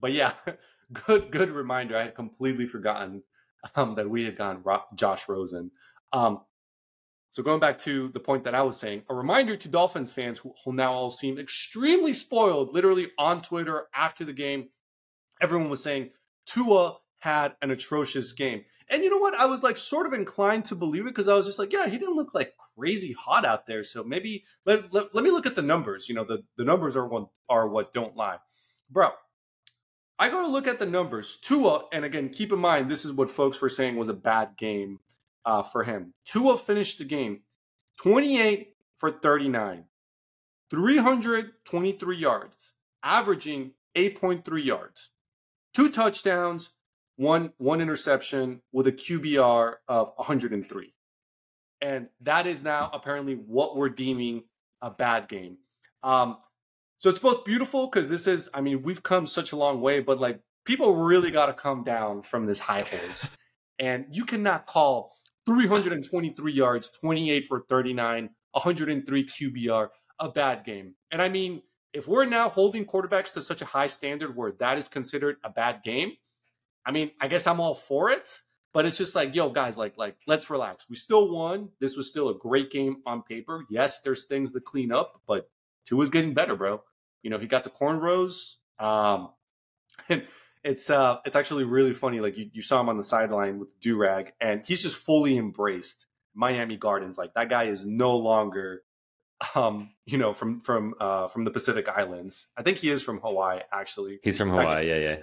but 0.00 0.12
yeah, 0.12 0.32
good, 1.06 1.30
good 1.30 1.50
reminder. 1.50 1.96
I 1.96 2.02
had 2.02 2.14
completely 2.14 2.66
forgotten 2.66 3.22
um, 3.74 3.94
that 3.96 4.08
we 4.08 4.24
had 4.24 4.36
gone 4.36 4.62
Josh 4.94 5.28
Rosen. 5.28 5.70
Um, 6.12 6.40
so 7.30 7.44
going 7.44 7.60
back 7.60 7.78
to 7.78 8.08
the 8.08 8.20
point 8.20 8.42
that 8.44 8.56
I 8.56 8.62
was 8.62 8.76
saying, 8.76 9.04
a 9.08 9.14
reminder 9.14 9.56
to 9.56 9.68
Dolphins 9.68 10.12
fans 10.12 10.40
who, 10.40 10.52
now 10.72 10.92
all 10.92 11.10
seem 11.10 11.38
extremely 11.38 12.12
spoiled. 12.12 12.74
Literally 12.74 13.08
on 13.18 13.40
Twitter 13.40 13.86
after 13.94 14.24
the 14.24 14.32
game, 14.32 14.68
everyone 15.40 15.70
was 15.70 15.82
saying 15.82 16.10
Tua 16.46 16.96
had 17.20 17.54
an 17.62 17.70
atrocious 17.70 18.32
game. 18.32 18.64
And 18.88 19.04
you 19.04 19.10
know 19.10 19.18
what? 19.18 19.38
I 19.38 19.46
was 19.46 19.62
like 19.62 19.76
sort 19.76 20.06
of 20.06 20.12
inclined 20.12 20.64
to 20.66 20.74
believe 20.74 21.02
it 21.02 21.10
because 21.10 21.28
I 21.28 21.34
was 21.34 21.46
just 21.46 21.60
like, 21.60 21.72
yeah, 21.72 21.86
he 21.86 21.98
didn't 21.98 22.16
look 22.16 22.34
like 22.34 22.54
crazy 22.76 23.12
hot 23.12 23.44
out 23.44 23.64
there. 23.64 23.84
So 23.84 24.02
maybe 24.02 24.44
let, 24.66 24.92
let, 24.92 25.14
let 25.14 25.22
me 25.22 25.30
look 25.30 25.46
at 25.46 25.54
the 25.54 25.62
numbers. 25.62 26.08
You 26.08 26.16
know, 26.16 26.24
the, 26.24 26.42
the 26.56 26.64
numbers 26.64 26.96
are 26.96 27.06
what 27.06 27.28
are 27.48 27.68
what 27.68 27.94
don't 27.94 28.16
lie. 28.16 28.38
Bro, 28.90 29.10
I 30.18 30.28
go 30.28 30.44
to 30.44 30.50
look 30.50 30.66
at 30.66 30.80
the 30.80 30.86
numbers. 30.86 31.38
Tua, 31.40 31.84
and 31.92 32.04
again, 32.04 32.30
keep 32.30 32.50
in 32.50 32.58
mind, 32.58 32.90
this 32.90 33.04
is 33.04 33.12
what 33.12 33.30
folks 33.30 33.60
were 33.60 33.68
saying 33.68 33.94
was 33.94 34.08
a 34.08 34.14
bad 34.14 34.56
game 34.58 34.98
uh, 35.44 35.62
for 35.62 35.84
him. 35.84 36.14
Tua 36.24 36.56
finished 36.56 36.98
the 36.98 37.04
game 37.04 37.40
28 38.02 38.74
for 38.96 39.10
39, 39.10 39.84
323 40.70 42.16
yards, 42.16 42.72
averaging 43.02 43.72
8.3 43.96 44.64
yards, 44.64 45.10
two 45.74 45.90
touchdowns, 45.90 46.70
one 47.16 47.52
one 47.58 47.80
interception 47.80 48.62
with 48.72 48.86
a 48.86 48.92
QBR 48.92 49.74
of 49.88 50.12
103. 50.16 50.94
And 51.82 52.08
that 52.22 52.46
is 52.46 52.62
now 52.62 52.90
apparently 52.92 53.34
what 53.34 53.76
we're 53.76 53.88
deeming 53.88 54.44
a 54.82 54.90
bad 54.90 55.28
game. 55.28 55.58
Um, 56.02 56.38
so 56.98 57.08
it's 57.08 57.18
both 57.18 57.44
beautiful 57.44 57.86
because 57.86 58.08
this 58.08 58.26
is, 58.26 58.50
I 58.52 58.60
mean, 58.60 58.82
we've 58.82 59.02
come 59.02 59.26
such 59.26 59.52
a 59.52 59.56
long 59.56 59.80
way, 59.80 60.00
but 60.00 60.20
like 60.20 60.40
people 60.64 60.94
really 60.96 61.30
got 61.30 61.46
to 61.46 61.52
come 61.52 61.84
down 61.84 62.22
from 62.22 62.46
this 62.46 62.58
high 62.58 62.82
horse. 62.90 63.30
and 63.78 64.06
you 64.10 64.24
cannot 64.24 64.66
call 64.66 65.14
323 65.50 66.52
yards, 66.52 66.90
28 66.90 67.46
for 67.46 67.64
39, 67.68 68.30
103 68.52 69.24
QBR 69.24 69.88
a 70.20 70.28
bad 70.28 70.64
game. 70.64 70.94
And 71.10 71.20
I 71.20 71.28
mean, 71.28 71.62
if 71.92 72.06
we're 72.06 72.24
now 72.24 72.48
holding 72.48 72.84
quarterbacks 72.84 73.34
to 73.34 73.42
such 73.42 73.62
a 73.62 73.64
high 73.64 73.88
standard 73.88 74.36
where 74.36 74.52
that 74.52 74.78
is 74.78 74.86
considered 74.86 75.36
a 75.42 75.50
bad 75.50 75.82
game, 75.82 76.12
I 76.86 76.92
mean, 76.92 77.10
I 77.20 77.26
guess 77.26 77.46
I'm 77.46 77.60
all 77.60 77.74
for 77.74 78.10
it. 78.10 78.40
But 78.72 78.86
it's 78.86 78.96
just 78.96 79.16
like, 79.16 79.34
yo, 79.34 79.50
guys, 79.50 79.76
like, 79.76 79.98
like, 79.98 80.16
let's 80.28 80.48
relax. 80.48 80.86
We 80.88 80.94
still 80.94 81.32
won. 81.34 81.70
This 81.80 81.96
was 81.96 82.08
still 82.08 82.28
a 82.28 82.38
great 82.38 82.70
game 82.70 82.98
on 83.04 83.22
paper. 83.22 83.64
Yes, 83.68 84.00
there's 84.02 84.26
things 84.26 84.52
to 84.52 84.60
clean 84.60 84.92
up, 84.92 85.20
but 85.26 85.50
Tua 85.86 86.04
is 86.04 86.10
getting 86.10 86.34
better, 86.34 86.54
bro. 86.54 86.80
You 87.24 87.30
know, 87.30 87.38
he 87.38 87.48
got 87.48 87.64
the 87.64 87.70
cornrows. 87.70 88.58
Um, 88.78 89.30
and 90.08 90.22
it's 90.64 90.90
uh, 90.90 91.18
it's 91.24 91.36
actually 91.36 91.64
really 91.64 91.94
funny. 91.94 92.20
Like 92.20 92.36
you, 92.36 92.50
you 92.52 92.62
saw 92.62 92.80
him 92.80 92.88
on 92.88 92.96
the 92.96 93.02
sideline 93.02 93.58
with 93.58 93.70
the 93.70 93.76
do 93.80 93.96
rag, 93.96 94.32
and 94.40 94.66
he's 94.66 94.82
just 94.82 94.96
fully 94.96 95.36
embraced 95.36 96.06
Miami 96.34 96.76
Gardens. 96.76 97.16
Like 97.18 97.34
that 97.34 97.48
guy 97.48 97.64
is 97.64 97.84
no 97.84 98.16
longer, 98.16 98.82
um, 99.54 99.90
you 100.06 100.18
know, 100.18 100.32
from 100.32 100.60
from 100.60 100.94
uh, 101.00 101.28
from 101.28 101.44
the 101.44 101.50
Pacific 101.50 101.88
Islands. 101.88 102.48
I 102.56 102.62
think 102.62 102.78
he 102.78 102.90
is 102.90 103.02
from 103.02 103.20
Hawaii. 103.20 103.60
Actually, 103.72 104.20
he's 104.22 104.38
from 104.38 104.50
Hawaii. 104.50 104.88
yeah, 104.88 104.98
yeah 104.98 105.16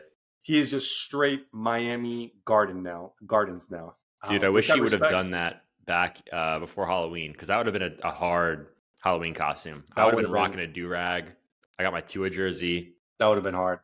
he 0.47 0.58
is 0.58 0.71
just 0.71 1.02
straight 1.02 1.45
Miami 1.52 2.34
Garden 2.45 2.82
now. 2.82 3.12
Gardens 3.26 3.69
now. 3.69 3.95
Dude, 4.30 4.45
um, 4.45 4.47
I 4.47 4.50
wish 4.50 4.71
he 4.71 4.80
would 4.80 4.93
have 4.93 5.02
done 5.02 5.32
that 5.32 5.63
back 5.86 6.21
uh, 6.32 6.60
before 6.60 6.88
Halloween 6.88 7.34
because 7.34 7.50
that 7.50 7.58
would 7.58 7.65
have 7.65 7.73
been 7.73 8.00
a, 8.02 8.08
a, 8.08 8.12
hard 8.12 8.67
Halloween 9.02 9.34
costume. 9.34 9.84
That 9.93 10.04
I 10.04 10.06
would 10.06 10.13
have 10.13 10.19
been, 10.19 10.26
been 10.28 10.32
rocking 10.32 10.60
a 10.62 10.67
do 10.67 10.88
rag. 10.88 11.34
I 11.78 11.84
got 11.84 11.91
my 11.91 12.00
Tua 12.00 12.30
jersey. 12.30 12.93
That 13.19 13.28
would 13.28 13.36
have 13.36 13.43
been 13.43 13.56
hard. 13.56 13.80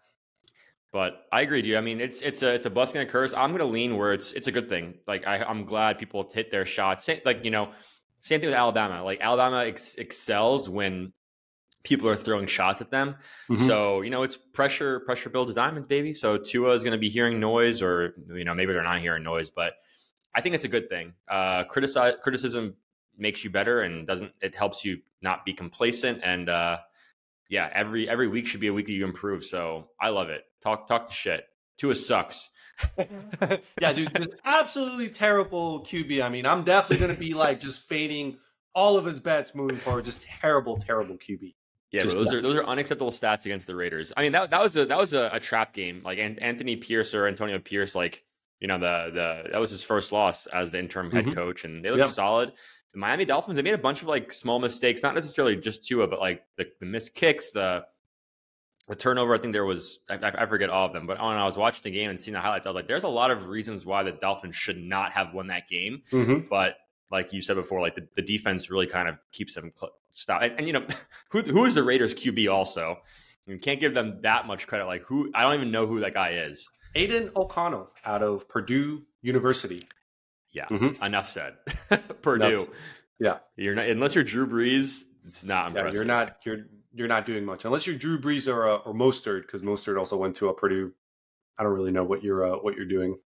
But 0.93 1.25
I 1.31 1.41
agree, 1.41 1.61
dude. 1.61 1.75
I 1.75 1.81
mean, 1.81 1.99
it's 1.99 2.21
it's 2.21 2.43
a 2.43 2.53
it's 2.53 2.67
a 2.67 2.69
blessing 2.69 3.01
and 3.01 3.09
a 3.09 3.11
curse. 3.11 3.33
I'm 3.33 3.51
gonna 3.51 3.65
lean 3.65 3.97
where 3.97 4.13
it's 4.13 4.31
it's 4.31 4.47
a 4.47 4.51
good 4.51 4.69
thing. 4.69 4.93
Like 5.07 5.27
I, 5.27 5.43
I'm 5.43 5.65
glad 5.65 5.97
people 5.97 6.29
hit 6.31 6.51
their 6.51 6.65
shots. 6.65 7.03
Same, 7.03 7.19
like 7.25 7.43
you 7.43 7.51
know, 7.51 7.71
same 8.21 8.39
thing 8.39 8.49
with 8.49 8.57
Alabama. 8.57 9.03
Like 9.03 9.19
Alabama 9.19 9.65
ex- 9.65 9.95
excels 9.95 10.69
when 10.69 11.11
people 11.83 12.07
are 12.07 12.15
throwing 12.15 12.47
shots 12.47 12.79
at 12.81 12.89
them. 12.89 13.15
Mm-hmm. 13.49 13.65
So, 13.65 14.01
you 14.01 14.09
know, 14.09 14.23
it's 14.23 14.37
pressure, 14.37 15.01
pressure 15.01 15.29
builds 15.29 15.53
diamonds, 15.53 15.87
baby. 15.87 16.13
So 16.13 16.37
Tua 16.37 16.73
is 16.73 16.83
going 16.83 16.93
to 16.93 16.97
be 16.97 17.09
hearing 17.09 17.39
noise 17.39 17.81
or, 17.81 18.15
you 18.33 18.45
know, 18.45 18.53
maybe 18.53 18.71
they're 18.71 18.83
not 18.83 19.01
hearing 19.01 19.23
noise, 19.23 19.49
but 19.49 19.73
I 20.33 20.41
think 20.41 20.55
it's 20.55 20.63
a 20.63 20.69
good 20.69 20.89
thing. 20.89 21.13
Uh, 21.27 21.65
criticize, 21.65 22.13
criticism 22.23 22.75
makes 23.17 23.43
you 23.43 23.49
better 23.49 23.81
and 23.81 24.07
doesn't, 24.07 24.31
it 24.41 24.55
helps 24.55 24.85
you 24.85 24.99
not 25.21 25.45
be 25.45 25.53
complacent. 25.53 26.21
And, 26.23 26.49
uh, 26.49 26.77
yeah, 27.49 27.69
every, 27.73 28.09
every 28.09 28.27
week 28.27 28.47
should 28.47 28.59
be 28.59 28.67
a 28.67 28.73
week 28.73 28.87
that 28.87 28.93
you 28.93 29.05
improve. 29.05 29.43
So 29.43 29.89
I 29.99 30.09
love 30.09 30.29
it. 30.29 30.43
Talk, 30.61 30.87
talk 30.87 31.07
to 31.07 31.13
shit. 31.13 31.45
Tua 31.77 31.95
sucks. 31.95 32.49
yeah, 33.79 33.93
dude, 33.93 34.13
just 34.15 34.31
absolutely 34.45 35.09
terrible 35.09 35.81
QB. 35.81 36.23
I 36.23 36.29
mean, 36.29 36.45
I'm 36.45 36.63
definitely 36.63 37.05
going 37.05 37.15
to 37.15 37.19
be 37.19 37.33
like 37.33 37.59
just 37.59 37.87
fading 37.87 38.37
all 38.75 38.97
of 38.97 39.05
his 39.05 39.19
bets 39.19 39.53
moving 39.55 39.77
forward. 39.77 40.05
Just 40.05 40.23
terrible, 40.23 40.77
terrible 40.77 41.15
QB. 41.15 41.53
Yeah, 41.91 42.03
those 42.05 42.33
are 42.33 42.41
those 42.41 42.55
are 42.55 42.65
unacceptable 42.65 43.11
stats 43.11 43.45
against 43.45 43.67
the 43.67 43.75
Raiders. 43.75 44.11
I 44.17 44.23
mean 44.23 44.31
that 44.31 44.49
that 44.49 44.63
was 44.63 44.75
a 44.75 44.87
that 44.87 44.97
was 44.97 45.13
a, 45.13 45.29
a 45.31 45.39
trap 45.39 45.73
game. 45.73 46.01
Like 46.03 46.17
Anthony 46.17 46.75
Pierce 46.75 47.13
or 47.13 47.27
Antonio 47.27 47.59
Pierce, 47.59 47.93
like 47.93 48.23
you 48.63 48.67
know 48.69 48.79
the 48.79 49.11
the 49.13 49.49
that 49.51 49.59
was 49.59 49.69
his 49.69 49.83
first 49.83 50.13
loss 50.13 50.47
as 50.47 50.71
the 50.71 50.79
interim 50.79 51.11
head 51.11 51.25
mm-hmm. 51.25 51.33
coach, 51.33 51.65
and 51.65 51.83
they 51.83 51.89
looked 51.89 51.99
yep. 51.99 52.07
solid. 52.07 52.53
The 52.93 52.97
Miami 52.97 53.25
Dolphins 53.25 53.57
they 53.57 53.61
made 53.61 53.73
a 53.73 53.77
bunch 53.77 54.01
of 54.01 54.07
like 54.07 54.31
small 54.31 54.57
mistakes, 54.57 55.03
not 55.03 55.13
necessarily 55.13 55.57
just 55.57 55.83
Tua, 55.83 56.07
but 56.07 56.21
like 56.21 56.45
the, 56.55 56.67
the 56.79 56.85
missed 56.85 57.13
kicks, 57.13 57.51
the 57.51 57.83
the 58.87 58.95
turnover. 58.95 59.35
I 59.35 59.37
think 59.37 59.51
there 59.51 59.65
was 59.65 59.99
I, 60.09 60.17
I 60.33 60.45
forget 60.45 60.69
all 60.69 60.85
of 60.85 60.93
them, 60.93 61.05
but 61.05 61.21
when 61.21 61.33
I 61.33 61.43
was 61.43 61.57
watching 61.57 61.81
the 61.83 61.91
game 61.91 62.09
and 62.09 62.17
seeing 62.17 62.35
the 62.35 62.39
highlights, 62.39 62.65
I 62.65 62.69
was 62.69 62.75
like, 62.75 62.87
there's 62.87 63.03
a 63.03 63.09
lot 63.09 63.31
of 63.31 63.49
reasons 63.49 63.85
why 63.85 64.01
the 64.01 64.13
Dolphins 64.13 64.55
should 64.55 64.81
not 64.81 65.11
have 65.11 65.33
won 65.33 65.47
that 65.47 65.67
game, 65.67 66.01
mm-hmm. 66.09 66.47
but 66.49 66.77
like 67.11 67.33
you 67.33 67.41
said 67.41 67.57
before, 67.57 67.81
like 67.81 67.95
the, 67.95 68.07
the 68.15 68.21
defense 68.21 68.69
really 68.69 68.87
kind 68.87 69.09
of 69.09 69.17
keeps 69.33 69.55
them 69.55 69.73
cl- 69.77 69.91
stop. 70.11 70.41
And, 70.41 70.53
and, 70.57 70.67
you 70.67 70.73
know, 70.73 70.87
who 71.31 71.41
who 71.41 71.65
is 71.65 71.75
the 71.75 71.83
Raiders 71.83 72.15
QB 72.15 72.49
also? 72.49 73.01
You 73.45 73.59
can't 73.59 73.81
give 73.81 73.93
them 73.93 74.21
that 74.21 74.47
much 74.47 74.67
credit. 74.67 74.85
Like 74.85 75.01
who? 75.01 75.29
I 75.35 75.41
don't 75.41 75.55
even 75.55 75.71
know 75.71 75.85
who 75.85 75.99
that 75.99 76.13
guy 76.13 76.35
is. 76.47 76.69
Aidan 76.95 77.31
O'Connell 77.35 77.89
out 78.05 78.21
of 78.23 78.47
Purdue 78.47 79.03
University. 79.21 79.81
Yeah, 80.51 80.65
mm-hmm. 80.65 81.03
enough 81.03 81.29
said. 81.29 81.55
Purdue. 82.21 82.45
Enough. 82.45 82.67
Yeah, 83.19 83.37
you're 83.55 83.75
not 83.75 83.87
unless 83.87 84.15
you're 84.15 84.23
Drew 84.23 84.47
Brees. 84.47 85.03
It's 85.25 85.43
not 85.43 85.67
impressive. 85.67 85.93
Yeah, 85.93 85.97
you're 85.97 86.05
not. 86.05 86.37
You're 86.43 86.65
you're 86.93 87.07
not 87.07 87.25
doing 87.25 87.43
much 87.43 87.65
unless 87.65 87.87
you're 87.87 87.95
Drew 87.95 88.19
Brees 88.19 88.51
or 88.51 88.69
uh, 88.69 88.77
or 88.77 88.93
Mostert 88.93 89.43
because 89.43 89.63
Mostert 89.63 89.97
also 89.97 90.17
went 90.17 90.35
to 90.37 90.49
a 90.49 90.53
Purdue. 90.53 90.91
I 91.57 91.63
don't 91.63 91.73
really 91.73 91.91
know 91.91 92.03
what 92.03 92.23
you're 92.23 92.53
uh, 92.53 92.57
what 92.57 92.75
you're 92.75 92.85
doing, 92.85 93.17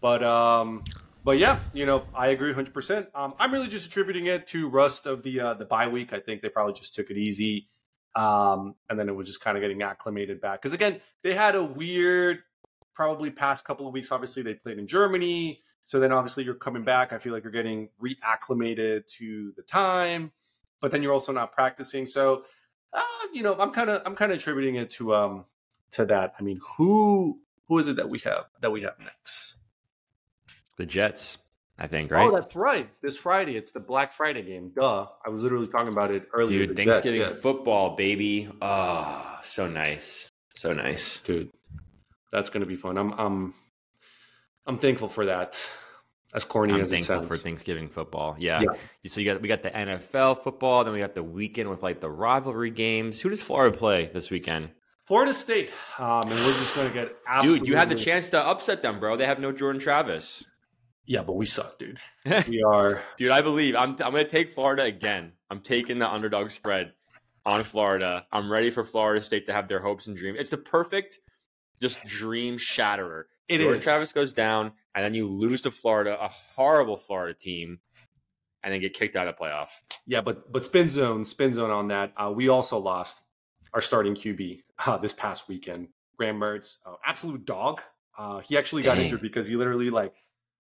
but 0.00 0.22
um, 0.24 0.82
but 1.24 1.38
yeah, 1.38 1.58
you 1.72 1.86
know, 1.86 2.04
I 2.14 2.28
agree 2.28 2.48
100. 2.48 2.68
Um, 2.68 2.72
percent 2.72 3.08
I'm 3.14 3.52
really 3.52 3.68
just 3.68 3.86
attributing 3.86 4.26
it 4.26 4.46
to 4.48 4.68
rust 4.68 5.06
of 5.06 5.22
the 5.22 5.40
uh, 5.40 5.54
the 5.54 5.64
bye 5.64 5.88
week. 5.88 6.12
I 6.12 6.18
think 6.18 6.42
they 6.42 6.48
probably 6.48 6.74
just 6.74 6.94
took 6.94 7.10
it 7.10 7.16
easy, 7.16 7.66
um, 8.14 8.74
and 8.88 8.98
then 8.98 9.08
it 9.08 9.14
was 9.14 9.26
just 9.26 9.40
kind 9.40 9.56
of 9.56 9.62
getting 9.62 9.82
acclimated 9.82 10.40
back. 10.40 10.60
Because 10.60 10.72
again, 10.72 11.00
they 11.22 11.34
had 11.34 11.54
a 11.54 11.62
weird, 11.62 12.40
probably 12.94 13.30
past 13.30 13.64
couple 13.64 13.86
of 13.86 13.92
weeks. 13.92 14.10
Obviously, 14.10 14.42
they 14.42 14.54
played 14.54 14.78
in 14.78 14.86
Germany, 14.86 15.62
so 15.84 16.00
then 16.00 16.12
obviously 16.12 16.44
you're 16.44 16.54
coming 16.54 16.84
back. 16.84 17.12
I 17.12 17.18
feel 17.18 17.32
like 17.32 17.44
you're 17.44 17.52
getting 17.52 17.88
reacclimated 18.02 19.06
to 19.18 19.52
the 19.56 19.62
time, 19.62 20.32
but 20.80 20.90
then 20.90 21.02
you're 21.02 21.12
also 21.12 21.32
not 21.32 21.52
practicing. 21.52 22.06
So, 22.06 22.44
uh, 22.92 23.02
you 23.32 23.42
know, 23.42 23.56
I'm 23.58 23.70
kind 23.70 23.90
of 23.90 24.02
I'm 24.04 24.14
kind 24.14 24.32
of 24.32 24.38
attributing 24.38 24.76
it 24.76 24.90
to 24.90 25.14
um 25.14 25.44
to 25.92 26.04
that. 26.06 26.34
I 26.38 26.42
mean, 26.42 26.60
who 26.76 27.40
who 27.68 27.78
is 27.78 27.88
it 27.88 27.96
that 27.96 28.08
we 28.08 28.18
have 28.20 28.46
that 28.60 28.70
we 28.70 28.82
have 28.82 28.98
next? 28.98 29.56
The 30.76 30.86
Jets, 30.86 31.38
I 31.80 31.86
think, 31.86 32.10
right? 32.10 32.26
Oh, 32.26 32.32
that's 32.32 32.54
right. 32.54 32.88
This 33.02 33.16
Friday, 33.16 33.56
it's 33.56 33.70
the 33.70 33.80
Black 33.80 34.12
Friday 34.12 34.42
game. 34.42 34.72
Duh. 34.74 35.06
I 35.24 35.30
was 35.30 35.42
literally 35.42 35.66
talking 35.66 35.92
about 35.92 36.10
it 36.10 36.28
earlier. 36.34 36.66
Dude, 36.66 36.76
Thanksgiving 36.76 37.22
Jets, 37.22 37.40
football, 37.40 37.96
baby. 37.96 38.50
Oh, 38.60 39.38
so 39.42 39.66
nice. 39.66 40.28
So 40.54 40.72
nice. 40.72 41.20
Dude. 41.20 41.50
That's 42.32 42.50
gonna 42.50 42.66
be 42.66 42.76
fun. 42.76 42.98
I'm 42.98 43.12
I'm 43.12 43.54
I'm 44.66 44.78
thankful 44.78 45.08
for 45.08 45.26
that. 45.26 45.58
As 46.32 46.44
corny 46.44 46.74
I'm 46.74 46.82
as 46.82 46.90
thankful 46.90 47.16
it 47.16 47.18
sounds. 47.18 47.28
for 47.28 47.36
Thanksgiving 47.36 47.88
football. 47.88 48.36
Yeah. 48.38 48.60
yeah. 48.60 48.72
So 49.08 49.20
you 49.20 49.32
got 49.32 49.40
we 49.40 49.48
got 49.48 49.62
the 49.62 49.70
NFL 49.70 50.38
football, 50.38 50.84
then 50.84 50.92
we 50.92 51.00
got 51.00 51.14
the 51.14 51.24
weekend 51.24 51.70
with 51.70 51.82
like 51.82 52.00
the 52.00 52.10
rivalry 52.10 52.70
games. 52.70 53.20
Who 53.20 53.30
does 53.30 53.42
Florida 53.42 53.76
play 53.76 54.10
this 54.12 54.30
weekend? 54.30 54.70
Florida 55.06 55.34
State. 55.34 55.72
Um, 55.98 56.20
and 56.22 56.30
we're 56.30 56.36
just 56.36 56.76
gonna 56.76 56.92
get 56.92 57.08
absolutely... 57.26 57.58
Dude, 57.60 57.68
you 57.68 57.76
had 57.76 57.88
the 57.88 57.96
chance 57.96 58.30
to 58.30 58.46
upset 58.46 58.80
them, 58.80 59.00
bro. 59.00 59.16
They 59.16 59.26
have 59.26 59.40
no 59.40 59.50
Jordan 59.50 59.80
Travis. 59.80 60.44
Yeah, 61.06 61.22
but 61.22 61.34
we 61.34 61.46
suck, 61.46 61.78
dude. 61.78 61.98
We 62.48 62.62
are, 62.62 63.02
dude. 63.16 63.30
I 63.30 63.40
believe 63.40 63.74
I'm. 63.74 63.90
I'm 63.90 64.12
gonna 64.12 64.24
take 64.24 64.48
Florida 64.48 64.84
again. 64.84 65.32
I'm 65.50 65.60
taking 65.60 65.98
the 65.98 66.08
underdog 66.08 66.50
spread 66.50 66.92
on 67.46 67.64
Florida. 67.64 68.26
I'm 68.32 68.50
ready 68.50 68.70
for 68.70 68.84
Florida 68.84 69.24
State 69.24 69.46
to 69.46 69.52
have 69.52 69.68
their 69.68 69.80
hopes 69.80 70.06
and 70.06 70.16
dreams. 70.16 70.38
It's 70.38 70.50
the 70.50 70.58
perfect, 70.58 71.18
just 71.80 72.04
dream 72.04 72.58
shatterer. 72.58 73.24
It 73.48 73.60
is. 73.60 73.82
Travis 73.82 74.12
goes 74.12 74.32
down, 74.32 74.72
and 74.94 75.04
then 75.04 75.14
you 75.14 75.24
lose 75.24 75.62
to 75.62 75.70
Florida, 75.70 76.16
a 76.22 76.28
horrible 76.28 76.96
Florida 76.96 77.34
team, 77.34 77.80
and 78.62 78.72
then 78.72 78.80
get 78.80 78.94
kicked 78.94 79.16
out 79.16 79.26
of 79.26 79.36
the 79.36 79.42
playoff. 79.42 79.70
Yeah, 80.06 80.20
but 80.20 80.52
but 80.52 80.64
spin 80.64 80.88
zone, 80.88 81.24
spin 81.24 81.52
zone 81.52 81.70
on 81.70 81.88
that. 81.88 82.12
Uh, 82.16 82.32
we 82.34 82.48
also 82.48 82.78
lost 82.78 83.24
our 83.72 83.80
starting 83.80 84.14
QB 84.14 84.62
uh, 84.86 84.98
this 84.98 85.12
past 85.12 85.48
weekend 85.48 85.88
Graham 86.20 86.38
Mertz, 86.38 86.76
uh, 86.84 86.96
absolute 87.04 87.46
dog. 87.46 87.80
Uh, 88.16 88.40
he 88.40 88.58
actually 88.58 88.82
Dang. 88.82 88.96
got 88.96 89.02
injured 89.02 89.22
because 89.22 89.46
he 89.46 89.56
literally 89.56 89.88
like 89.88 90.12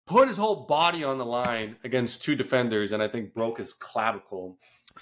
put 0.06 0.28
his 0.28 0.38
whole 0.38 0.66
body 0.66 1.04
on 1.04 1.18
the 1.18 1.26
line 1.26 1.78
against 1.84 2.24
two 2.24 2.36
defenders, 2.36 2.92
and 2.92 3.02
I 3.02 3.08
think 3.08 3.34
broke 3.34 3.58
his 3.58 3.74
clavicle. 3.74 4.58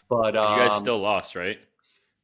But 0.09 0.35
um, 0.35 0.53
you 0.53 0.59
guys 0.59 0.71
um, 0.71 0.79
still 0.79 0.99
lost, 0.99 1.35
right? 1.35 1.57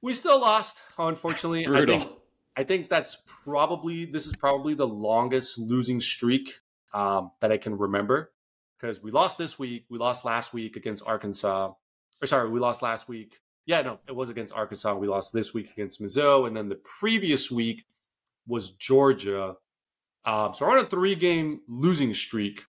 We 0.01 0.13
still 0.13 0.39
lost, 0.39 0.83
unfortunately. 0.97 1.65
Brutal. 1.65 1.95
I 1.95 1.99
think, 1.99 2.11
I 2.57 2.63
think 2.63 2.89
that's 2.89 3.17
probably 3.43 4.05
this 4.05 4.27
is 4.27 4.35
probably 4.35 4.73
the 4.73 4.87
longest 4.87 5.57
losing 5.57 5.99
streak 5.99 6.59
um, 6.93 7.31
that 7.41 7.51
I 7.51 7.57
can 7.57 7.77
remember 7.77 8.31
because 8.79 9.01
we 9.01 9.11
lost 9.11 9.37
this 9.37 9.57
week, 9.57 9.85
we 9.89 9.97
lost 9.97 10.25
last 10.25 10.53
week 10.53 10.75
against 10.75 11.03
Arkansas. 11.05 11.73
Or 12.21 12.25
sorry, 12.25 12.49
we 12.49 12.59
lost 12.59 12.81
last 12.81 13.07
week. 13.07 13.39
Yeah, 13.65 13.81
no, 13.81 13.99
it 14.07 14.15
was 14.15 14.29
against 14.29 14.53
Arkansas. 14.53 14.95
We 14.95 15.07
lost 15.07 15.33
this 15.33 15.53
week 15.53 15.71
against 15.71 16.01
Mizzou, 16.01 16.47
and 16.47 16.55
then 16.55 16.69
the 16.69 16.79
previous 16.99 17.49
week 17.49 17.85
was 18.47 18.71
Georgia. 18.71 19.55
Um, 20.25 20.53
so 20.53 20.65
we're 20.65 20.77
on 20.77 20.85
a 20.85 20.87
three-game 20.87 21.61
losing 21.67 22.13
streak, 22.13 22.63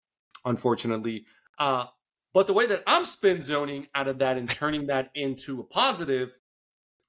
unfortunately. 0.45 1.27
Uh, 1.59 1.87
but 2.33 2.47
the 2.49 2.53
way 2.53 2.67
that 2.67 2.83
I'm 2.87 3.05
spin 3.05 3.41
zoning 3.41 3.87
out 3.95 4.09
of 4.09 4.19
that 4.19 4.37
and 4.37 4.49
turning 4.51 4.87
that 4.89 5.11
into 5.15 5.61
a 5.61 5.65
positive 5.65 6.33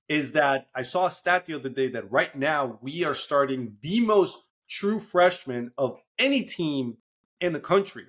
is 0.07 0.33
that 0.33 0.67
I 0.75 0.83
saw 0.83 1.07
a 1.07 1.11
stat 1.11 1.45
the 1.47 1.55
other 1.55 1.69
day 1.69 1.89
that 1.89 2.11
right 2.11 2.35
now 2.35 2.77
we 2.81 3.03
are 3.03 3.15
starting 3.15 3.77
the 3.81 4.01
most 4.01 4.43
true 4.69 4.99
freshmen 4.99 5.71
of 5.77 5.97
any 6.19 6.43
team 6.43 6.97
in 7.41 7.53
the 7.53 7.59
country. 7.59 8.05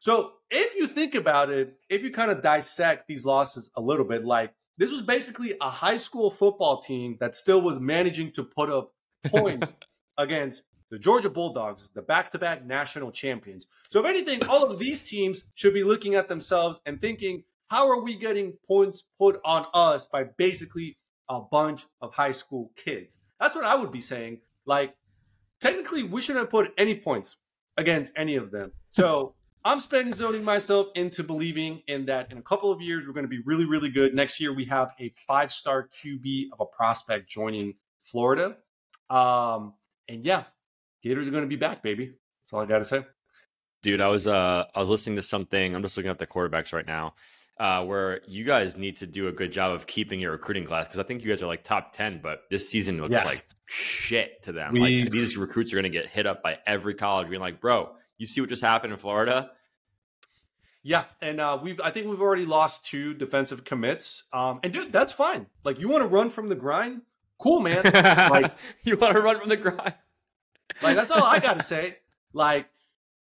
So 0.00 0.32
if 0.50 0.74
you 0.76 0.86
think 0.86 1.14
about 1.14 1.50
it, 1.50 1.76
if 1.88 2.02
you 2.02 2.10
kind 2.10 2.30
of 2.30 2.42
dissect 2.42 3.06
these 3.08 3.24
losses 3.24 3.70
a 3.74 3.80
little 3.80 4.04
bit, 4.04 4.24
like 4.24 4.52
this 4.78 4.90
was 4.90 5.02
basically 5.02 5.54
a 5.60 5.70
high 5.70 5.98
school 5.98 6.30
football 6.30 6.80
team 6.80 7.16
that 7.20 7.36
still 7.36 7.60
was 7.60 7.80
managing 7.80 8.32
to 8.32 8.44
put 8.44 8.70
up 8.70 8.92
points 9.26 9.72
against 10.16 10.62
the 10.90 10.98
Georgia 10.98 11.30
Bulldogs, 11.30 11.90
the 11.90 12.02
back 12.02 12.30
to 12.32 12.38
back 12.38 12.66
national 12.66 13.12
champions. 13.12 13.66
So, 13.88 14.00
if 14.00 14.06
anything, 14.06 14.44
all 14.46 14.70
of 14.70 14.78
these 14.78 15.08
teams 15.08 15.44
should 15.54 15.72
be 15.72 15.84
looking 15.84 16.16
at 16.16 16.28
themselves 16.28 16.80
and 16.84 17.00
thinking, 17.00 17.44
how 17.70 17.88
are 17.88 18.00
we 18.00 18.16
getting 18.16 18.54
points 18.66 19.04
put 19.18 19.40
on 19.44 19.66
us 19.72 20.08
by 20.08 20.24
basically 20.36 20.96
a 21.28 21.40
bunch 21.40 21.86
of 22.02 22.12
high 22.12 22.32
school 22.32 22.72
kids? 22.76 23.18
That's 23.38 23.54
what 23.54 23.64
I 23.64 23.76
would 23.76 23.92
be 23.92 24.00
saying. 24.00 24.40
Like, 24.66 24.94
technically, 25.60 26.02
we 26.02 26.20
shouldn't 26.20 26.50
put 26.50 26.72
any 26.76 26.96
points 26.96 27.36
against 27.76 28.12
any 28.16 28.34
of 28.34 28.50
them. 28.50 28.72
So, 28.90 29.34
I'm 29.64 29.80
spending 29.80 30.14
zoning 30.14 30.42
myself 30.42 30.88
into 30.94 31.22
believing 31.22 31.82
in 31.86 32.06
that 32.06 32.32
in 32.32 32.38
a 32.38 32.42
couple 32.42 32.72
of 32.72 32.80
years, 32.80 33.06
we're 33.06 33.12
going 33.12 33.24
to 33.24 33.28
be 33.28 33.42
really, 33.44 33.66
really 33.66 33.90
good. 33.90 34.14
Next 34.14 34.40
year, 34.40 34.54
we 34.54 34.64
have 34.64 34.92
a 34.98 35.12
five 35.28 35.52
star 35.52 35.86
QB 35.86 36.46
of 36.52 36.60
a 36.60 36.64
prospect 36.64 37.28
joining 37.28 37.74
Florida. 38.02 38.56
Um, 39.10 39.74
and 40.08 40.24
yeah, 40.24 40.44
Gators 41.02 41.28
are 41.28 41.30
going 41.30 41.44
to 41.44 41.48
be 41.48 41.56
back, 41.56 41.82
baby. 41.82 42.14
That's 42.42 42.52
all 42.52 42.60
I 42.60 42.66
got 42.66 42.78
to 42.78 42.84
say. 42.84 43.02
Dude, 43.82 44.00
I 44.00 44.08
was 44.08 44.26
uh 44.26 44.64
I 44.74 44.78
was 44.78 44.88
listening 44.88 45.16
to 45.16 45.22
something. 45.22 45.74
I'm 45.74 45.82
just 45.82 45.96
looking 45.96 46.10
at 46.10 46.18
the 46.18 46.26
quarterbacks 46.26 46.72
right 46.72 46.86
now. 46.86 47.14
Uh, 47.58 47.84
where 47.84 48.22
you 48.26 48.42
guys 48.42 48.78
need 48.78 48.96
to 48.96 49.06
do 49.06 49.28
a 49.28 49.32
good 49.32 49.52
job 49.52 49.72
of 49.72 49.86
keeping 49.86 50.18
your 50.18 50.32
recruiting 50.32 50.64
class 50.64 50.86
because 50.86 50.98
I 50.98 51.02
think 51.02 51.22
you 51.22 51.28
guys 51.28 51.42
are 51.42 51.46
like 51.46 51.62
top 51.62 51.92
ten, 51.92 52.18
but 52.22 52.44
this 52.50 52.68
season 52.68 52.98
looks 52.98 53.12
yeah. 53.12 53.24
like 53.24 53.44
shit 53.66 54.42
to 54.44 54.52
them. 54.52 54.72
We, 54.72 55.02
like 55.02 55.12
these 55.12 55.36
recruits 55.36 55.70
are 55.72 55.76
going 55.76 55.84
to 55.84 55.90
get 55.90 56.06
hit 56.06 56.26
up 56.26 56.42
by 56.42 56.58
every 56.66 56.94
college, 56.94 57.28
being 57.28 57.42
like, 57.42 57.60
"Bro, 57.60 57.90
you 58.16 58.26
see 58.26 58.40
what 58.40 58.48
just 58.48 58.62
happened 58.62 58.94
in 58.94 58.98
Florida? 58.98 59.50
Yeah, 60.82 61.04
and 61.20 61.40
uh, 61.40 61.58
we 61.62 61.76
I 61.84 61.90
think 61.90 62.06
we've 62.06 62.20
already 62.20 62.46
lost 62.46 62.86
two 62.86 63.12
defensive 63.12 63.64
commits. 63.64 64.24
Um, 64.32 64.60
and 64.62 64.72
dude, 64.72 64.92
that's 64.92 65.12
fine. 65.12 65.46
Like 65.62 65.80
you 65.80 65.88
want 65.88 66.02
to 66.02 66.08
run 66.08 66.30
from 66.30 66.48
the 66.48 66.54
grind, 66.54 67.02
cool, 67.38 67.60
man. 67.60 67.82
like 68.30 68.54
you 68.84 68.96
want 68.96 69.14
to 69.14 69.20
run 69.20 69.38
from 69.40 69.48
the 69.50 69.56
grind. 69.58 69.94
Like 70.82 70.96
that's 70.96 71.10
all 71.10 71.22
I 71.22 71.38
got 71.38 71.56
to 71.56 71.62
say. 71.62 71.98
Like 72.32 72.68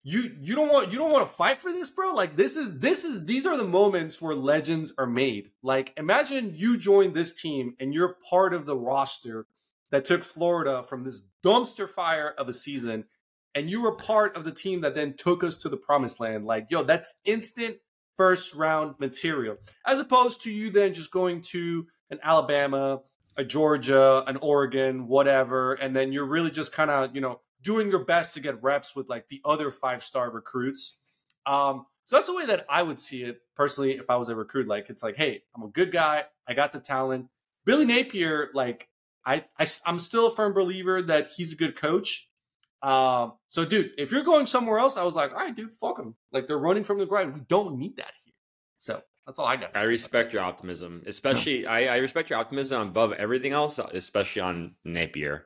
you 0.03 0.37
you 0.41 0.55
don't 0.55 0.73
want 0.73 0.93
you 0.93 0.99
don't 0.99 1.11
want 1.11 1.29
to 1.29 1.35
fight 1.35 1.59
for 1.59 1.73
this, 1.73 1.91
bro. 1.91 2.13
Like 2.13 2.37
this 2.37 2.57
is 2.57 2.79
this 2.79 3.05
is 3.05 3.25
these 3.27 3.47
are 3.47 3.57
the 3.57 3.65
moments 3.65 4.21
where 4.21 4.35
legends 4.35 4.93
are 4.99 5.07
made. 5.07 5.51
Like 5.63 5.93
imagine 5.97 6.53
you 6.55 6.79
join 6.79 7.13
this 7.13 7.35
team 7.35 7.75
and 7.81 7.93
you're 7.93 8.17
part 8.29 8.55
of 8.55 8.67
the 8.67 8.77
roster 8.77 9.47
that 9.91 10.05
took 10.05 10.23
Florida 10.23 10.83
from 10.83 11.05
this 11.05 11.23
dumpster 11.45 11.89
fire 11.89 12.35
of 12.39 12.49
a 12.49 12.53
season 12.53 13.05
and 13.55 13.71
you 13.71 13.83
were 13.83 13.93
part 13.93 14.37
of 14.37 14.45
the 14.45 14.53
team 14.53 14.83
that 14.83 14.95
then 14.95 15.15
took 15.15 15.43
us 15.43 15.57
to 15.59 15.69
the 15.69 15.77
promised 15.77 16.21
land. 16.21 16.45
Like, 16.45 16.67
yo, 16.71 16.83
that's 16.83 17.15
instant 17.25 17.77
first 18.17 18.55
round 18.55 18.95
material. 18.99 19.57
As 19.87 19.99
opposed 19.99 20.43
to 20.43 20.51
you 20.51 20.71
then 20.71 20.95
just 20.95 21.11
going 21.11 21.41
to 21.43 21.87
an 22.11 22.19
Alabama, 22.23 23.01
a 23.37 23.45
Georgia, 23.45 24.25
an 24.27 24.37
Oregon, 24.39 25.07
whatever, 25.07 25.75
and 25.75 25.95
then 25.95 26.13
you're 26.13 26.27
really 26.27 26.51
just 26.51 26.73
kind 26.73 26.91
of, 26.91 27.15
you 27.15 27.21
know, 27.21 27.41
doing 27.63 27.91
your 27.91 28.05
best 28.05 28.35
to 28.35 28.41
get 28.41 28.63
reps 28.63 28.95
with 28.95 29.09
like 29.09 29.29
the 29.29 29.41
other 29.45 29.71
five 29.71 30.03
star 30.03 30.31
recruits. 30.31 30.97
Um, 31.47 31.87
so 32.05 32.17
that's 32.17 32.27
the 32.27 32.35
way 32.35 32.47
that 32.47 32.65
I 32.71 32.83
would 32.83 32.99
see 32.99 33.23
it 33.23 33.43
personally 33.55 33.93
if 33.93 34.09
I 34.09 34.17
was 34.17 34.29
a 34.29 34.37
recruit. 34.37 34.67
Like, 34.67 34.89
it's 34.89 35.03
like, 35.03 35.17
hey, 35.17 35.43
I'm 35.55 35.63
a 35.63 35.69
good 35.69 35.93
guy. 35.93 36.25
I 36.47 36.55
got 36.55 36.73
the 36.73 36.81
talent. 36.81 37.27
Billy 37.65 37.85
Napier, 37.85 38.51
like, 38.55 38.89
I, 39.27 39.45
I 39.59 39.67
I'm 39.85 39.99
still 39.99 40.29
a 40.29 40.31
firm 40.31 40.55
believer 40.55 41.03
that 41.03 41.29
he's 41.37 41.53
a 41.53 41.57
good 41.57 41.77
coach. 41.77 42.31
Um, 42.83 43.35
so, 43.49 43.65
dude, 43.65 43.91
if 43.99 44.13
you're 44.13 44.23
going 44.23 44.47
somewhere 44.47 44.79
else, 44.79 44.97
I 44.97 45.05
was 45.05 45.15
like, 45.15 45.33
all 45.33 45.39
right, 45.39 45.55
dude, 45.55 45.73
fuck 45.73 45.97
them. 45.97 46.15
Like 46.33 46.47
they're 46.47 46.59
running 46.59 46.85
from 46.85 46.99
the 46.99 47.07
grind. 47.07 47.35
We 47.35 47.41
don't 47.41 47.77
need 47.77 47.97
that 47.97 48.13
here. 48.25 48.35
So 48.77 49.03
that's 49.27 49.39
all 49.39 49.47
I 49.47 49.57
got. 49.57 49.77
I 49.77 49.83
respect 49.83 50.33
your 50.33 50.43
optimism, 50.43 51.03
especially 51.07 51.67
I, 51.67 51.95
I, 51.95 51.97
respect 51.99 52.31
your 52.31 52.39
optimism 52.39 52.81
above 52.81 53.13
everything 53.13 53.53
else, 53.53 53.79
especially 53.79 54.41
on 54.41 54.77
Napier. 54.85 55.45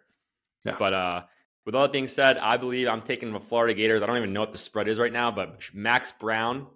Yeah. 0.64 0.76
But 0.78 0.94
uh, 0.94 1.22
with 1.64 1.74
all 1.74 1.82
that 1.82 1.92
being 1.92 2.08
said, 2.08 2.38
I 2.38 2.56
believe 2.56 2.88
I'm 2.88 3.02
taking 3.02 3.32
the 3.32 3.40
Florida 3.40 3.74
Gators. 3.74 4.02
I 4.02 4.06
don't 4.06 4.16
even 4.16 4.32
know 4.32 4.40
what 4.40 4.52
the 4.52 4.58
spread 4.58 4.88
is 4.88 4.98
right 4.98 5.12
now, 5.12 5.30
but 5.30 5.60
Max 5.72 6.12
Brown, 6.12 6.66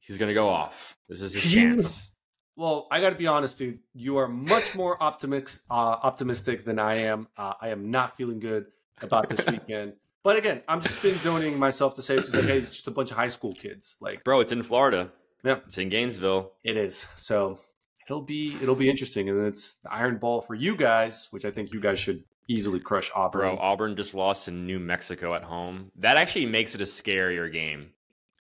he's 0.00 0.18
gonna 0.18 0.34
go 0.34 0.48
off. 0.48 0.96
This 1.08 1.22
is 1.22 1.34
his 1.34 1.52
chance. 1.52 2.12
Well, 2.54 2.86
I 2.90 3.00
got 3.00 3.10
to 3.10 3.16
be 3.16 3.26
honest, 3.26 3.56
dude. 3.56 3.78
You 3.94 4.18
are 4.18 4.28
much 4.28 4.74
more 4.74 5.02
optimistic, 5.02 5.62
uh, 5.70 5.74
optimistic 6.02 6.64
than 6.64 6.78
I 6.78 6.96
am. 6.98 7.28
Uh, 7.36 7.54
I 7.60 7.68
am 7.70 7.90
not 7.90 8.16
feeling 8.16 8.40
good 8.40 8.66
about 9.00 9.28
this 9.30 9.44
weekend. 9.50 9.94
But 10.22 10.36
again, 10.36 10.62
I'm 10.68 10.80
just 10.80 10.98
spin 10.98 11.18
zoning 11.18 11.58
myself 11.58 11.94
to 11.96 12.02
say 12.02 12.14
it's 12.14 12.30
just 12.30 12.36
like, 12.36 12.44
hey, 12.44 12.58
it's 12.58 12.70
just 12.70 12.86
a 12.86 12.90
bunch 12.90 13.10
of 13.10 13.16
high 13.16 13.28
school 13.28 13.54
kids. 13.54 13.96
Like, 14.00 14.22
bro, 14.22 14.40
it's 14.40 14.52
in 14.52 14.62
Florida. 14.62 15.10
Yeah, 15.42 15.56
it's 15.66 15.78
in 15.78 15.88
Gainesville. 15.88 16.52
It 16.62 16.76
is. 16.76 17.06
So 17.16 17.58
it'll 18.06 18.22
be 18.22 18.56
it'll 18.62 18.76
be 18.76 18.88
interesting, 18.88 19.28
and 19.28 19.46
it's 19.46 19.74
the 19.76 19.92
Iron 19.92 20.18
Bowl 20.18 20.42
for 20.42 20.54
you 20.54 20.76
guys, 20.76 21.28
which 21.30 21.44
I 21.44 21.50
think 21.50 21.72
you 21.72 21.80
guys 21.80 21.98
should 21.98 22.22
easily 22.48 22.80
crush 22.80 23.10
Auburn. 23.14 23.40
Bro, 23.40 23.58
Auburn 23.58 23.96
just 23.96 24.14
lost 24.14 24.46
to 24.46 24.50
New 24.50 24.78
Mexico 24.78 25.34
at 25.34 25.42
home. 25.42 25.90
That 25.96 26.16
actually 26.16 26.46
makes 26.46 26.74
it 26.74 26.80
a 26.80 26.84
scarier 26.84 27.52
game 27.52 27.90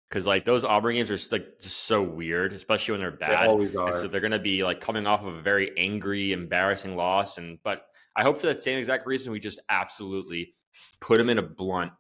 because 0.09 0.25
like 0.25 0.45
those 0.45 0.65
Auburn 0.65 0.95
games 0.95 1.11
are 1.11 1.37
like 1.37 1.59
just 1.59 1.77
so 1.83 2.01
weird, 2.01 2.53
especially 2.53 2.93
when 2.93 3.01
they're 3.01 3.11
bad. 3.11 3.43
They 3.43 3.47
always 3.47 3.75
are. 3.75 3.87
And 3.87 3.95
so 3.95 4.07
they're 4.07 4.21
going 4.21 4.31
to 4.31 4.39
be 4.39 4.63
like 4.63 4.81
coming 4.81 5.05
off 5.05 5.21
of 5.21 5.35
a 5.35 5.41
very 5.41 5.71
angry, 5.77 6.31
embarrassing 6.31 6.95
loss, 6.95 7.37
and 7.37 7.59
but 7.63 7.85
I 8.15 8.23
hope 8.23 8.39
for 8.39 8.47
that 8.47 8.61
same 8.61 8.77
exact 8.77 9.05
reason 9.05 9.31
we 9.31 9.39
just 9.39 9.59
absolutely 9.69 10.55
put 10.99 11.17
them 11.17 11.29
in 11.29 11.37
a 11.37 11.43
blunt, 11.43 11.91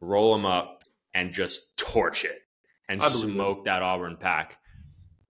roll 0.00 0.32
them 0.32 0.46
up, 0.46 0.84
and 1.14 1.32
just 1.32 1.76
torch 1.76 2.24
it 2.24 2.40
and 2.88 3.00
smoke 3.02 3.58
it. 3.58 3.64
that 3.64 3.82
Auburn 3.82 4.16
pack. 4.16 4.58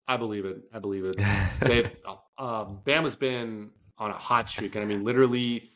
I 0.08 0.16
believe 0.16 0.44
it. 0.44 0.58
I 0.72 0.78
believe 0.78 1.04
it. 1.04 1.16
They, 1.60 1.84
um, 2.38 2.80
Bama's 2.84 3.16
been 3.16 3.70
on 3.96 4.10
a 4.10 4.14
hot 4.14 4.48
streak, 4.48 4.74
and 4.74 4.84
I 4.84 4.86
mean, 4.86 5.04
literally 5.04 5.70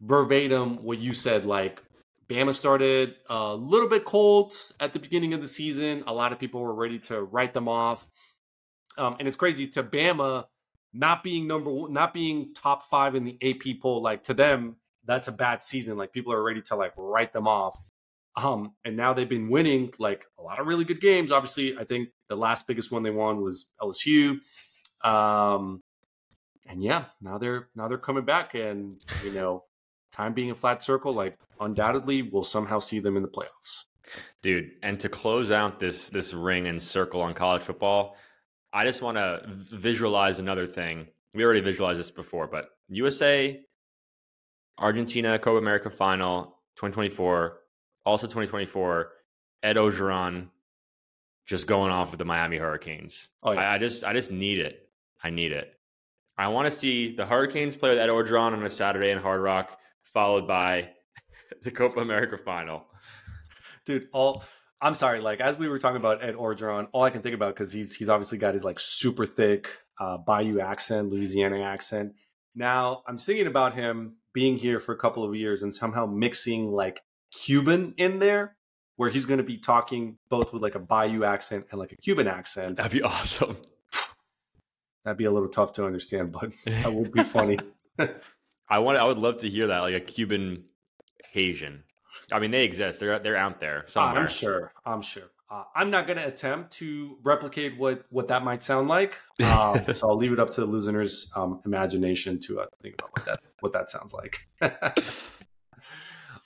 verbatim 0.00 0.82
what 0.82 0.98
you 0.98 1.12
said. 1.12 1.44
Like 1.44 1.82
Bama 2.28 2.54
started 2.54 3.16
a 3.28 3.54
little 3.54 3.88
bit 3.88 4.04
cold 4.04 4.54
at 4.80 4.92
the 4.92 4.98
beginning 4.98 5.34
of 5.34 5.40
the 5.40 5.48
season. 5.48 6.04
A 6.06 6.12
lot 6.12 6.32
of 6.32 6.38
people 6.38 6.60
were 6.60 6.74
ready 6.74 6.98
to 7.00 7.22
write 7.22 7.54
them 7.54 7.68
off, 7.68 8.08
um, 8.98 9.16
and 9.18 9.28
it's 9.28 9.36
crazy 9.36 9.66
to 9.68 9.82
Bama 9.82 10.46
not 10.92 11.22
being 11.22 11.46
number 11.46 11.70
one, 11.70 11.92
not 11.92 12.14
being 12.14 12.54
top 12.54 12.84
five 12.84 13.14
in 13.14 13.24
the 13.24 13.38
AP 13.42 13.80
poll. 13.80 14.02
Like 14.02 14.22
to 14.24 14.34
them, 14.34 14.76
that's 15.04 15.28
a 15.28 15.32
bad 15.32 15.62
season. 15.62 15.96
Like 15.96 16.12
people 16.12 16.32
are 16.32 16.42
ready 16.42 16.62
to 16.62 16.76
like 16.76 16.92
write 16.96 17.32
them 17.32 17.46
off. 17.46 17.78
Um, 18.36 18.74
and 18.84 18.96
now 18.96 19.14
they've 19.14 19.28
been 19.28 19.48
winning 19.48 19.92
like 19.98 20.26
a 20.38 20.42
lot 20.42 20.58
of 20.58 20.66
really 20.66 20.84
good 20.84 21.00
games. 21.00 21.32
Obviously, 21.32 21.76
I 21.78 21.84
think 21.84 22.10
the 22.28 22.36
last 22.36 22.66
biggest 22.66 22.92
one 22.92 23.02
they 23.02 23.10
won 23.10 23.40
was 23.42 23.66
LSU. 23.80 24.38
Um, 25.02 25.82
and 26.68 26.82
yeah, 26.82 27.04
now 27.20 27.38
they're 27.38 27.68
now 27.76 27.88
they're 27.88 27.98
coming 27.98 28.24
back, 28.24 28.54
and 28.54 28.98
you 29.24 29.32
know, 29.32 29.64
time 30.16 30.32
being 30.32 30.50
a 30.50 30.54
flat 30.54 30.82
circle, 30.82 31.12
like 31.12 31.38
undoubtedly 31.60 32.22
we'll 32.22 32.42
somehow 32.42 32.78
see 32.78 32.98
them 32.98 33.16
in 33.16 33.22
the 33.22 33.28
playoffs. 33.28 33.84
Dude, 34.42 34.70
and 34.82 34.98
to 35.00 35.08
close 35.08 35.50
out 35.50 35.80
this 35.80 36.10
this 36.10 36.32
ring 36.32 36.68
and 36.68 36.80
circle 36.80 37.20
on 37.20 37.34
college 37.34 37.62
football, 37.62 38.16
I 38.72 38.84
just 38.84 39.02
want 39.02 39.16
to 39.16 39.42
visualize 39.46 40.38
another 40.38 40.66
thing. 40.66 41.06
We 41.34 41.44
already 41.44 41.60
visualized 41.60 41.98
this 41.98 42.10
before, 42.10 42.46
but 42.46 42.70
USA 42.88 43.60
Argentina 44.78 45.38
Copa 45.38 45.58
America 45.58 45.90
final 45.90 46.58
2024, 46.76 47.58
also 48.04 48.26
2024, 48.26 49.12
Ed 49.62 49.76
Orgeron 49.76 50.48
just 51.46 51.66
going 51.66 51.90
off 51.90 52.10
with 52.10 52.18
the 52.18 52.24
Miami 52.24 52.58
Hurricanes. 52.58 53.28
Oh, 53.42 53.52
yeah. 53.52 53.60
I, 53.60 53.74
I, 53.74 53.78
just 53.78 54.04
I 54.04 54.12
just 54.12 54.30
need 54.30 54.58
it. 54.58 54.88
I 55.22 55.30
need 55.30 55.52
it. 55.52 55.74
I 56.38 56.48
want 56.48 56.66
to 56.66 56.70
see 56.70 57.14
the 57.14 57.24
Hurricanes 57.24 57.76
play 57.76 57.90
with 57.90 57.98
Ed 57.98 58.08
Orgeron 58.08 58.52
on 58.52 58.62
a 58.62 58.68
Saturday 58.68 59.10
in 59.10 59.18
Hard 59.18 59.40
Rock 59.40 59.78
followed 60.12 60.46
by 60.46 60.90
the 61.62 61.70
Copa 61.70 62.00
America 62.00 62.38
final. 62.38 62.86
Dude, 63.84 64.08
all 64.12 64.42
I'm 64.80 64.94
sorry, 64.94 65.20
like 65.20 65.40
as 65.40 65.58
we 65.58 65.68
were 65.68 65.78
talking 65.78 65.96
about 65.96 66.22
Ed 66.22 66.34
Orgeron, 66.34 66.88
all 66.92 67.02
I 67.02 67.10
can 67.10 67.22
think 67.22 67.34
about 67.34 67.54
because 67.54 67.72
he's 67.72 67.94
he's 67.94 68.08
obviously 68.08 68.38
got 68.38 68.54
his 68.54 68.64
like 68.64 68.78
super 68.78 69.24
thick 69.24 69.68
uh, 69.98 70.18
Bayou 70.18 70.60
accent, 70.60 71.10
Louisiana 71.10 71.62
accent. 71.62 72.14
Now 72.54 73.02
I'm 73.06 73.18
thinking 73.18 73.46
about 73.46 73.74
him 73.74 74.16
being 74.32 74.56
here 74.56 74.80
for 74.80 74.92
a 74.92 74.98
couple 74.98 75.24
of 75.24 75.34
years 75.34 75.62
and 75.62 75.74
somehow 75.74 76.06
mixing 76.06 76.70
like 76.70 77.00
Cuban 77.30 77.94
in 77.96 78.18
there, 78.18 78.56
where 78.96 79.10
he's 79.10 79.24
going 79.24 79.38
to 79.38 79.44
be 79.44 79.56
talking 79.56 80.18
both 80.28 80.52
with 80.52 80.62
like 80.62 80.74
a 80.74 80.80
Bayou 80.80 81.24
accent 81.24 81.66
and 81.70 81.78
like 81.78 81.92
a 81.92 81.96
Cuban 81.96 82.28
accent. 82.28 82.76
That'd 82.76 82.92
be 82.92 83.02
awesome. 83.02 83.56
That'd 85.04 85.18
be 85.18 85.24
a 85.24 85.30
little 85.30 85.48
tough 85.48 85.72
to 85.74 85.86
understand, 85.86 86.32
but 86.32 86.52
that 86.64 86.92
would 86.92 87.12
be 87.12 87.22
funny. 87.22 87.58
I 88.68 88.78
want. 88.80 88.98
I 88.98 89.04
would 89.04 89.18
love 89.18 89.38
to 89.38 89.48
hear 89.48 89.68
that, 89.68 89.80
like 89.80 89.94
a 89.94 90.00
Cuban 90.00 90.64
Haitian. 91.30 91.82
I 92.32 92.38
mean, 92.38 92.50
they 92.50 92.64
exist. 92.64 93.00
They're 93.00 93.18
they're 93.18 93.36
out 93.36 93.60
there 93.60 93.84
somewhere. 93.86 94.22
I'm 94.22 94.28
sure. 94.28 94.72
I'm 94.84 95.02
sure. 95.02 95.30
Uh, 95.48 95.62
I'm 95.76 95.90
not 95.90 96.08
going 96.08 96.18
to 96.18 96.26
attempt 96.26 96.72
to 96.74 97.18
replicate 97.22 97.78
what 97.78 98.04
what 98.10 98.28
that 98.28 98.42
might 98.42 98.62
sound 98.62 98.88
like. 98.88 99.14
Um, 99.44 99.84
so 99.94 100.08
I'll 100.08 100.16
leave 100.16 100.32
it 100.32 100.40
up 100.40 100.50
to 100.52 100.62
the 100.62 100.66
listeners' 100.66 101.30
um, 101.36 101.60
imagination 101.66 102.40
to 102.40 102.60
uh, 102.60 102.66
think 102.82 102.94
about 102.94 103.10
what 103.12 103.24
that 103.26 103.40
what 103.60 103.72
that 103.74 103.90
sounds 103.90 104.14
like. 104.14 104.48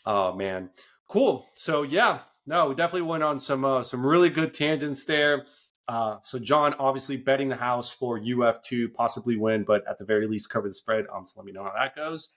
oh 0.07 0.35
man, 0.35 0.71
cool. 1.09 1.47
So 1.55 1.83
yeah, 1.83 2.21
no, 2.47 2.68
we 2.68 2.75
definitely 2.75 3.09
went 3.09 3.23
on 3.23 3.39
some 3.39 3.64
uh, 3.64 3.83
some 3.83 4.05
really 4.05 4.29
good 4.29 4.53
tangents 4.53 5.05
there. 5.05 5.47
Uh, 5.91 6.18
so 6.22 6.38
John, 6.38 6.72
obviously 6.78 7.16
betting 7.16 7.49
the 7.49 7.57
house 7.57 7.91
for 7.91 8.16
UF 8.16 8.62
to 8.62 8.88
possibly 8.91 9.36
win, 9.36 9.64
but 9.64 9.84
at 9.88 9.99
the 9.99 10.05
very 10.05 10.28
least 10.28 10.49
cover 10.49 10.68
the 10.68 10.74
spread. 10.74 11.07
Um, 11.12 11.26
so 11.26 11.41
let 11.41 11.45
me 11.45 11.51
know 11.51 11.64
how 11.64 11.72
that 11.76 11.97
goes. 11.97 12.28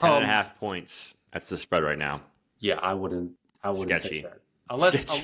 Ten 0.00 0.10
um, 0.10 0.16
and 0.16 0.24
a 0.24 0.26
um, 0.26 0.32
half 0.32 0.58
points. 0.58 1.14
That's 1.32 1.48
the 1.48 1.56
spread 1.56 1.84
right 1.84 1.96
now. 1.96 2.22
Yeah, 2.58 2.80
I 2.82 2.94
wouldn't. 2.94 3.30
I 3.62 3.70
wouldn't 3.70 3.88
Sketchy. 3.88 4.16
take 4.16 4.24
that 4.24 4.40
unless. 4.68 5.08
Um, 5.08 5.22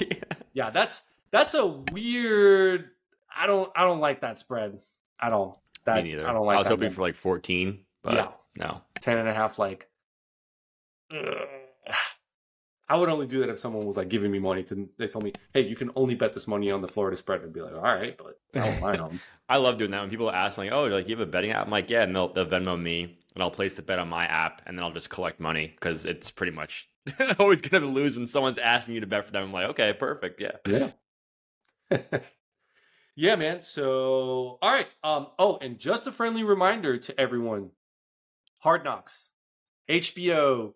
yeah, 0.52 0.70
that's 0.70 1.02
that's 1.32 1.54
a 1.54 1.66
weird. 1.66 2.90
I 3.36 3.48
don't. 3.48 3.72
I 3.74 3.82
don't 3.82 3.98
like 3.98 4.20
that 4.20 4.38
spread. 4.38 4.78
I 5.18 5.28
don't. 5.28 5.56
That, 5.84 6.04
Me 6.04 6.10
neither. 6.10 6.28
I 6.28 6.32
don't 6.32 6.46
like. 6.46 6.54
I 6.54 6.58
was 6.60 6.68
hoping 6.68 6.90
for 6.90 7.00
like 7.00 7.16
fourteen, 7.16 7.80
but 8.02 8.14
yeah. 8.14 8.28
no, 8.56 8.82
ten 9.00 9.18
and 9.18 9.28
a 9.28 9.34
half. 9.34 9.58
Like. 9.58 9.88
Ugh 11.10 11.48
I 12.88 12.96
would 12.96 13.10
only 13.10 13.26
do 13.26 13.40
that 13.40 13.50
if 13.50 13.58
someone 13.58 13.86
was 13.86 13.96
like 13.96 14.08
giving 14.08 14.30
me 14.30 14.38
money 14.38 14.62
to. 14.64 14.88
They 14.96 15.08
told 15.08 15.24
me, 15.24 15.34
"Hey, 15.52 15.60
you 15.60 15.76
can 15.76 15.90
only 15.94 16.14
bet 16.14 16.32
this 16.32 16.48
money 16.48 16.70
on 16.70 16.80
the 16.80 16.88
Florida 16.88 17.16
spread." 17.16 17.42
I'd 17.42 17.52
be 17.52 17.60
like, 17.60 17.74
"All 17.74 17.82
right," 17.82 18.16
but 18.16 18.40
I 18.54 18.66
don't 18.66 18.80
mind 18.80 19.00
them. 19.00 19.20
I 19.48 19.56
love 19.58 19.78
doing 19.78 19.90
that 19.90 20.00
when 20.00 20.10
people 20.10 20.30
ask 20.30 20.56
like, 20.56 20.72
"Oh, 20.72 20.84
like 20.84 21.08
you 21.08 21.16
have 21.16 21.26
a 21.26 21.30
betting 21.30 21.50
app?" 21.50 21.66
I'm 21.66 21.70
like, 21.70 21.90
"Yeah," 21.90 22.02
and 22.02 22.16
they'll, 22.16 22.32
they'll 22.32 22.46
Venmo 22.46 22.80
me, 22.80 23.18
and 23.34 23.42
I'll 23.42 23.50
place 23.50 23.74
the 23.74 23.82
bet 23.82 23.98
on 23.98 24.08
my 24.08 24.24
app, 24.24 24.62
and 24.66 24.76
then 24.76 24.84
I'll 24.84 24.92
just 24.92 25.10
collect 25.10 25.38
money 25.38 25.66
because 25.68 26.06
it's 26.06 26.30
pretty 26.30 26.52
much 26.52 26.88
always 27.38 27.60
gonna 27.60 27.86
lose 27.86 28.16
when 28.16 28.26
someone's 28.26 28.58
asking 28.58 28.94
you 28.94 29.00
to 29.02 29.06
bet 29.06 29.26
for 29.26 29.32
them. 29.32 29.44
I'm 29.44 29.52
like, 29.52 29.68
"Okay, 29.70 29.92
perfect, 29.92 30.40
yeah, 30.40 30.52
yeah." 30.66 30.90
yeah, 33.16 33.36
man. 33.36 33.60
So, 33.60 34.58
all 34.62 34.72
right. 34.72 34.88
Um. 35.04 35.28
Oh, 35.38 35.58
and 35.60 35.78
just 35.78 36.06
a 36.06 36.12
friendly 36.12 36.42
reminder 36.42 36.96
to 36.96 37.20
everyone: 37.20 37.70
Hard 38.60 38.82
Knocks, 38.82 39.32
HBO 39.90 40.72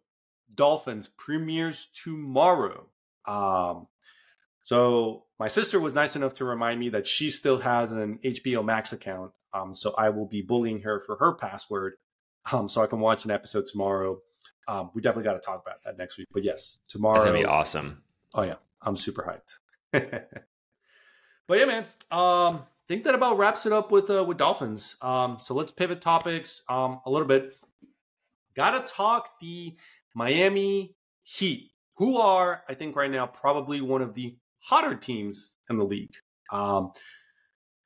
Dolphins 0.55 1.09
premieres 1.09 1.89
tomorrow. 1.95 2.87
Um, 3.27 3.87
so 4.63 5.25
my 5.39 5.49
sister 5.49 5.81
was 5.81 5.95
nice 5.95 6.17
enough 6.17 6.35
to 6.35 6.45
remind 6.45 6.79
me 6.81 6.91
that 6.91 7.07
she 7.07 7.31
still 7.31 7.59
has 7.59 7.93
an 7.93 8.19
HBO 8.25 8.65
Max 8.65 8.93
account. 8.93 9.33
Um, 9.53 9.75
so 9.75 9.95
I 9.99 10.09
will 10.11 10.27
be 10.27 10.43
bullying 10.43 10.81
her 10.83 11.01
for 11.01 11.17
her 11.17 11.35
password, 11.35 11.95
um, 12.53 12.69
so 12.69 12.83
I 12.83 12.87
can 12.87 13.01
watch 13.01 13.25
an 13.25 13.31
episode 13.31 13.67
tomorrow. 13.67 14.19
Um, 14.67 14.91
we 14.95 15.03
definitely 15.03 15.25
got 15.25 15.35
to 15.35 15.41
talk 15.41 15.61
about 15.65 15.83
that 15.85 15.99
next 15.99 16.17
week. 16.17 16.29
But 16.33 16.45
yes, 16.45 16.79
tomorrow. 16.89 17.17
That's 17.17 17.27
gonna 17.27 17.39
be 17.39 17.45
awesome. 17.45 18.03
Oh 18.35 18.43
yeah, 18.43 18.55
I'm 18.81 18.97
super 18.97 19.23
hyped. 19.23 19.59
but 21.49 21.59
yeah, 21.59 21.65
man. 21.67 21.85
Um, 22.11 22.61
think 22.89 23.05
that 23.05 23.15
about 23.15 23.37
wraps 23.37 23.67
it 23.67 23.73
up 23.73 23.91
with 23.91 24.09
uh, 24.11 24.25
with 24.25 24.39
Dolphins. 24.39 24.97
Um, 25.03 25.39
so 25.41 25.55
let's 25.55 25.73
pivot 25.73 26.01
topics 26.01 26.63
um 26.69 27.01
a 27.05 27.11
little 27.11 27.29
bit. 27.29 27.55
Gotta 28.55 28.87
talk 28.87 29.41
the 29.41 29.77
Miami 30.15 30.95
Heat, 31.23 31.71
who 31.97 32.19
are, 32.19 32.63
I 32.69 32.75
think, 32.75 32.97
right 32.97 33.11
now 33.11 33.27
probably 33.27 33.81
one 33.81 34.03
of 34.03 34.15
the 34.15 34.37
hotter 34.59 34.97
teams 34.97 35.57
in 35.71 35.79
the 35.79 35.85
league. 35.85 36.15
Um, 36.51 36.93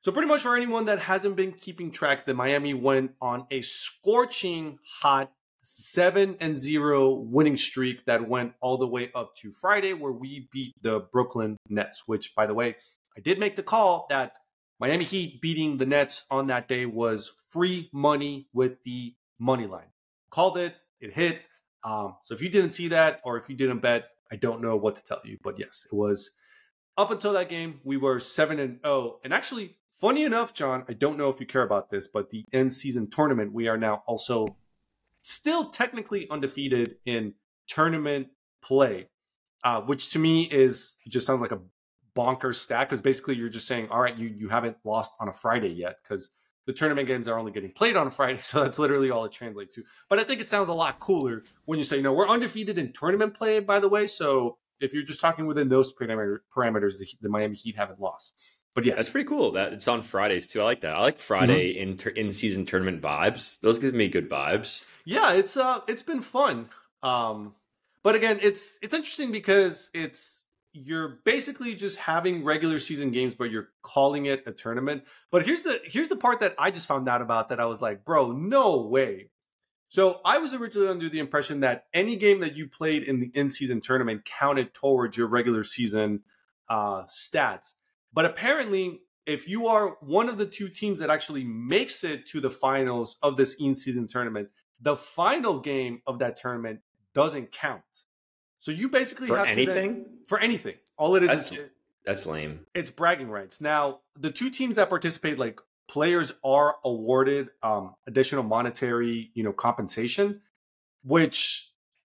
so, 0.01 0.11
pretty 0.11 0.27
much 0.27 0.41
for 0.41 0.55
anyone 0.55 0.85
that 0.85 0.99
hasn't 0.99 1.35
been 1.35 1.51
keeping 1.51 1.91
track, 1.91 2.25
the 2.25 2.33
Miami 2.33 2.73
went 2.73 3.11
on 3.21 3.45
a 3.51 3.61
scorching 3.61 4.79
hot 5.01 5.31
seven 5.63 6.37
and 6.39 6.57
zero 6.57 7.11
winning 7.11 7.57
streak 7.57 8.05
that 8.05 8.27
went 8.27 8.53
all 8.61 8.77
the 8.77 8.87
way 8.87 9.11
up 9.13 9.35
to 9.37 9.51
Friday, 9.51 9.93
where 9.93 10.13
we 10.13 10.47
beat 10.51 10.73
the 10.81 11.01
Brooklyn 11.11 11.57
Nets. 11.69 12.03
Which, 12.05 12.33
by 12.35 12.47
the 12.47 12.53
way, 12.53 12.75
I 13.17 13.21
did 13.21 13.39
make 13.39 13.55
the 13.55 13.63
call 13.63 14.07
that 14.09 14.33
Miami 14.79 15.03
Heat 15.03 15.41
beating 15.41 15.77
the 15.77 15.85
Nets 15.85 16.25
on 16.29 16.47
that 16.47 16.67
day 16.67 16.85
was 16.85 17.31
free 17.49 17.89
money 17.91 18.47
with 18.53 18.83
the 18.83 19.15
money 19.39 19.65
line. 19.65 19.91
Called 20.29 20.57
it, 20.57 20.75
it 20.99 21.13
hit. 21.13 21.41
Um, 21.87 22.17
so 22.23 22.33
if 22.33 22.41
you 22.41 22.49
didn't 22.49 22.71
see 22.71 22.89
that 22.89 23.21
or 23.23 23.37
if 23.37 23.47
you 23.47 23.55
didn't 23.55 23.79
bet, 23.79 24.09
I 24.29 24.35
don't 24.35 24.61
know 24.61 24.75
what 24.75 24.97
to 24.97 25.05
tell 25.05 25.21
you. 25.23 25.37
But 25.41 25.57
yes, 25.57 25.87
it 25.89 25.95
was 25.95 26.31
up 26.97 27.11
until 27.11 27.31
that 27.33 27.49
game, 27.49 27.79
we 27.85 27.95
were 27.95 28.19
7 28.19 28.59
and 28.59 28.79
0. 28.83 29.19
And 29.23 29.33
actually, 29.33 29.77
funny 29.91 30.23
enough, 30.23 30.53
John, 30.53 30.83
I 30.89 30.93
don't 30.93 31.17
know 31.17 31.29
if 31.29 31.39
you 31.39 31.45
care 31.45 31.61
about 31.61 31.89
this, 31.89 32.07
but 32.07 32.29
the 32.29 32.43
end 32.51 32.73
season 32.73 33.09
tournament, 33.09 33.53
we 33.53 33.69
are 33.69 33.77
now 33.77 34.03
also 34.05 34.57
still 35.21 35.69
technically 35.69 36.29
undefeated 36.29 36.97
in 37.05 37.33
tournament 37.67 38.27
play, 38.61 39.07
uh, 39.63 39.79
which 39.81 40.11
to 40.11 40.19
me 40.19 40.43
is 40.43 40.97
just 41.07 41.25
sounds 41.25 41.39
like 41.39 41.53
a 41.53 41.61
bonkers 42.17 42.55
stat 42.55 42.89
because 42.89 42.99
basically 42.99 43.35
you're 43.35 43.47
just 43.47 43.67
saying, 43.67 43.87
all 43.91 44.01
right, 44.01 44.17
you 44.17 44.27
you 44.27 44.49
haven't 44.49 44.75
lost 44.83 45.13
on 45.21 45.29
a 45.29 45.33
Friday 45.33 45.69
yet 45.69 45.97
because 46.03 46.31
the 46.67 46.73
tournament 46.73 47.07
games 47.07 47.27
are 47.27 47.39
only 47.39 47.51
getting 47.51 47.71
played 47.71 47.95
on 47.95 48.11
Friday, 48.11 48.37
so 48.41 48.61
that's 48.61 48.77
literally 48.77 49.09
all 49.09 49.25
it 49.25 49.31
translates 49.31 49.75
to. 49.75 49.83
But 50.09 50.19
I 50.19 50.23
think 50.23 50.39
it 50.39 50.49
sounds 50.49 50.67
a 50.67 50.73
lot 50.73 50.99
cooler 50.99 51.43
when 51.65 51.79
you 51.79 51.85
say, 51.85 51.97
you 51.97 52.03
know, 52.03 52.13
we're 52.13 52.27
undefeated 52.27 52.77
in 52.77 52.93
tournament 52.93 53.33
play, 53.33 53.59
by 53.59 53.79
the 53.79 53.89
way. 53.89 54.05
So 54.05 54.57
if 54.79 54.93
you're 54.93 55.03
just 55.03 55.21
talking 55.21 55.47
within 55.47 55.69
those 55.69 55.91
parameters, 55.93 56.99
the, 56.99 57.07
the 57.21 57.29
Miami 57.29 57.55
Heat 57.55 57.75
haven't 57.75 57.99
lost. 57.99 58.33
But 58.75 58.85
yeah, 58.85 58.93
that's 58.93 59.09
pretty 59.09 59.27
cool. 59.27 59.53
That 59.53 59.73
it's 59.73 59.87
on 59.87 60.03
Fridays 60.03 60.45
too. 60.45 60.61
I 60.61 60.63
like 60.65 60.81
that. 60.81 60.95
I 60.95 61.01
like 61.01 61.17
Friday 61.17 61.83
mm-hmm. 61.83 62.09
in 62.09 62.25
in 62.25 62.31
season 62.31 62.63
tournament 62.63 63.01
vibes. 63.01 63.59
Those 63.61 63.79
give 63.79 63.95
me 63.95 64.07
good 64.07 64.29
vibes. 64.29 64.85
Yeah, 65.03 65.33
it's 65.33 65.57
uh, 65.57 65.79
it's 65.87 66.03
been 66.03 66.21
fun. 66.21 66.69
Um, 67.01 67.55
but 68.03 68.13
again, 68.13 68.37
it's 68.43 68.77
it's 68.83 68.93
interesting 68.93 69.31
because 69.31 69.89
it's 69.95 70.45
you're 70.83 71.19
basically 71.25 71.75
just 71.75 71.97
having 71.97 72.43
regular 72.43 72.79
season 72.79 73.11
games, 73.11 73.35
but 73.35 73.51
you're 73.51 73.69
calling 73.81 74.25
it 74.25 74.43
a 74.45 74.51
tournament. 74.51 75.03
But 75.31 75.45
here's 75.45 75.63
the 75.63 75.81
here's 75.83 76.09
the 76.09 76.15
part 76.15 76.39
that 76.41 76.55
I 76.57 76.71
just 76.71 76.87
found 76.87 77.09
out 77.09 77.21
about 77.21 77.49
that 77.49 77.59
I 77.59 77.65
was 77.65 77.81
like, 77.81 78.05
bro, 78.05 78.31
no 78.31 78.81
way. 78.81 79.29
So 79.87 80.19
I 80.25 80.37
was 80.37 80.53
originally 80.53 80.89
under 80.89 81.09
the 81.09 81.19
impression 81.19 81.61
that 81.61 81.85
any 81.93 82.17
game 82.17 82.41
that 82.41 82.57
you 82.57 82.67
played 82.67 83.03
in 83.03 83.21
the 83.21 83.31
in-season 83.33 83.79
tournament 83.79 84.25
counted 84.25 84.73
towards 84.73 85.15
your 85.15 85.27
regular 85.27 85.63
season 85.63 86.21
uh, 86.67 87.03
stats. 87.05 87.73
But 88.11 88.25
apparently, 88.25 89.01
if 89.25 89.47
you 89.47 89.67
are 89.67 89.97
one 90.01 90.27
of 90.27 90.37
the 90.37 90.45
two 90.45 90.67
teams 90.67 90.99
that 90.99 91.09
actually 91.09 91.45
makes 91.45 92.03
it 92.03 92.25
to 92.27 92.41
the 92.41 92.49
finals 92.49 93.17
of 93.21 93.37
this 93.37 93.53
in-season 93.55 94.07
tournament, 94.07 94.49
the 94.81 94.97
final 94.97 95.59
game 95.59 96.01
of 96.05 96.19
that 96.19 96.35
tournament 96.35 96.81
doesn't 97.13 97.51
count. 97.51 98.06
So 98.67 98.73
you 98.73 98.89
basically 98.89 99.29
for 99.29 99.37
have 99.37 99.47
anything 99.47 99.93
then, 99.93 100.05
for 100.27 100.37
anything. 100.39 100.75
All 100.97 101.15
it 101.15 101.23
is 101.23 101.29
that's, 101.29 101.51
is 101.53 101.71
that's 102.05 102.25
lame. 102.25 102.65
It's 102.75 102.91
bragging 102.91 103.29
rights. 103.29 103.61
Now 103.61 104.01
the 104.19 104.29
two 104.29 104.49
teams 104.49 104.75
that 104.75 104.89
participate, 104.89 105.39
like 105.39 105.61
players, 105.89 106.33
are 106.43 106.75
awarded 106.83 107.47
um, 107.63 107.95
additional 108.07 108.43
monetary, 108.43 109.31
you 109.35 109.43
know, 109.45 109.53
compensation, 109.53 110.41
which 111.05 111.71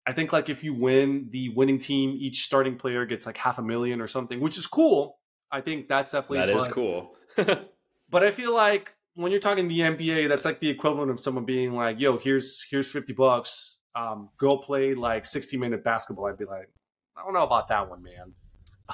I 0.04 0.12
think 0.12 0.32
like 0.32 0.48
if 0.48 0.64
you 0.64 0.74
win 0.74 1.28
the 1.30 1.50
winning 1.50 1.78
team, 1.78 2.16
each 2.18 2.42
starting 2.42 2.76
player 2.76 3.06
gets 3.06 3.26
like 3.26 3.36
half 3.36 3.60
a 3.60 3.62
million 3.62 4.00
or 4.00 4.08
something, 4.08 4.40
which 4.40 4.58
is 4.58 4.66
cool. 4.66 5.20
I 5.52 5.60
think 5.60 5.86
that's 5.86 6.10
definitely 6.10 6.38
that 6.38 6.48
is 6.48 6.66
cool. 6.66 7.12
but 7.36 8.24
I 8.24 8.32
feel 8.32 8.52
like 8.52 8.92
when 9.14 9.30
you're 9.30 9.40
talking 9.40 9.68
the 9.68 9.78
NBA, 9.78 10.28
that's 10.28 10.44
like 10.44 10.58
the 10.58 10.68
equivalent 10.68 11.12
of 11.12 11.20
someone 11.20 11.44
being 11.44 11.76
like, 11.76 12.00
"Yo, 12.00 12.16
here's 12.16 12.66
here's 12.68 12.90
fifty 12.90 13.12
bucks 13.12 13.78
um, 13.94 14.28
go 14.38 14.56
play 14.56 14.94
like 14.94 15.24
60 15.24 15.56
minute 15.56 15.84
basketball, 15.84 16.28
I'd 16.28 16.38
be 16.38 16.44
like, 16.44 16.70
I 17.16 17.24
don't 17.24 17.34
know 17.34 17.42
about 17.42 17.68
that 17.68 17.88
one, 17.88 18.02
man. 18.02 18.34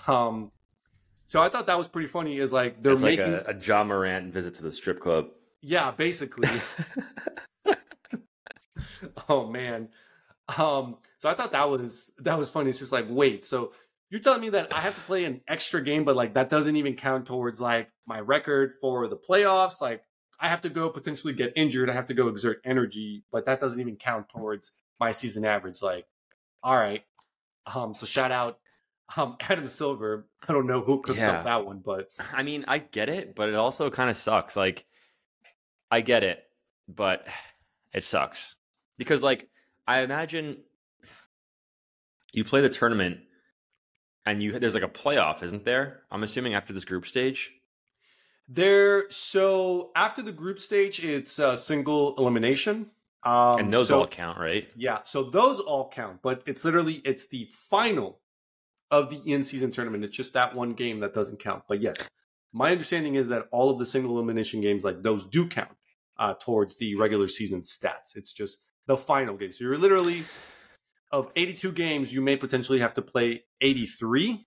Um, 0.07 0.53
so 1.24 1.42
I 1.42 1.49
thought 1.49 1.66
that 1.66 1.78
was 1.78 1.88
pretty 1.88 2.09
funny. 2.09 2.38
Is 2.38 2.53
like 2.53 2.82
they're 2.82 2.92
it's 2.92 3.03
making 3.03 3.32
like 3.32 3.49
a, 3.49 3.51
a 3.51 3.59
Ja 3.59 3.84
Morant 3.84 4.32
visit 4.32 4.55
to 4.55 4.62
the 4.62 4.72
strip 4.72 5.01
club. 5.01 5.28
Yeah, 5.61 5.90
basically. 5.90 6.49
oh 9.28 9.47
man. 9.47 9.88
Um, 10.57 10.99
so 11.18 11.28
I 11.28 11.34
thought 11.34 11.53
that 11.53 11.68
was 11.68 12.12
that 12.18 12.38
was 12.38 12.51
funny. 12.51 12.70
It's 12.70 12.78
just 12.78 12.92
like, 12.92 13.07
wait, 13.09 13.44
so 13.44 13.72
you're 14.11 14.20
telling 14.20 14.40
me 14.40 14.51
that 14.51 14.72
I 14.72 14.80
have 14.80 14.94
to 14.94 15.01
play 15.03 15.24
an 15.24 15.40
extra 15.49 15.82
game, 15.82 16.05
but 16.05 16.14
like 16.14 16.34
that 16.34 16.49
doesn't 16.49 16.76
even 16.76 16.94
count 16.94 17.26
towards 17.26 17.61
like 17.61 17.90
my 18.07 18.20
record 18.20 18.74
for 18.80 19.09
the 19.09 19.16
playoffs? 19.16 19.80
Like 19.80 20.03
I 20.38 20.49
have 20.49 20.61
to 20.62 20.68
go 20.68 20.88
potentially 20.88 21.32
get 21.32 21.53
injured. 21.57 21.90
I 21.90 21.92
have 21.92 22.07
to 22.07 22.14
go 22.14 22.28
exert 22.28 22.61
energy, 22.64 23.24
but 23.32 23.47
that 23.47 23.61
doesn't 23.61 23.80
even 23.80 23.97
count 23.97 24.28
towards 24.28 24.72
my 25.01 25.11
season 25.11 25.44
average. 25.44 25.82
Like, 25.82 26.07
all 26.62 26.76
right. 26.76 27.03
Um, 27.72 27.94
so 27.94 28.07
shout 28.07 28.32
out 28.32 28.59
um 29.16 29.36
Adam 29.40 29.66
Silver. 29.66 30.26
I 30.49 30.53
don't 30.53 30.66
know 30.66 30.80
who 30.80 31.01
cooked 31.03 31.18
Yeah. 31.18 31.32
up 31.38 31.44
that 31.44 31.64
one, 31.66 31.80
but 31.84 32.09
I 32.32 32.42
mean, 32.42 32.64
I 32.68 32.78
get 32.78 33.09
it, 33.09 33.34
but 33.34 33.49
it 33.49 33.55
also 33.55 33.90
kind 33.90 34.11
of 34.11 34.16
sucks. 34.16 34.57
Like, 34.57 34.84
I 35.90 36.01
get 36.01 36.22
it, 36.24 36.42
but 36.88 37.26
it 37.92 38.05
sucks 38.05 38.57
because, 38.99 39.22
like, 39.22 39.49
I 39.86 40.01
imagine 40.01 40.59
you 42.32 42.44
play 42.44 42.61
the 42.61 42.68
tournament 42.68 43.20
and 44.26 44.42
you 44.42 44.59
there's 44.59 44.74
like 44.74 44.82
a 44.82 44.88
playoff, 44.88 45.42
isn't 45.42 45.64
there? 45.64 46.03
I'm 46.11 46.22
assuming 46.22 46.55
after 46.55 46.72
this 46.72 46.84
group 46.84 47.07
stage. 47.07 47.53
there. 48.49 49.09
So 49.11 49.90
after 49.97 50.22
the 50.22 50.32
group 50.32 50.59
stage, 50.59 51.03
it's 51.05 51.38
a 51.38 51.57
single 51.57 52.14
elimination. 52.16 52.90
Um, 53.27 53.59
and 53.59 53.72
those 53.72 53.89
so- 53.89 54.01
all 54.01 54.07
count, 54.07 54.39
right? 54.39 54.68
Yeah, 54.77 55.01
so 55.05 55.24
those 55.24 55.59
all 55.61 55.91
count, 55.91 56.20
but 56.22 56.43
it's 56.47 56.64
literally 56.64 57.03
it's 57.05 57.29
the 57.29 57.49
final 57.53 58.20
of 58.91 59.11
the 59.11 59.33
in-season 59.33 59.72
tournament. 59.72 60.05
It's 60.05 60.16
just 60.16 60.33
that 60.35 60.55
one 60.55 60.72
game 60.72 61.01
that 61.01 61.12
doesn't 61.12 61.41
count. 61.41 61.64
But 61.68 61.81
yes, 61.81 62.09
my 62.53 62.70
understanding 62.70 63.16
is 63.16 63.29
that 63.29 63.49
all 63.51 63.68
of 63.68 63.81
the 63.81 63.85
single 63.85 64.12
elimination 64.12 64.61
games 64.61 64.85
like 64.85 65.03
those 65.03 65.27
do 65.27 65.49
count 65.49 65.72
uh, 66.18 66.35
towards 66.35 66.77
the 66.79 66.95
regular 66.95 67.27
season 67.27 67.62
stats. 67.62 68.14
It's 68.14 68.33
just 68.33 68.59
the 68.87 68.97
final 68.97 69.37
game. 69.37 69.53
So 69.53 69.64
you're 69.64 69.77
literally 69.77 70.22
of 71.11 71.31
82 71.37 71.72
games, 71.72 72.12
you 72.12 72.20
may 72.20 72.37
potentially 72.37 72.79
have 72.79 72.95
to 72.95 73.03
play 73.03 73.45
83. 73.61 74.47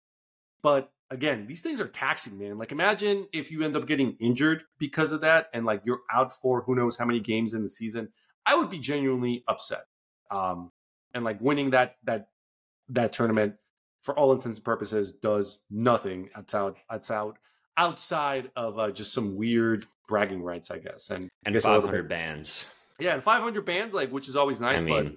But 0.61 0.91
again, 1.09 1.47
these 1.47 1.61
things 1.61 1.82
are 1.82 1.88
taxing, 1.88 2.38
man. 2.38 2.57
Like 2.57 2.71
imagine 2.71 3.27
if 3.34 3.51
you 3.51 3.63
end 3.63 3.75
up 3.75 3.88
getting 3.88 4.15
injured 4.19 4.63
because 4.77 5.11
of 5.11 5.21
that 5.21 5.49
and 5.53 5.65
like 5.65 5.82
you're 5.86 6.01
out 6.11 6.32
for 6.32 6.61
who 6.61 6.75
knows 6.75 6.97
how 6.97 7.05
many 7.05 7.19
games 7.19 7.53
in 7.53 7.63
the 7.63 7.69
season. 7.69 8.09
I 8.49 8.55
would 8.55 8.69
be 8.69 8.79
genuinely 8.79 9.43
upset. 9.47 9.83
Um, 10.31 10.71
and 11.13 11.23
like 11.23 11.39
winning 11.41 11.71
that 11.71 11.95
that 12.03 12.29
that 12.89 13.13
tournament 13.13 13.55
for 14.01 14.17
all 14.17 14.31
intents 14.31 14.57
and 14.59 14.65
purposes 14.65 15.11
does 15.11 15.59
nothing 15.69 16.29
outside 16.35 16.73
outside 16.89 17.33
outside 17.77 18.51
of 18.55 18.77
uh, 18.79 18.91
just 18.91 19.13
some 19.13 19.35
weird 19.35 19.85
bragging 20.07 20.41
rights, 20.41 20.71
I 20.71 20.79
guess. 20.79 21.09
And 21.11 21.29
And 21.45 21.53
guess 21.53 21.65
a 21.65 21.69
little 21.69 21.81
500 21.83 22.09
bands. 22.09 22.67
yeah, 22.99 23.13
and 23.13 23.23
500 23.23 23.65
bands, 23.65 23.93
like 23.93 24.11
which 24.11 24.27
is 24.27 24.35
always 24.35 24.59
nice. 24.59 24.81
I 24.81 24.85
but 24.85 25.13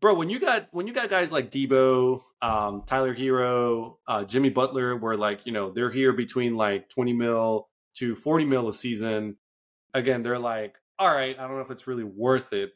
bro, 0.00 0.14
when 0.14 0.28
you 0.30 0.38
got 0.40 0.68
when 0.72 0.86
you 0.86 0.92
got 0.92 1.10
guys 1.10 1.32
like 1.32 1.50
Debo, 1.50 2.22
um, 2.42 2.82
Tyler 2.86 3.14
Herro, 3.14 3.96
uh, 4.06 4.24
Jimmy 4.24 4.50
Butler, 4.50 4.96
where 4.96 5.16
like 5.16 5.46
you 5.46 5.52
know 5.52 5.70
they're 5.70 5.90
here 5.90 6.12
between 6.12 6.56
like 6.56 6.88
20 6.88 7.12
mil 7.12 7.68
to 7.96 8.14
40 8.14 8.44
mil 8.44 8.68
a 8.68 8.72
season. 8.72 9.36
Again, 9.94 10.22
they're 10.22 10.38
like, 10.38 10.76
all 10.98 11.14
right, 11.14 11.38
I 11.38 11.42
don't 11.42 11.56
know 11.56 11.62
if 11.62 11.70
it's 11.70 11.86
really 11.86 12.04
worth 12.04 12.52
it 12.52 12.72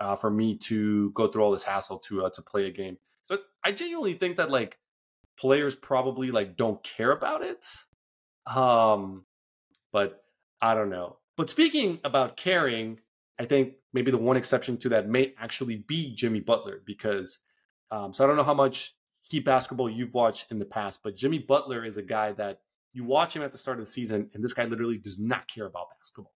uh, 0.00 0.16
for 0.16 0.30
me 0.30 0.56
to 0.56 1.10
go 1.10 1.26
through 1.26 1.42
all 1.42 1.50
this 1.50 1.64
hassle 1.64 1.98
to 2.00 2.26
uh, 2.26 2.30
to 2.30 2.42
play 2.42 2.66
a 2.66 2.70
game. 2.70 2.98
So 3.26 3.38
I 3.64 3.72
genuinely 3.72 4.14
think 4.14 4.36
that 4.36 4.50
like 4.50 4.78
players 5.36 5.74
probably 5.74 6.30
like 6.30 6.56
don't 6.56 6.82
care 6.82 7.10
about 7.10 7.42
it. 7.42 7.66
Um, 8.46 9.24
but 9.92 10.24
I 10.60 10.74
don't 10.74 10.90
know. 10.90 11.18
But 11.36 11.50
speaking 11.50 11.98
about 12.04 12.36
caring, 12.36 13.00
I 13.38 13.44
think 13.44 13.74
maybe 13.92 14.10
the 14.10 14.18
one 14.18 14.36
exception 14.36 14.76
to 14.78 14.88
that 14.90 15.08
may 15.08 15.34
actually 15.38 15.76
be 15.76 16.14
Jimmy 16.14 16.40
Butler 16.40 16.82
because 16.84 17.38
um, 17.90 18.12
so 18.12 18.24
I 18.24 18.26
don't 18.26 18.36
know 18.36 18.44
how 18.44 18.54
much 18.54 18.94
Heat 19.26 19.44
basketball 19.44 19.88
you've 19.88 20.12
watched 20.12 20.50
in 20.50 20.58
the 20.58 20.66
past, 20.66 21.00
but 21.02 21.16
Jimmy 21.16 21.38
Butler 21.38 21.82
is 21.84 21.96
a 21.96 22.02
guy 22.02 22.32
that 22.32 22.60
you 22.92 23.04
watch 23.04 23.34
him 23.34 23.42
at 23.42 23.52
the 23.52 23.58
start 23.58 23.78
of 23.78 23.86
the 23.86 23.90
season, 23.90 24.28
and 24.34 24.44
this 24.44 24.52
guy 24.52 24.64
literally 24.64 24.98
does 24.98 25.18
not 25.18 25.48
care 25.48 25.64
about 25.64 25.86
basketball. 25.98 26.33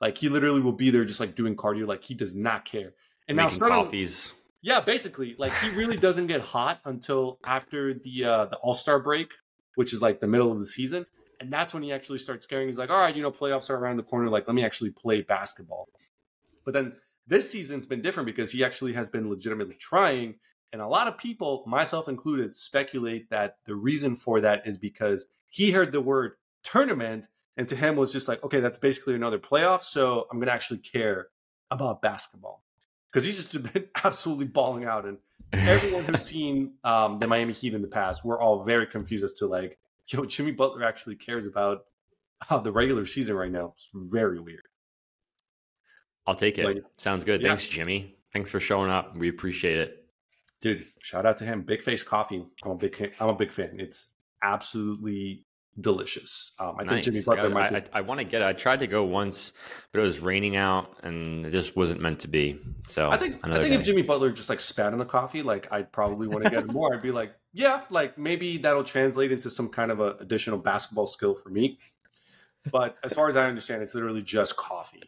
Like 0.00 0.18
he 0.18 0.28
literally 0.28 0.60
will 0.60 0.72
be 0.72 0.90
there 0.90 1.04
just 1.04 1.20
like 1.20 1.34
doing 1.34 1.56
cardio, 1.56 1.86
like 1.86 2.04
he 2.04 2.14
does 2.14 2.34
not 2.34 2.64
care. 2.64 2.94
And 3.28 3.36
now 3.36 3.44
making 3.44 3.54
starting, 3.54 3.84
coffees. 3.84 4.32
yeah, 4.62 4.80
basically, 4.80 5.34
like 5.38 5.52
he 5.54 5.70
really 5.70 5.96
doesn't 5.96 6.26
get 6.26 6.40
hot 6.40 6.80
until 6.84 7.38
after 7.44 7.94
the 7.94 8.24
uh, 8.24 8.44
the 8.46 8.56
All 8.56 8.74
Star 8.74 8.98
break, 8.98 9.30
which 9.76 9.92
is 9.92 10.02
like 10.02 10.20
the 10.20 10.26
middle 10.26 10.52
of 10.52 10.58
the 10.58 10.66
season, 10.66 11.06
and 11.40 11.52
that's 11.52 11.72
when 11.72 11.82
he 11.82 11.92
actually 11.92 12.18
starts 12.18 12.46
caring. 12.46 12.68
He's 12.68 12.78
like, 12.78 12.90
all 12.90 12.98
right, 12.98 13.14
you 13.14 13.22
know, 13.22 13.30
playoffs 13.30 13.70
are 13.70 13.76
around 13.76 13.96
the 13.96 14.02
corner. 14.02 14.28
Like, 14.28 14.46
let 14.46 14.54
me 14.54 14.64
actually 14.64 14.90
play 14.90 15.22
basketball. 15.22 15.88
But 16.64 16.74
then 16.74 16.96
this 17.26 17.50
season's 17.50 17.86
been 17.86 18.02
different 18.02 18.26
because 18.26 18.52
he 18.52 18.62
actually 18.62 18.92
has 18.92 19.08
been 19.08 19.30
legitimately 19.30 19.76
trying, 19.76 20.34
and 20.72 20.82
a 20.82 20.88
lot 20.88 21.08
of 21.08 21.16
people, 21.16 21.62
myself 21.66 22.08
included, 22.08 22.56
speculate 22.56 23.30
that 23.30 23.58
the 23.64 23.74
reason 23.74 24.16
for 24.16 24.40
that 24.40 24.66
is 24.66 24.76
because 24.76 25.26
he 25.48 25.70
heard 25.70 25.92
the 25.92 26.00
word 26.00 26.32
tournament, 26.62 27.28
and 27.56 27.68
to 27.68 27.76
him 27.76 27.96
was 27.96 28.12
just 28.12 28.28
like, 28.28 28.42
okay, 28.44 28.60
that's 28.60 28.78
basically 28.78 29.14
another 29.14 29.38
playoff, 29.38 29.82
so 29.82 30.26
I'm 30.30 30.38
gonna 30.38 30.52
actually 30.52 30.78
care 30.78 31.28
about 31.70 32.02
basketball 32.02 32.62
because 33.10 33.24
he's 33.24 33.36
just 33.36 33.62
been 33.72 33.86
absolutely 34.02 34.46
balling 34.46 34.84
out 34.84 35.04
and 35.04 35.18
everyone 35.52 36.04
who's 36.04 36.22
seen 36.26 36.74
um, 36.84 37.18
the 37.18 37.26
Miami 37.26 37.52
Heat 37.52 37.74
in 37.74 37.82
the 37.82 37.88
past, 37.88 38.24
we're 38.24 38.40
all 38.40 38.64
very 38.64 38.86
confused 38.86 39.24
as 39.24 39.34
to 39.34 39.46
like, 39.46 39.78
yo, 40.08 40.24
Jimmy 40.24 40.52
Butler 40.52 40.84
actually 40.84 41.16
cares 41.16 41.46
about 41.46 41.84
uh, 42.50 42.58
the 42.58 42.72
regular 42.72 43.04
season 43.04 43.36
right 43.36 43.50
now. 43.50 43.72
It's 43.74 43.90
very 43.94 44.40
weird. 44.40 44.66
I'll 46.26 46.34
take 46.34 46.58
it. 46.58 46.64
Like, 46.64 46.82
Sounds 46.96 47.24
good. 47.24 47.42
yeah. 47.42 47.48
Thanks, 47.48 47.68
Jimmy. 47.68 48.16
Thanks 48.32 48.50
for 48.50 48.60
showing 48.60 48.90
up. 48.90 49.16
We 49.16 49.28
appreciate 49.28 49.78
it. 49.78 50.06
Dude, 50.60 50.86
shout 51.00 51.26
out 51.26 51.36
to 51.38 51.44
him. 51.44 51.62
Big 51.62 51.82
Face 51.82 52.02
Coffee. 52.02 52.44
I'm 52.64 52.70
a 52.70 52.74
big, 52.74 53.12
I'm 53.20 53.28
a 53.28 53.34
big 53.34 53.52
fan. 53.52 53.76
It's 53.78 54.08
absolutely 54.42 55.44
delicious. 55.80 56.52
Um, 56.58 56.76
I 56.78 56.84
think. 56.84 57.04
Jimmy 57.04 57.22
Butler 57.24 57.46
I, 57.46 57.48
might 57.48 57.70
be. 57.70 57.90
I, 57.92 57.98
I 57.98 58.00
want 58.02 58.18
to 58.18 58.24
get 58.24 58.42
it. 58.42 58.44
I 58.46 58.52
tried 58.52 58.80
to 58.80 58.86
go 58.86 59.04
once, 59.04 59.52
but 59.92 60.00
it 60.00 60.02
was 60.02 60.20
raining 60.20 60.56
out 60.56 60.96
and 61.02 61.46
it 61.46 61.50
just 61.50 61.76
wasn't 61.76 62.00
meant 62.00 62.20
to 62.20 62.28
be. 62.28 62.58
So 62.88 63.10
I 63.10 63.16
think 63.16 63.40
I 63.42 63.60
think 63.60 63.74
if. 63.74 63.82
Jimmy 63.84 64.02
Butler 64.02 64.30
just 64.32 64.48
like 64.48 64.60
spat 64.60 64.92
in 64.92 64.98
the 64.98 65.04
coffee, 65.04 65.42
like 65.42 65.68
I'd 65.70 65.92
probably 65.92 66.28
want 66.28 66.44
to 66.44 66.50
get 66.50 66.66
more. 66.66 66.94
I'd 66.94 67.02
be 67.02 67.12
like, 67.12 67.34
yeah, 67.52 67.82
like 67.90 68.18
maybe 68.18 68.58
that'll 68.58 68.84
translate 68.84 69.32
into 69.32 69.50
some 69.50 69.68
kind 69.68 69.90
of 69.90 70.00
a 70.00 70.16
additional 70.20 70.58
basketball 70.58 71.06
skill 71.06 71.34
for 71.34 71.50
me. 71.50 71.78
But 72.70 72.96
as 73.04 73.12
far 73.12 73.28
as 73.28 73.36
I 73.36 73.46
understand, 73.46 73.82
it's 73.82 73.94
literally 73.94 74.22
just 74.22 74.56
coffee. 74.56 75.02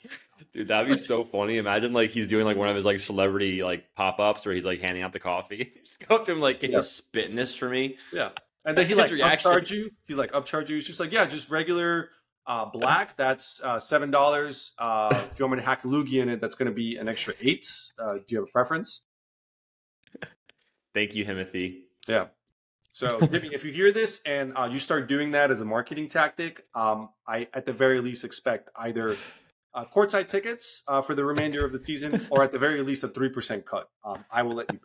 Dude, 0.52 0.68
that'd 0.68 0.88
be 0.90 0.98
so 0.98 1.24
funny. 1.24 1.56
Imagine 1.56 1.94
like 1.94 2.10
he's 2.10 2.28
doing 2.28 2.44
like 2.44 2.58
one 2.58 2.68
of 2.68 2.76
his 2.76 2.84
like 2.84 3.00
celebrity 3.00 3.62
like 3.62 3.94
pop 3.94 4.18
ups 4.20 4.44
where 4.44 4.54
he's 4.54 4.66
like 4.66 4.82
handing 4.82 5.02
out 5.02 5.14
the 5.14 5.18
coffee. 5.20 5.72
Just 5.82 6.06
go 6.06 6.16
up 6.16 6.26
to 6.26 6.32
him 6.32 6.40
like, 6.40 6.60
"Can 6.60 6.72
Yeah. 6.72 6.78
you 6.78 6.82
spit 6.82 7.30
in 7.30 7.36
this 7.36 7.56
for 7.56 7.70
me?" 7.70 7.96
Yeah. 8.12 8.30
And 8.66 8.76
then 8.76 8.84
he 8.84 8.90
His 8.90 8.98
like 8.98 9.10
reaction. 9.12 9.50
upcharge 9.50 9.70
you. 9.70 9.90
He's 10.06 10.16
like 10.16 10.32
upcharge 10.32 10.68
you. 10.68 10.74
He's 10.74 10.86
just 10.86 11.00
like, 11.00 11.12
yeah, 11.12 11.24
just 11.24 11.50
regular 11.50 12.10
uh, 12.46 12.66
black. 12.66 13.16
That's 13.16 13.60
uh, 13.62 13.78
seven 13.78 14.10
dollars. 14.10 14.74
Uh, 14.78 15.22
if 15.30 15.38
you 15.38 15.44
want 15.44 15.56
me 15.56 15.62
to 15.62 15.66
hack 15.66 15.84
a 15.84 15.88
loogie 15.88 16.20
in 16.20 16.28
it, 16.28 16.40
that's 16.40 16.56
going 16.56 16.66
to 16.66 16.74
be 16.74 16.96
an 16.96 17.08
extra 17.08 17.34
eight. 17.40 17.66
Uh, 17.98 18.14
do 18.14 18.24
you 18.28 18.38
have 18.38 18.48
a 18.48 18.50
preference? 18.50 19.02
Thank 20.92 21.14
you, 21.14 21.24
Timothy. 21.24 21.84
Yeah. 22.08 22.26
So 22.92 23.20
Jimmy, 23.30 23.50
if 23.52 23.64
you 23.64 23.70
hear 23.70 23.92
this 23.92 24.20
and 24.26 24.52
uh, 24.56 24.68
you 24.72 24.78
start 24.78 25.06
doing 25.06 25.30
that 25.32 25.50
as 25.50 25.60
a 25.60 25.64
marketing 25.64 26.08
tactic, 26.08 26.64
um, 26.74 27.10
I 27.26 27.48
at 27.54 27.66
the 27.66 27.72
very 27.72 28.00
least 28.00 28.24
expect 28.24 28.70
either 28.74 29.16
uh, 29.74 29.84
courtside 29.84 30.26
tickets 30.28 30.82
uh, 30.88 31.02
for 31.02 31.14
the 31.14 31.24
remainder 31.24 31.64
of 31.64 31.72
the 31.72 31.84
season, 31.84 32.26
or 32.30 32.42
at 32.42 32.50
the 32.50 32.58
very 32.58 32.82
least 32.82 33.04
a 33.04 33.08
three 33.08 33.28
percent 33.28 33.64
cut. 33.66 33.90
Um, 34.04 34.16
I 34.30 34.42
will 34.42 34.54
let 34.54 34.72
you 34.72 34.80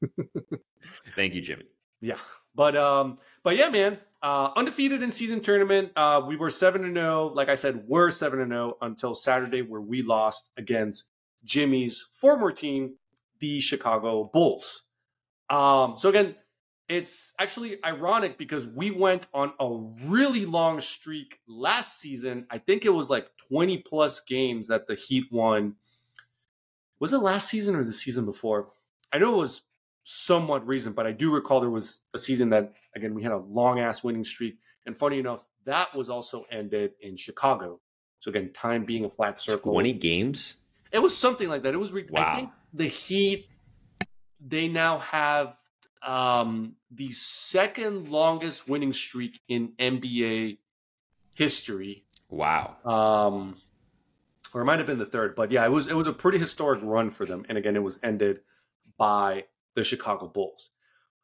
pick. 0.00 0.60
Thank 1.12 1.34
you, 1.34 1.40
Jimmy. 1.40 1.64
Yeah, 2.00 2.18
but 2.54 2.76
um, 2.76 3.18
but 3.42 3.56
yeah, 3.56 3.68
man, 3.68 3.98
uh, 4.22 4.50
undefeated 4.56 5.02
in 5.02 5.10
season 5.10 5.40
tournament. 5.40 5.92
Uh, 5.96 6.22
we 6.26 6.36
were 6.36 6.50
seven 6.50 6.84
and 6.84 6.94
zero. 6.94 7.26
Like 7.34 7.48
I 7.48 7.54
said, 7.54 7.84
we're 7.86 8.10
seven 8.10 8.40
and 8.40 8.50
zero 8.50 8.76
until 8.80 9.14
Saturday, 9.14 9.62
where 9.62 9.80
we 9.80 10.02
lost 10.02 10.50
against 10.56 11.04
Jimmy's 11.44 12.06
former 12.12 12.52
team, 12.52 12.94
the 13.40 13.60
Chicago 13.60 14.30
Bulls. 14.32 14.82
Um, 15.48 15.94
so 15.96 16.08
again, 16.08 16.34
it's 16.88 17.34
actually 17.38 17.82
ironic 17.84 18.38
because 18.38 18.66
we 18.66 18.90
went 18.90 19.26
on 19.32 19.52
a 19.60 19.76
really 20.06 20.44
long 20.44 20.80
streak 20.80 21.38
last 21.46 22.00
season. 22.00 22.46
I 22.50 22.58
think 22.58 22.84
it 22.84 22.90
was 22.90 23.08
like 23.10 23.28
twenty 23.48 23.78
plus 23.78 24.20
games 24.20 24.68
that 24.68 24.86
the 24.86 24.94
Heat 24.94 25.24
won. 25.30 25.76
Was 26.98 27.12
it 27.12 27.18
last 27.18 27.48
season 27.48 27.76
or 27.76 27.84
the 27.84 27.92
season 27.92 28.24
before? 28.24 28.68
I 29.12 29.18
know 29.18 29.34
it 29.34 29.38
was 29.38 29.62
somewhat 30.08 30.64
recent, 30.64 30.94
but 30.94 31.04
I 31.04 31.10
do 31.10 31.32
recall 31.34 31.60
there 31.60 31.68
was 31.68 32.02
a 32.14 32.18
season 32.18 32.50
that 32.50 32.72
again 32.94 33.12
we 33.12 33.22
had 33.24 33.32
a 33.32 33.38
long 33.38 33.80
ass 33.80 34.04
winning 34.04 34.22
streak. 34.24 34.56
And 34.86 34.96
funny 34.96 35.18
enough, 35.18 35.44
that 35.64 35.92
was 35.96 36.08
also 36.08 36.44
ended 36.48 36.92
in 37.00 37.16
Chicago. 37.16 37.80
So 38.20 38.30
again, 38.30 38.52
time 38.52 38.84
being 38.84 39.04
a 39.04 39.10
flat 39.10 39.40
circle. 39.40 39.72
Twenty 39.72 39.92
games. 39.92 40.56
It 40.92 41.00
was 41.00 41.16
something 41.16 41.48
like 41.48 41.64
that. 41.64 41.74
It 41.74 41.78
was. 41.78 41.90
Re- 41.90 42.06
I 42.08 42.12
Wow. 42.12 42.34
think 42.36 42.50
the 42.72 42.86
Heat. 42.86 43.48
They 44.40 44.68
now 44.68 44.98
have 44.98 45.56
um, 46.02 46.76
the 46.92 47.10
second 47.10 48.08
longest 48.08 48.68
winning 48.68 48.92
streak 48.92 49.40
in 49.48 49.72
NBA 49.78 50.58
history. 51.34 52.04
Wow. 52.28 52.76
Um, 52.84 53.56
or 54.54 54.60
it 54.60 54.64
might 54.66 54.78
have 54.78 54.86
been 54.86 54.98
the 54.98 55.06
third, 55.06 55.34
but 55.34 55.50
yeah, 55.50 55.64
it 55.64 55.70
was 55.72 55.88
it 55.88 55.96
was 55.96 56.06
a 56.06 56.12
pretty 56.12 56.38
historic 56.38 56.80
run 56.84 57.10
for 57.10 57.26
them. 57.26 57.44
And 57.48 57.58
again, 57.58 57.74
it 57.74 57.82
was 57.82 57.98
ended 58.04 58.40
by 58.96 59.46
the 59.76 59.84
Chicago 59.84 60.26
Bulls. 60.26 60.70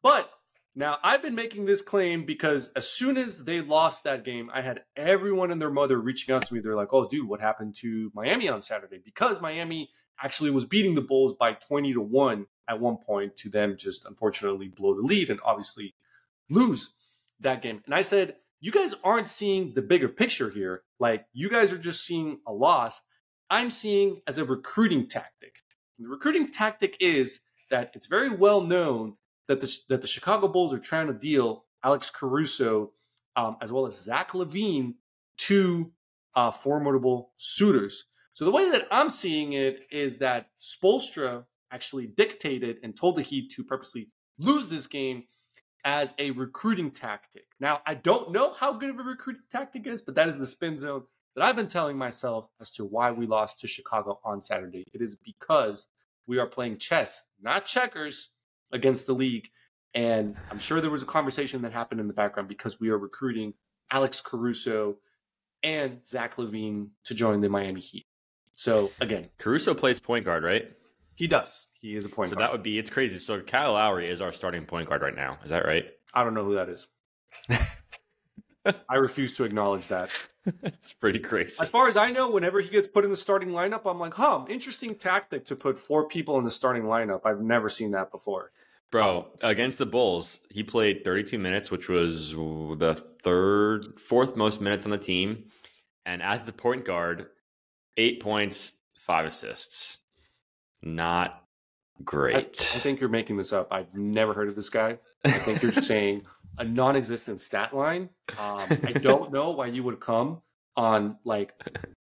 But 0.01 0.29
now 0.75 0.97
I've 1.03 1.21
been 1.21 1.35
making 1.35 1.65
this 1.65 1.81
claim 1.81 2.25
because 2.25 2.71
as 2.75 2.89
soon 2.89 3.17
as 3.17 3.43
they 3.43 3.59
lost 3.59 4.05
that 4.05 4.23
game, 4.23 4.49
I 4.53 4.61
had 4.61 4.83
everyone 4.95 5.51
and 5.51 5.61
their 5.61 5.69
mother 5.69 5.99
reaching 5.99 6.33
out 6.33 6.45
to 6.45 6.53
me. 6.53 6.61
They're 6.61 6.75
like, 6.75 6.93
"Oh, 6.93 7.07
dude, 7.07 7.27
what 7.27 7.41
happened 7.41 7.75
to 7.81 8.11
Miami 8.15 8.47
on 8.47 8.61
Saturday?" 8.61 8.99
Because 9.03 9.41
Miami 9.41 9.89
actually 10.23 10.51
was 10.51 10.65
beating 10.65 10.95
the 10.95 11.01
Bulls 11.01 11.33
by 11.33 11.53
20 11.53 11.93
to 11.93 12.01
1 12.01 12.45
at 12.69 12.79
one 12.79 12.97
point 12.97 13.35
to 13.35 13.49
them 13.49 13.75
just 13.77 14.05
unfortunately 14.05 14.69
blow 14.69 14.93
the 14.95 15.01
lead 15.01 15.29
and 15.29 15.39
obviously 15.43 15.95
lose 16.49 16.91
that 17.39 17.61
game. 17.61 17.81
And 17.85 17.93
I 17.93 18.03
said, 18.03 18.37
you 18.61 18.71
guys 18.71 18.95
aren't 19.03 19.27
seeing 19.27 19.73
the 19.73 19.81
bigger 19.81 20.07
picture 20.07 20.49
here. 20.49 20.83
Like 20.99 21.25
you 21.33 21.49
guys 21.49 21.73
are 21.73 21.77
just 21.77 22.05
seeing 22.05 22.39
a 22.47 22.53
loss. 22.53 23.01
I'm 23.49 23.69
seeing 23.69 24.21
as 24.25 24.37
a 24.37 24.45
recruiting 24.45 25.09
tactic. 25.09 25.55
And 25.97 26.05
the 26.05 26.09
recruiting 26.09 26.47
tactic 26.47 26.95
is 27.01 27.41
that 27.69 27.91
it's 27.93 28.07
very 28.07 28.29
well 28.29 28.61
known 28.61 29.15
that 29.47 29.61
the 29.61 29.77
that 29.89 30.01
the 30.01 30.07
Chicago 30.07 30.47
Bulls 30.47 30.73
are 30.73 30.79
trying 30.79 31.07
to 31.07 31.13
deal 31.13 31.65
Alex 31.83 32.09
Caruso 32.09 32.91
um, 33.35 33.57
as 33.61 33.71
well 33.71 33.85
as 33.85 33.99
Zach 33.99 34.31
LaVine 34.31 34.93
to 35.37 35.91
uh, 36.35 36.51
formidable 36.51 37.31
suitors. 37.37 38.05
So 38.33 38.45
the 38.45 38.51
way 38.51 38.69
that 38.71 38.87
I'm 38.91 39.09
seeing 39.09 39.53
it 39.53 39.81
is 39.91 40.17
that 40.17 40.47
Spoelstra 40.59 41.45
actually 41.71 42.07
dictated 42.07 42.77
and 42.83 42.95
told 42.95 43.15
the 43.15 43.21
Heat 43.21 43.51
to 43.51 43.63
purposely 43.63 44.09
lose 44.37 44.69
this 44.69 44.87
game 44.87 45.23
as 45.85 46.13
a 46.17 46.31
recruiting 46.31 46.91
tactic. 46.91 47.45
Now, 47.59 47.81
I 47.85 47.95
don't 47.95 48.31
know 48.31 48.53
how 48.53 48.73
good 48.73 48.89
of 48.89 48.99
a 48.99 49.03
recruiting 49.03 49.43
tactic 49.51 49.85
is, 49.85 50.01
but 50.01 50.15
that 50.15 50.29
is 50.29 50.39
the 50.39 50.47
spin 50.47 50.77
zone 50.77 51.03
that 51.35 51.43
I've 51.43 51.55
been 51.55 51.67
telling 51.67 51.97
myself 51.97 52.47
as 52.61 52.71
to 52.73 52.85
why 52.85 53.11
we 53.11 53.25
lost 53.25 53.59
to 53.59 53.67
Chicago 53.67 54.19
on 54.23 54.41
Saturday. 54.41 54.85
It 54.93 55.01
is 55.01 55.15
because 55.15 55.87
we 56.25 56.39
are 56.39 56.47
playing 56.47 56.77
chess, 56.77 57.21
not 57.43 57.65
checkers, 57.65 58.29
against 58.73 59.07
the 59.07 59.13
league. 59.13 59.47
And 59.93 60.35
I'm 60.51 60.57
sure 60.57 60.81
there 60.81 60.91
was 60.91 61.03
a 61.03 61.05
conversation 61.05 61.61
that 61.61 61.71
happened 61.71 62.01
in 62.01 62.07
the 62.07 62.13
background 62.13 62.49
because 62.49 62.79
we 62.79 62.89
are 62.89 62.97
recruiting 62.97 63.53
Alex 63.91 64.19
Caruso 64.19 64.97
and 65.61 66.05
Zach 66.05 66.35
LaVine 66.35 66.87
to 67.05 67.13
join 67.13 67.39
the 67.39 67.49
Miami 67.49 67.79
Heat. 67.79 68.05
So 68.53 68.91
again, 68.99 69.29
Caruso 69.37 69.73
plays 69.73 69.99
point 69.99 70.25
guard, 70.25 70.43
right? 70.43 70.71
He 71.15 71.27
does. 71.27 71.67
He 71.79 71.95
is 71.95 72.05
a 72.05 72.09
point 72.09 72.17
guard. 72.17 72.29
so 72.29 72.35
guard. 72.35 72.43
that 72.43 72.51
would 72.51 72.63
be 72.63 72.79
it's 72.79 72.89
crazy. 72.89 73.19
So 73.19 73.39
Kyle 73.41 73.73
Lowry 73.73 74.09
is 74.09 74.19
our 74.19 74.33
starting 74.33 74.65
point 74.65 74.89
guard 74.89 75.03
right 75.03 75.15
now. 75.15 75.37
Is 75.43 75.51
that 75.51 75.65
right? 75.65 75.85
I 76.13 76.23
don't 76.23 76.33
know 76.33 76.43
who 76.43 76.55
that 76.55 76.69
is. 76.69 76.87
I 78.89 78.95
refuse 78.95 79.37
to 79.37 79.43
acknowledge 79.43 79.89
that. 79.89 80.09
it's 80.63 80.93
pretty 80.93 81.19
crazy. 81.19 81.55
As 81.61 81.69
far 81.69 81.87
as 81.87 81.97
I 81.97 82.11
know, 82.11 82.29
whenever 82.29 82.59
he 82.59 82.69
gets 82.69 82.87
put 82.87 83.03
in 83.03 83.11
the 83.11 83.17
starting 83.17 83.49
lineup, 83.49 83.89
I'm 83.89 83.99
like, 83.99 84.13
huh, 84.15 84.45
interesting 84.49 84.95
tactic 84.95 85.45
to 85.45 85.55
put 85.55 85.79
four 85.79 86.07
people 86.07 86.37
in 86.37 86.43
the 86.43 86.51
starting 86.51 86.83
lineup. 86.83 87.21
I've 87.25 87.41
never 87.41 87.69
seen 87.69 87.91
that 87.91 88.11
before. 88.11 88.51
Bro, 88.91 89.27
against 89.41 89.79
the 89.79 89.85
Bulls, 89.85 90.39
he 90.49 90.61
played 90.61 91.03
32 91.03 91.39
minutes, 91.39 91.71
which 91.71 91.89
was 91.89 92.33
the 92.33 93.01
third, 93.23 93.99
fourth 93.99 94.35
most 94.35 94.61
minutes 94.61 94.85
on 94.85 94.91
the 94.91 94.97
team. 94.97 95.45
And 96.05 96.21
as 96.21 96.45
the 96.45 96.53
point 96.53 96.85
guard, 96.85 97.27
eight 97.97 98.21
points, 98.21 98.73
five 98.95 99.25
assists. 99.25 99.99
Not 100.81 101.41
great. 102.03 102.35
I, 102.35 102.39
I 102.39 102.79
think 102.79 102.99
you're 102.99 103.09
making 103.09 103.37
this 103.37 103.53
up. 103.53 103.67
I've 103.71 103.93
never 103.95 104.33
heard 104.33 104.49
of 104.49 104.55
this 104.55 104.69
guy. 104.69 104.99
I 105.23 105.31
think 105.31 105.63
you're 105.63 105.71
saying 105.71 106.25
a 106.57 106.63
non-existent 106.63 107.41
stat 107.41 107.75
line. 107.75 108.09
Um, 108.39 108.67
I 108.83 108.93
don't 109.01 109.31
know 109.31 109.51
why 109.51 109.67
you 109.67 109.83
would 109.83 109.99
come 109.99 110.41
on 110.75 111.17
like 111.23 111.53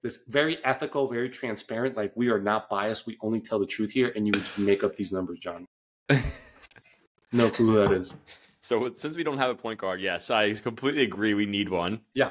this 0.03 0.21
very 0.29 0.63
ethical, 0.65 1.07
very 1.07 1.29
transparent. 1.29 1.97
Like 1.97 2.13
we 2.17 2.29
are 2.29 2.41
not 2.41 2.69
biased. 2.69 3.07
We 3.07 3.19
only 3.21 3.41
tell 3.41 3.59
the 3.59 3.67
truth 3.67 3.91
here, 3.91 4.13
and 4.15 4.27
you 4.27 4.33
would 4.33 4.45
just 4.45 4.59
make 4.59 4.85
up 4.85 4.97
these 4.97 5.13
numbers, 5.13 5.39
John. 5.39 5.67
no 7.33 7.51
clue 7.51 7.67
who 7.67 7.77
that 7.77 7.93
is. 7.93 8.15
So 8.61 8.93
since 8.93 9.17
we 9.17 9.25
don't 9.25 9.39
have 9.39 9.51
a 9.51 9.55
point 9.55 9.81
guard, 9.81 10.01
yes, 10.01 10.31
I 10.31 10.55
completely 10.55 11.03
agree. 11.03 11.35
We 11.35 11.47
need 11.47 11.69
one. 11.69 12.01
Yeah, 12.15 12.31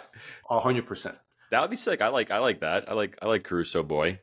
hundred 0.50 0.88
percent. 0.88 1.18
That 1.52 1.62
would 1.62 1.70
be 1.70 1.76
sick. 1.76 2.02
I 2.02 2.08
like. 2.08 2.32
I 2.32 2.38
like 2.38 2.62
that. 2.62 2.90
I 2.90 2.94
like. 2.94 3.18
I 3.22 3.28
like 3.28 3.44
Caruso 3.44 3.84
boy. 3.84 4.20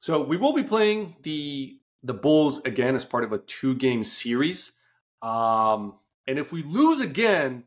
So 0.00 0.22
we 0.22 0.36
will 0.36 0.52
be 0.52 0.64
playing 0.64 1.16
the 1.22 1.78
the 2.02 2.14
Bulls 2.14 2.60
again 2.64 2.94
as 2.94 3.04
part 3.04 3.24
of 3.24 3.32
a 3.32 3.38
two 3.38 3.74
game 3.76 4.02
series. 4.02 4.72
Um, 5.22 5.94
and 6.26 6.38
if 6.38 6.52
we 6.52 6.62
lose 6.62 7.00
again, 7.00 7.64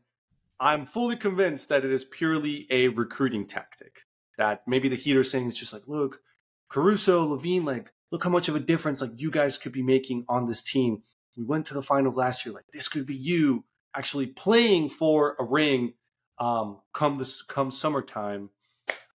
I'm 0.60 0.86
fully 0.86 1.16
convinced 1.16 1.70
that 1.70 1.86
it 1.86 1.92
is 1.92 2.06
purely 2.06 2.68
a 2.70 2.90
recruiting 2.90 3.46
tactic. 3.46 4.02
That 4.38 4.64
maybe 4.68 4.90
the 4.90 4.96
Heat 4.96 5.18
are 5.18 5.24
saying 5.24 5.48
it's 5.48 5.60
just 5.60 5.74
like, 5.74 5.88
look, 5.88 6.22
Caruso, 6.70 7.28
LaVine, 7.28 7.66
like, 7.66 7.92
look 8.12 8.24
how 8.24 8.30
much 8.30 8.48
of 8.50 8.56
a 8.56 8.60
difference 8.60 9.02
like 9.02 9.12
you 9.18 9.32
guys 9.32 9.58
could 9.58 9.72
be 9.72 9.84
making 9.84 10.26
on 10.28 10.46
this 10.46 10.64
team. 10.64 11.04
We 11.38 11.44
went 11.44 11.66
to 11.68 11.74
the 11.74 11.82
final 11.82 12.12
last 12.12 12.46
year, 12.46 12.54
like 12.54 12.66
this 12.74 12.88
could 12.88 13.06
be 13.06 13.16
you 13.16 13.66
actually 13.96 14.28
playing 14.28 14.90
for 14.90 15.36
a 15.40 15.44
ring 15.44 15.94
um, 16.38 16.80
come 16.94 17.18
this 17.18 17.42
come 17.42 17.72
summertime. 17.72 18.50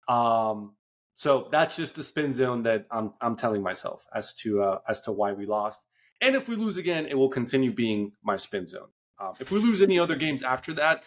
Um, 0.09 0.74
so 1.14 1.49
that's 1.53 1.76
just 1.76 1.97
the 1.97 2.03
spin 2.03 2.32
zone 2.32 2.62
that 2.64 2.86
I'm 2.91 3.12
I'm 3.20 3.36
telling 3.36 3.62
myself 3.62 4.07
as 4.14 4.34
to 4.36 4.62
uh, 4.62 4.78
as 4.88 5.03
to 5.03 5.12
why 5.12 5.32
we 5.32 5.47
lost. 5.47 5.84
And 6.20 6.34
if 6.34 6.49
we 6.49 6.57
lose 6.57 6.76
again, 6.76 7.07
it 7.07 7.16
will 7.16 7.28
continue 7.28 7.72
being 7.72 8.12
my 8.22 8.36
spin 8.36 8.66
zone. 8.66 8.88
Um, 9.20 9.34
if 9.38 9.50
we 9.50 9.60
lose 9.60 9.82
any 9.82 9.98
other 9.98 10.16
games 10.16 10.42
after 10.42 10.72
that, 10.74 11.04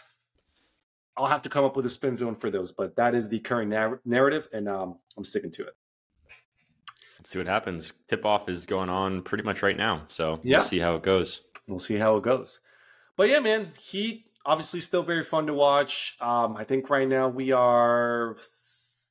I'll 1.17 1.25
have 1.27 1.41
to 1.43 1.49
come 1.49 1.65
up 1.65 1.75
with 1.75 1.85
a 1.85 1.89
spin 1.89 2.15
zone 2.17 2.35
for 2.35 2.49
those. 2.49 2.71
But 2.71 2.95
that 2.95 3.15
is 3.15 3.29
the 3.29 3.39
current 3.39 3.69
narr- 3.69 4.01
narrative, 4.05 4.47
and 4.53 4.69
um, 4.69 4.99
I'm 5.17 5.23
sticking 5.25 5.51
to 5.51 5.63
it. 5.63 5.75
Let's 7.19 7.29
see 7.29 7.39
what 7.39 7.47
happens. 7.47 7.93
Tip 8.07 8.25
off 8.25 8.49
is 8.49 8.65
going 8.65 8.89
on 8.89 9.21
pretty 9.21 9.43
much 9.43 9.63
right 9.63 9.77
now, 9.77 10.03
so 10.07 10.39
Yeah. 10.43 10.57
we'll 10.59 10.65
see 10.67 10.79
how 10.79 10.95
it 10.95 11.03
goes. 11.03 11.41
We'll 11.67 11.79
see 11.79 11.95
how 11.95 12.17
it 12.17 12.23
goes. 12.23 12.59
But 13.15 13.29
yeah, 13.29 13.39
man, 13.39 13.71
Heat 13.79 14.25
obviously 14.45 14.81
still 14.81 15.03
very 15.03 15.23
fun 15.23 15.47
to 15.47 15.53
watch. 15.53 16.17
Um, 16.19 16.57
I 16.57 16.63
think 16.65 16.89
right 16.89 17.07
now 17.07 17.29
we 17.29 17.51
are 17.51 18.35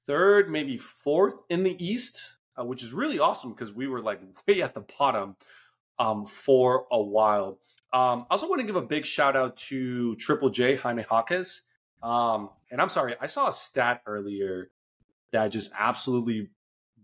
third, 0.07 0.51
maybe 0.51 0.77
fourth 0.77 1.35
in 1.49 1.63
the 1.63 1.83
East, 1.83 2.37
uh, 2.59 2.65
which 2.65 2.83
is 2.83 2.93
really 2.93 3.19
awesome 3.19 3.53
because 3.53 3.73
we 3.73 3.87
were 3.87 4.01
like 4.03 4.21
way 4.47 4.61
at 4.61 4.75
the 4.75 4.85
bottom 4.99 5.37
um, 5.99 6.27
for 6.27 6.87
a 6.91 7.01
while. 7.01 7.59
Um, 7.93 8.27
I 8.31 8.35
also 8.35 8.49
want 8.49 8.61
to 8.61 8.67
give 8.67 8.77
a 8.77 8.83
big 8.83 9.05
shout 9.05 9.37
out 9.37 9.57
to 9.69 10.17
Triple 10.17 10.51
J 10.51 10.77
Jaime 10.77 11.05
Jaquez. 11.11 11.63
Um, 12.03 12.51
and 12.71 12.81
I'm 12.81 12.89
sorry, 12.89 13.15
I 13.21 13.27
saw 13.27 13.49
a 13.49 13.53
stat 13.53 14.03
earlier 14.07 14.71
that 15.33 15.49
just 15.49 15.71
absolutely 15.79 16.49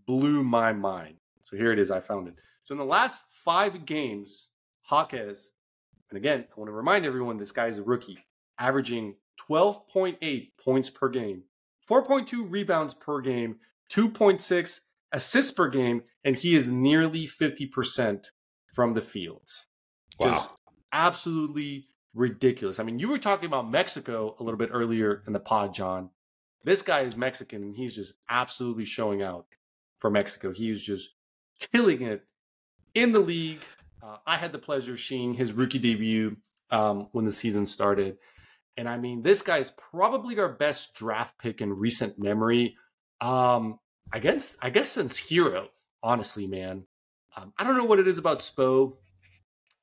blew 0.05 0.43
my 0.43 0.73
mind. 0.73 1.15
So 1.41 1.57
here 1.57 1.71
it 1.71 1.79
is. 1.79 1.91
I 1.91 1.99
found 1.99 2.27
it. 2.27 2.35
So 2.63 2.73
in 2.73 2.79
the 2.79 2.85
last 2.85 3.21
five 3.29 3.85
games, 3.85 4.49
Jaquez, 4.89 5.51
and 6.09 6.17
again, 6.17 6.45
I 6.51 6.59
want 6.59 6.69
to 6.69 6.73
remind 6.73 7.05
everyone 7.05 7.37
this 7.37 7.51
guy 7.51 7.67
is 7.67 7.77
a 7.77 7.83
rookie, 7.83 8.25
averaging 8.57 9.15
12.8 9.49 10.51
points 10.57 10.89
per 10.89 11.09
game, 11.09 11.43
4.2 11.89 12.51
rebounds 12.51 12.93
per 12.93 13.21
game, 13.21 13.57
2.6 13.91 14.79
assists 15.11 15.51
per 15.51 15.69
game, 15.69 16.03
and 16.23 16.35
he 16.35 16.55
is 16.55 16.71
nearly 16.71 17.27
50% 17.27 18.25
from 18.73 18.93
the 18.93 19.01
field. 19.01 19.47
Wow. 20.19 20.29
Just 20.31 20.49
absolutely 20.93 21.87
ridiculous. 22.13 22.79
I 22.79 22.83
mean, 22.83 22.99
you 22.99 23.09
were 23.09 23.17
talking 23.17 23.45
about 23.45 23.69
Mexico 23.69 24.35
a 24.39 24.43
little 24.43 24.57
bit 24.57 24.69
earlier 24.71 25.23
in 25.27 25.33
the 25.33 25.39
pod, 25.39 25.73
John. 25.73 26.09
This 26.63 26.81
guy 26.81 27.01
is 27.01 27.17
Mexican 27.17 27.63
and 27.63 27.75
he's 27.75 27.95
just 27.95 28.13
absolutely 28.29 28.85
showing 28.85 29.21
out 29.21 29.45
for 29.97 30.09
Mexico. 30.09 30.51
He 30.51 30.69
is 30.69 30.81
just 30.81 31.15
killing 31.71 32.01
it 32.01 32.25
in 32.95 33.11
the 33.11 33.19
league. 33.19 33.61
Uh, 34.01 34.17
I 34.25 34.37
had 34.37 34.51
the 34.51 34.59
pleasure 34.59 34.93
of 34.93 34.99
seeing 34.99 35.33
his 35.33 35.53
rookie 35.53 35.79
debut 35.79 36.37
um, 36.71 37.07
when 37.11 37.25
the 37.25 37.31
season 37.31 37.65
started. 37.65 38.17
And 38.77 38.87
I 38.87 38.97
mean, 38.97 39.21
this 39.21 39.41
guy 39.41 39.57
is 39.57 39.71
probably 39.71 40.39
our 40.39 40.49
best 40.49 40.93
draft 40.93 41.37
pick 41.37 41.61
in 41.61 41.73
recent 41.73 42.17
memory. 42.17 42.77
Um, 43.19 43.79
I 44.13 44.19
guess, 44.19 44.57
I 44.61 44.69
guess 44.69 44.89
since 44.89 45.19
Herro, 45.19 45.67
honestly, 46.01 46.47
man. 46.47 46.85
Um, 47.35 47.53
I 47.57 47.63
don't 47.63 47.77
know 47.77 47.85
what 47.85 47.99
it 47.99 48.07
is 48.07 48.17
about 48.17 48.39
Spo 48.39 48.95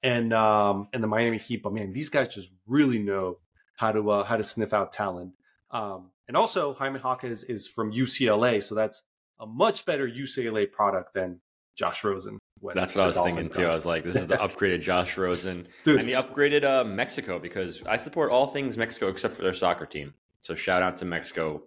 and 0.06 0.32
um, 0.32 0.88
and 0.92 1.02
the 1.02 1.08
Miami 1.08 1.36
Heat, 1.36 1.64
but 1.64 1.72
man, 1.72 1.92
these 1.92 2.08
guys 2.08 2.32
just 2.32 2.52
really 2.66 3.00
know 3.00 3.38
how 3.76 3.90
to 3.90 4.10
uh, 4.10 4.24
how 4.24 4.36
to 4.36 4.44
sniff 4.44 4.72
out 4.72 4.92
talent. 4.92 5.32
Um, 5.72 6.12
and 6.28 6.36
also, 6.36 6.74
Jaime 6.74 7.00
Jaquez 7.00 7.42
is 7.42 7.66
from 7.66 7.92
UCLA, 7.92 8.62
so 8.62 8.76
that's 8.76 9.02
a 9.40 9.46
much 9.46 9.84
better 9.84 10.08
UCLA 10.08 10.70
product 10.70 11.12
than 11.12 11.40
Josh 11.74 12.04
Rosen. 12.04 12.38
when 12.60 12.76
That's 12.76 12.94
what 12.94 13.02
I 13.02 13.06
was 13.08 13.18
thinking 13.18 13.50
too. 13.50 13.66
I 13.66 13.74
was 13.74 13.84
like, 13.84 14.04
this 14.04 14.14
is 14.14 14.28
the 14.28 14.36
upgraded 14.46 14.80
Josh 14.80 15.18
Rosen 15.18 15.66
Dude, 15.82 15.98
and 15.98 16.08
the 16.08 16.12
upgraded 16.12 16.62
uh, 16.62 16.84
Mexico 16.84 17.40
because 17.40 17.82
I 17.84 17.96
support 17.96 18.30
all 18.30 18.46
things 18.46 18.78
Mexico 18.78 19.08
except 19.08 19.34
for 19.34 19.42
their 19.42 19.54
soccer 19.54 19.86
team. 19.86 20.14
So 20.40 20.54
shout 20.54 20.82
out 20.82 20.96
to 20.98 21.04
Mexico 21.04 21.64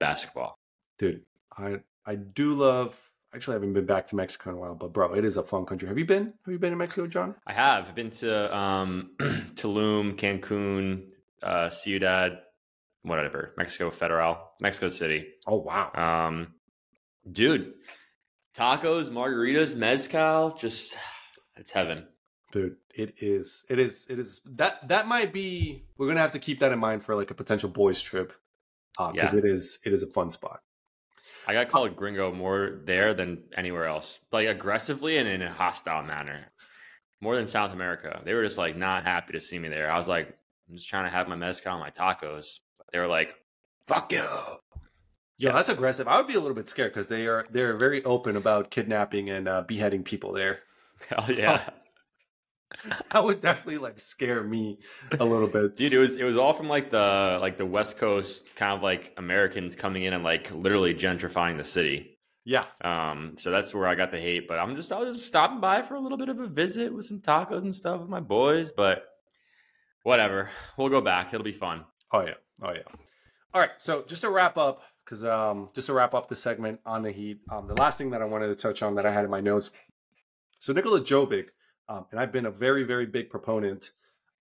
basketball. 0.00 0.56
dude, 0.98 1.22
I 1.56 1.80
I 2.06 2.14
do 2.14 2.54
love. 2.54 2.98
Actually, 3.34 3.52
I 3.52 3.56
haven't 3.56 3.74
been 3.74 3.84
back 3.86 4.06
to 4.06 4.16
Mexico 4.16 4.50
in 4.50 4.56
a 4.56 4.58
while, 4.58 4.74
but 4.74 4.92
bro, 4.92 5.12
it 5.14 5.24
is 5.24 5.36
a 5.36 5.42
fun 5.42 5.66
country. 5.66 5.86
Have 5.88 5.98
you 5.98 6.06
been? 6.06 6.32
Have 6.44 6.52
you 6.52 6.58
been 6.58 6.70
to 6.70 6.76
Mexico, 6.76 7.06
John? 7.06 7.34
I 7.46 7.52
have 7.52 7.88
I've 7.88 7.94
been 7.94 8.10
to 8.10 8.56
um, 8.56 9.10
Tulum, 9.54 10.16
Cancun, 10.16 11.08
uh, 11.42 11.68
Ciudad, 11.68 12.38
whatever, 13.02 13.52
Mexico 13.58 13.90
Federal, 13.90 14.38
Mexico 14.62 14.88
City. 14.88 15.26
Oh 15.46 15.56
wow, 15.58 15.90
Um, 15.94 16.54
dude, 17.30 17.74
tacos, 18.56 19.10
margaritas, 19.10 19.76
mezcal, 19.76 20.56
just 20.56 20.96
it's 21.56 21.70
heaven. 21.72 22.06
dude, 22.52 22.76
it 22.94 23.14
is. 23.18 23.64
It 23.68 23.78
is. 23.78 24.06
It 24.08 24.18
is. 24.18 24.40
That 24.46 24.88
that 24.88 25.06
might 25.06 25.34
be. 25.34 25.84
We're 25.98 26.06
gonna 26.08 26.20
have 26.20 26.32
to 26.32 26.38
keep 26.38 26.60
that 26.60 26.72
in 26.72 26.78
mind 26.78 27.02
for 27.02 27.14
like 27.14 27.30
a 27.30 27.34
potential 27.34 27.68
boys 27.68 28.00
trip, 28.00 28.32
because 28.96 29.34
Yeah. 29.34 29.38
it 29.38 29.44
is. 29.44 29.80
It 29.84 29.92
is 29.92 30.02
a 30.02 30.06
fun 30.06 30.30
spot. 30.30 30.60
I 31.48 31.54
got 31.54 31.70
called 31.70 31.96
gringo 31.96 32.30
more 32.30 32.80
there 32.84 33.14
than 33.14 33.42
anywhere 33.56 33.86
else, 33.86 34.18
like 34.30 34.46
aggressively 34.46 35.16
and 35.16 35.26
in 35.26 35.40
a 35.40 35.50
hostile 35.50 36.02
manner, 36.02 36.52
more 37.22 37.36
than 37.36 37.46
South 37.46 37.72
America. 37.72 38.20
They 38.22 38.34
were 38.34 38.42
just 38.42 38.58
like 38.58 38.76
not 38.76 39.04
happy 39.04 39.32
to 39.32 39.40
see 39.40 39.58
me 39.58 39.68
there. 39.68 39.90
I 39.90 39.96
was 39.96 40.06
like, 40.06 40.28
I'm 40.68 40.76
just 40.76 40.90
trying 40.90 41.06
to 41.06 41.10
have 41.10 41.26
my 41.26 41.36
mezcal 41.36 41.72
and 41.72 41.80
my 41.80 41.88
tacos. 41.88 42.58
They 42.92 42.98
were 42.98 43.06
like, 43.06 43.34
"Fuck 43.86 44.12
you." 44.12 44.26
Yeah, 45.38 45.52
that's 45.52 45.70
aggressive. 45.70 46.06
I 46.06 46.18
would 46.18 46.26
be 46.26 46.34
a 46.34 46.40
little 46.40 46.54
bit 46.54 46.68
scared 46.68 46.92
because 46.92 47.08
they 47.08 47.26
are 47.26 47.46
they're 47.50 47.78
very 47.78 48.04
open 48.04 48.36
about 48.36 48.70
kidnapping 48.70 49.30
and 49.30 49.48
uh, 49.48 49.62
beheading 49.62 50.02
people 50.02 50.32
there. 50.32 50.58
Hell 51.08 51.32
yeah. 51.32 51.70
that 53.12 53.24
would 53.24 53.40
definitely 53.40 53.78
like 53.78 53.98
scare 53.98 54.42
me 54.42 54.78
a 55.18 55.24
little 55.24 55.48
bit. 55.48 55.76
Dude, 55.76 55.92
it 55.92 55.98
was 55.98 56.16
it 56.16 56.24
was 56.24 56.36
all 56.36 56.52
from 56.52 56.68
like 56.68 56.90
the 56.90 57.38
like 57.40 57.56
the 57.56 57.66
West 57.66 57.98
Coast 57.98 58.54
kind 58.56 58.76
of 58.76 58.82
like 58.82 59.14
Americans 59.16 59.74
coming 59.74 60.04
in 60.04 60.12
and 60.12 60.22
like 60.22 60.50
literally 60.52 60.94
gentrifying 60.94 61.56
the 61.56 61.64
city. 61.64 62.18
Yeah. 62.44 62.64
Um, 62.82 63.34
so 63.36 63.50
that's 63.50 63.74
where 63.74 63.86
I 63.86 63.94
got 63.94 64.10
the 64.10 64.20
hate. 64.20 64.48
But 64.48 64.58
I'm 64.58 64.76
just 64.76 64.92
I 64.92 64.98
was 64.98 65.16
just 65.16 65.26
stopping 65.26 65.60
by 65.60 65.82
for 65.82 65.94
a 65.94 66.00
little 66.00 66.18
bit 66.18 66.28
of 66.28 66.40
a 66.40 66.46
visit 66.46 66.92
with 66.92 67.06
some 67.06 67.20
tacos 67.20 67.62
and 67.62 67.74
stuff 67.74 68.00
with 68.00 68.08
my 68.08 68.20
boys, 68.20 68.72
but 68.72 69.04
whatever. 70.02 70.50
We'll 70.76 70.88
go 70.88 71.00
back. 71.00 71.32
It'll 71.32 71.44
be 71.44 71.52
fun. 71.52 71.84
Oh 72.12 72.20
yeah. 72.20 72.34
Oh 72.62 72.72
yeah. 72.72 72.82
All 73.54 73.60
right. 73.60 73.70
So 73.78 74.04
just 74.06 74.22
to 74.22 74.30
wrap 74.30 74.58
up, 74.58 74.82
because 75.04 75.24
um 75.24 75.70
just 75.74 75.86
to 75.86 75.94
wrap 75.94 76.14
up 76.14 76.28
the 76.28 76.36
segment 76.36 76.80
on 76.84 77.02
the 77.02 77.12
Heat, 77.12 77.40
um 77.50 77.66
the 77.66 77.74
last 77.74 77.98
thing 77.98 78.10
that 78.10 78.22
I 78.22 78.26
wanted 78.26 78.48
to 78.48 78.54
touch 78.54 78.82
on 78.82 78.94
that 78.96 79.06
I 79.06 79.10
had 79.10 79.24
in 79.24 79.30
my 79.30 79.40
notes. 79.40 79.70
So 80.60 80.72
Nikola 80.72 81.00
Jovic 81.00 81.46
um, 81.88 82.06
and 82.10 82.20
I've 82.20 82.32
been 82.32 82.46
a 82.46 82.50
very, 82.50 82.84
very 82.84 83.06
big 83.06 83.30
proponent, 83.30 83.92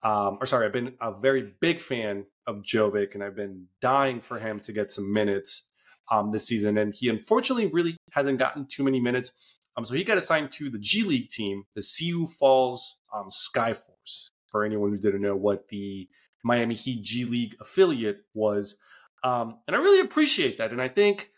um, 0.03 0.37
or 0.41 0.45
sorry, 0.45 0.65
I've 0.65 0.73
been 0.73 0.95
a 1.01 1.11
very 1.11 1.53
big 1.59 1.79
fan 1.79 2.25
of 2.45 2.57
Jovic, 2.57 3.13
and 3.13 3.23
I've 3.23 3.35
been 3.35 3.67
dying 3.81 4.19
for 4.19 4.39
him 4.39 4.59
to 4.61 4.73
get 4.73 4.91
some 4.91 5.11
minutes 5.11 5.65
um, 6.11 6.31
this 6.31 6.47
season. 6.47 6.77
And 6.77 6.93
he 6.93 7.09
unfortunately 7.09 7.67
really 7.67 7.97
hasn't 8.11 8.39
gotten 8.39 8.65
too 8.65 8.83
many 8.83 8.99
minutes. 8.99 9.59
Um, 9.75 9.85
so 9.85 9.93
he 9.93 10.03
got 10.03 10.17
assigned 10.17 10.51
to 10.53 10.69
the 10.69 10.79
G 10.79 11.03
League 11.03 11.29
team, 11.29 11.63
the 11.75 11.81
Sioux 11.81 12.27
Falls 12.27 12.97
um, 13.13 13.29
Skyforce, 13.29 14.29
for 14.47 14.63
anyone 14.63 14.91
who 14.91 14.97
didn't 14.97 15.21
know 15.21 15.35
what 15.35 15.67
the 15.67 16.09
Miami 16.43 16.75
Heat 16.75 17.03
G 17.03 17.25
League 17.25 17.55
affiliate 17.59 18.21
was. 18.33 18.77
Um, 19.23 19.59
and 19.67 19.75
I 19.75 19.79
really 19.79 19.99
appreciate 19.99 20.57
that. 20.57 20.71
And 20.71 20.81
I 20.81 20.87
think, 20.87 21.31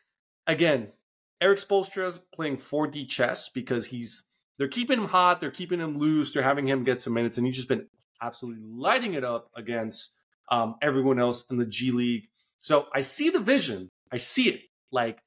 again, 0.47 0.89
Erik 1.41 1.60
Spoelstra 1.60 2.07
is 2.07 2.20
playing 2.34 2.57
4D 2.57 3.07
chess 3.07 3.49
because 3.49 3.88
he's 3.88 4.24
they're 4.60 4.68
keeping 4.68 4.99
him 4.99 5.07
hot, 5.07 5.39
they're 5.39 5.49
keeping 5.49 5.80
him 5.80 5.97
loose, 5.97 6.32
they're 6.32 6.43
having 6.43 6.68
him 6.68 6.84
get 6.84 7.01
some 7.01 7.14
minutes, 7.14 7.38
and 7.38 7.47
he's 7.47 7.55
just 7.55 7.70
been 7.70 7.88
absolutely 8.22 8.62
lighting 8.64 9.14
it 9.14 9.24
up 9.24 9.49
against 9.55 10.16
um, 10.49 10.76
everyone 10.82 11.18
else 11.18 11.45
in 11.49 11.57
the 11.57 11.66
G 11.66 11.91
League. 11.91 12.28
So 12.60 12.88
I 12.93 12.99
see 12.99 13.30
the 13.30 13.39
vision, 13.39 13.89
I 14.12 14.18
see 14.18 14.49
it. 14.49 14.62
Like 14.91 15.24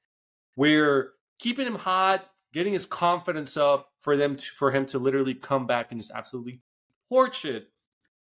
we're 0.55 1.13
keeping 1.39 1.67
him 1.67 1.77
hot, 1.77 2.29
getting 2.53 2.75
his 2.75 2.85
confidence 2.85 3.57
up 3.57 3.89
for 4.03 4.17
them 4.17 4.37
to, 4.37 4.47
for 4.53 4.71
him 4.71 4.85
to 4.87 4.99
literally 4.99 5.35
come 5.35 5.67
back 5.67 5.91
and 5.91 6.01
just 6.01 6.13
absolutely 6.15 6.61
torch 7.09 7.47
it 7.47 7.69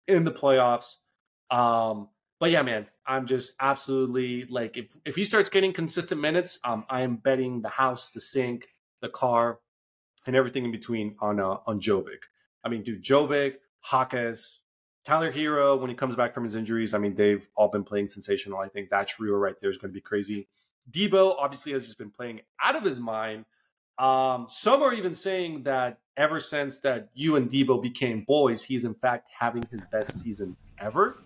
in 0.08 0.24
the 0.24 0.32
playoffs. 0.32 0.96
Um, 1.52 2.10
but 2.40 2.50
yeah, 2.50 2.64
man, 2.64 2.88
I'm 3.06 3.28
just 3.28 3.54
absolutely 3.60 4.46
like 4.46 4.76
if 4.76 4.98
if 5.06 5.16
he 5.16 5.24
starts 5.24 5.50
getting 5.50 5.72
consistent 5.72 6.20
minutes, 6.20 6.58
um, 6.64 6.86
I 6.90 7.02
am 7.02 7.18
betting 7.18 7.62
the 7.62 7.70
house, 7.70 8.10
the 8.10 8.20
sink, 8.20 8.68
the 9.02 9.10
car, 9.10 9.60
and 10.26 10.36
everything 10.36 10.66
in 10.66 10.72
between 10.72 11.16
on 11.20 11.40
uh, 11.40 11.58
on 11.66 11.80
Jovic. 11.80 12.24
I 12.64 12.70
mean, 12.70 12.84
dude, 12.84 13.04
Jovic, 13.04 13.56
Jaquez, 13.92 14.60
Tyler 15.06 15.32
Herro, 15.32 15.80
when 15.80 15.90
he 15.90 15.96
comes 15.96 16.16
back 16.16 16.34
from 16.34 16.44
his 16.44 16.56
injuries, 16.56 16.94
I 16.94 16.98
mean, 16.98 17.16
they've 17.16 17.48
all 17.56 17.70
been 17.70 17.84
playing 17.84 18.08
sensational. 18.08 18.60
I 18.60 18.68
think 18.68 18.90
that 18.90 19.08
trio 19.08 19.36
right 19.36 19.56
there 19.62 19.70
is 19.70 19.78
going 19.78 19.92
to 19.92 19.94
be 19.94 20.02
crazy. 20.02 20.48
Debo 20.90 21.36
obviously 21.38 21.74
has 21.74 21.86
just 21.86 21.98
been 21.98 22.10
playing 22.10 22.42
out 22.62 22.76
of 22.76 22.84
his 22.84 23.00
mind. 23.00 23.46
Um, 23.98 24.48
some 24.50 24.82
are 24.82 24.94
even 24.94 25.14
saying 25.16 25.64
that 25.64 26.00
ever 26.18 26.40
since 26.40 26.80
that 26.80 27.10
you 27.14 27.36
and 27.36 27.50
Debo 27.50 27.82
became 27.82 28.24
boys, 28.24 28.64
he's 28.64 28.84
in 28.84 28.94
fact 28.96 29.30
having 29.38 29.64
his 29.72 29.86
best 29.86 30.20
season 30.20 30.56
ever. 30.80 31.18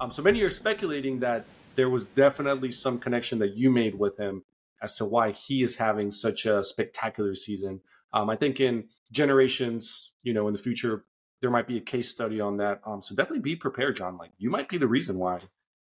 Um, 0.00 0.10
so 0.10 0.22
many 0.22 0.42
are 0.42 0.50
speculating 0.50 1.20
that 1.20 1.44
there 1.74 1.88
was 1.88 2.06
definitely 2.06 2.70
some 2.70 2.98
connection 2.98 3.38
that 3.38 3.56
you 3.56 3.70
made 3.70 3.94
with 3.94 4.16
him 4.18 4.44
as 4.82 4.96
to 4.96 5.04
why 5.04 5.30
he 5.30 5.62
is 5.62 5.76
having 5.76 6.10
such 6.10 6.46
a 6.46 6.62
spectacular 6.62 7.34
season. 7.34 7.80
Um, 8.12 8.28
I 8.30 8.36
think 8.36 8.60
in 8.60 8.84
generations, 9.12 10.12
you 10.22 10.32
know, 10.32 10.46
in 10.48 10.52
the 10.52 10.58
future, 10.58 11.04
there 11.40 11.50
might 11.50 11.66
be 11.66 11.76
a 11.76 11.80
case 11.80 12.08
study 12.08 12.40
on 12.40 12.56
that. 12.58 12.80
Um, 12.84 13.00
so 13.02 13.14
definitely 13.14 13.40
be 13.40 13.56
prepared, 13.56 13.96
John. 13.96 14.16
Like 14.16 14.30
you 14.38 14.50
might 14.50 14.68
be 14.68 14.78
the 14.78 14.88
reason 14.88 15.18
why, 15.18 15.40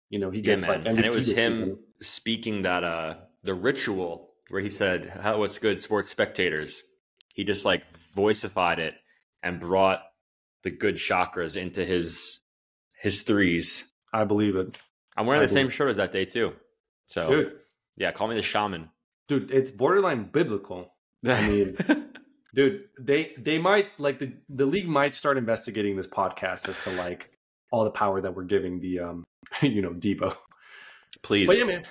you 0.09 0.19
know, 0.19 0.31
he 0.31 0.41
gets 0.41 0.65
yeah, 0.65 0.71
like 0.71 0.83
MVP 0.83 0.89
and 0.89 1.05
it 1.05 1.11
was 1.11 1.31
him 1.31 1.55
season. 1.55 1.79
speaking 2.01 2.61
that 2.63 2.83
uh 2.83 3.15
the 3.43 3.53
ritual 3.53 4.31
where 4.49 4.61
he 4.61 4.69
said, 4.69 5.09
"How 5.21 5.39
what's 5.39 5.57
good, 5.57 5.79
sports 5.79 6.09
spectators." 6.09 6.83
He 7.33 7.43
just 7.43 7.65
like 7.65 7.83
voicified 8.13 8.79
it 8.79 8.93
and 9.41 9.59
brought 9.59 10.03
the 10.63 10.71
good 10.71 10.95
chakras 10.95 11.57
into 11.57 11.85
his 11.85 12.41
his 12.99 13.21
threes. 13.23 13.91
I 14.13 14.23
believe 14.23 14.55
it. 14.55 14.77
I'm 15.17 15.25
wearing 15.25 15.41
I 15.41 15.45
the 15.45 15.51
same 15.51 15.69
shirt 15.69 15.89
as 15.89 15.97
that 15.97 16.11
day 16.11 16.25
too. 16.25 16.53
So, 17.05 17.29
dude, 17.29 17.53
yeah, 17.97 18.11
call 18.11 18.27
me 18.27 18.35
the 18.35 18.41
shaman. 18.41 18.89
Dude, 19.27 19.51
it's 19.51 19.71
borderline 19.71 20.25
biblical. 20.25 20.93
I 21.25 21.47
mean, 21.47 21.75
dude, 22.53 22.83
they 22.99 23.33
they 23.37 23.57
might 23.57 23.87
like 23.97 24.19
the 24.19 24.33
the 24.49 24.65
league 24.65 24.87
might 24.87 25.15
start 25.15 25.37
investigating 25.37 25.95
this 25.95 26.07
podcast 26.07 26.67
as 26.69 26.81
to 26.83 26.91
like 26.91 27.29
all 27.71 27.83
the 27.83 27.91
power 27.91 28.21
that 28.21 28.35
we're 28.35 28.43
giving 28.43 28.79
the 28.79 28.99
um 28.99 29.23
you 29.61 29.81
know 29.81 29.91
Debo. 29.91 30.35
Please, 31.21 31.47
but 31.47 31.57
yeah, 31.57 31.65
man. 31.65 31.85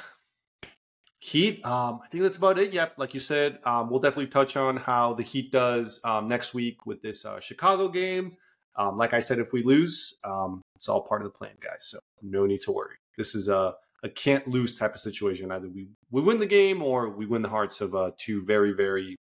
Heat. 1.18 1.64
Um, 1.64 2.00
I 2.04 2.08
think 2.08 2.24
that's 2.24 2.36
about 2.36 2.58
it. 2.58 2.72
Yep, 2.72 2.94
like 2.96 3.14
you 3.14 3.20
said, 3.20 3.60
um, 3.64 3.88
we'll 3.88 4.00
definitely 4.00 4.26
touch 4.26 4.56
on 4.56 4.76
how 4.76 5.14
the 5.14 5.22
Heat 5.22 5.52
does 5.52 6.00
um, 6.02 6.26
next 6.26 6.52
week 6.52 6.84
with 6.84 7.00
this 7.00 7.24
uh, 7.24 7.38
Chicago 7.38 7.88
game. 7.88 8.36
Um, 8.74 8.96
like 8.98 9.14
I 9.14 9.20
said, 9.20 9.38
if 9.38 9.52
we 9.52 9.62
lose, 9.62 10.14
um, 10.24 10.62
it's 10.74 10.88
all 10.88 11.02
part 11.02 11.20
of 11.20 11.26
the 11.26 11.38
plan, 11.38 11.52
guys. 11.60 11.84
So 11.84 12.00
no 12.22 12.44
need 12.44 12.62
to 12.62 12.72
worry. 12.72 12.96
This 13.16 13.36
is 13.36 13.48
a 13.48 13.74
a 14.03 14.09
can't 14.09 14.46
lose 14.48 14.78
type 14.78 14.94
of 14.94 15.00
situation. 15.00 15.53
Either 15.53 15.68
we 15.68 15.88
we 16.11 16.22
win 16.22 16.38
the 16.38 16.46
game 16.46 16.82
or 16.82 17.09
we 17.11 17.26
win 17.26 17.42
the 17.42 17.48
hearts 17.48 17.80
of 17.80 17.94
uh, 17.94 18.11
two 18.16 18.44
very 18.44 18.72
very 18.72 19.16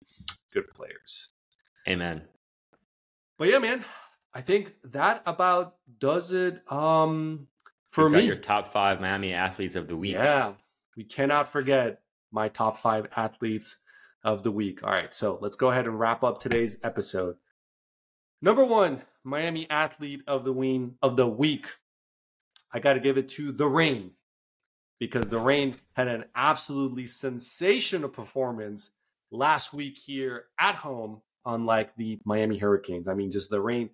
good 0.52 0.68
players. 0.68 1.30
Amen. 1.88 2.22
But 3.38 3.48
yeah, 3.48 3.58
man, 3.58 3.84
I 4.34 4.40
think 4.40 4.74
that 4.84 5.22
about 5.26 5.76
does 5.98 6.32
it. 6.32 6.62
Um, 6.70 7.48
for 7.90 8.08
me, 8.08 8.22
your 8.22 8.36
top 8.36 8.72
five 8.72 9.00
Miami 9.00 9.32
athletes 9.32 9.76
of 9.76 9.88
the 9.88 9.96
week. 9.96 10.14
Yeah, 10.14 10.52
we 10.96 11.04
cannot 11.04 11.48
forget 11.48 12.02
my 12.30 12.48
top 12.48 12.78
five 12.78 13.06
athletes 13.16 13.78
of 14.24 14.42
the 14.42 14.50
week. 14.50 14.82
All 14.82 14.90
right, 14.90 15.12
so 15.12 15.38
let's 15.40 15.56
go 15.56 15.70
ahead 15.70 15.86
and 15.86 15.98
wrap 15.98 16.24
up 16.24 16.40
today's 16.40 16.76
episode. 16.82 17.36
Number 18.40 18.64
one, 18.64 19.02
Miami 19.24 19.68
athlete 19.70 20.22
of 20.26 20.44
the 20.44 20.52
week 20.52 20.82
of 21.02 21.16
the 21.16 21.26
week. 21.28 21.68
I 22.72 22.80
got 22.80 22.94
to 22.94 23.00
give 23.00 23.18
it 23.18 23.28
to 23.30 23.52
the 23.52 23.68
Reign 23.68 24.12
because 25.02 25.28
the 25.28 25.38
rain 25.38 25.74
had 25.96 26.06
an 26.06 26.24
absolutely 26.36 27.06
sensational 27.06 28.08
performance 28.08 28.90
last 29.32 29.72
week 29.74 29.98
here 29.98 30.44
at 30.60 30.76
home, 30.76 31.20
unlike 31.44 31.96
the 31.96 32.20
Miami 32.24 32.56
Hurricanes. 32.56 33.08
I 33.08 33.14
mean, 33.14 33.32
just 33.32 33.50
the 33.50 33.60
rain 33.60 33.90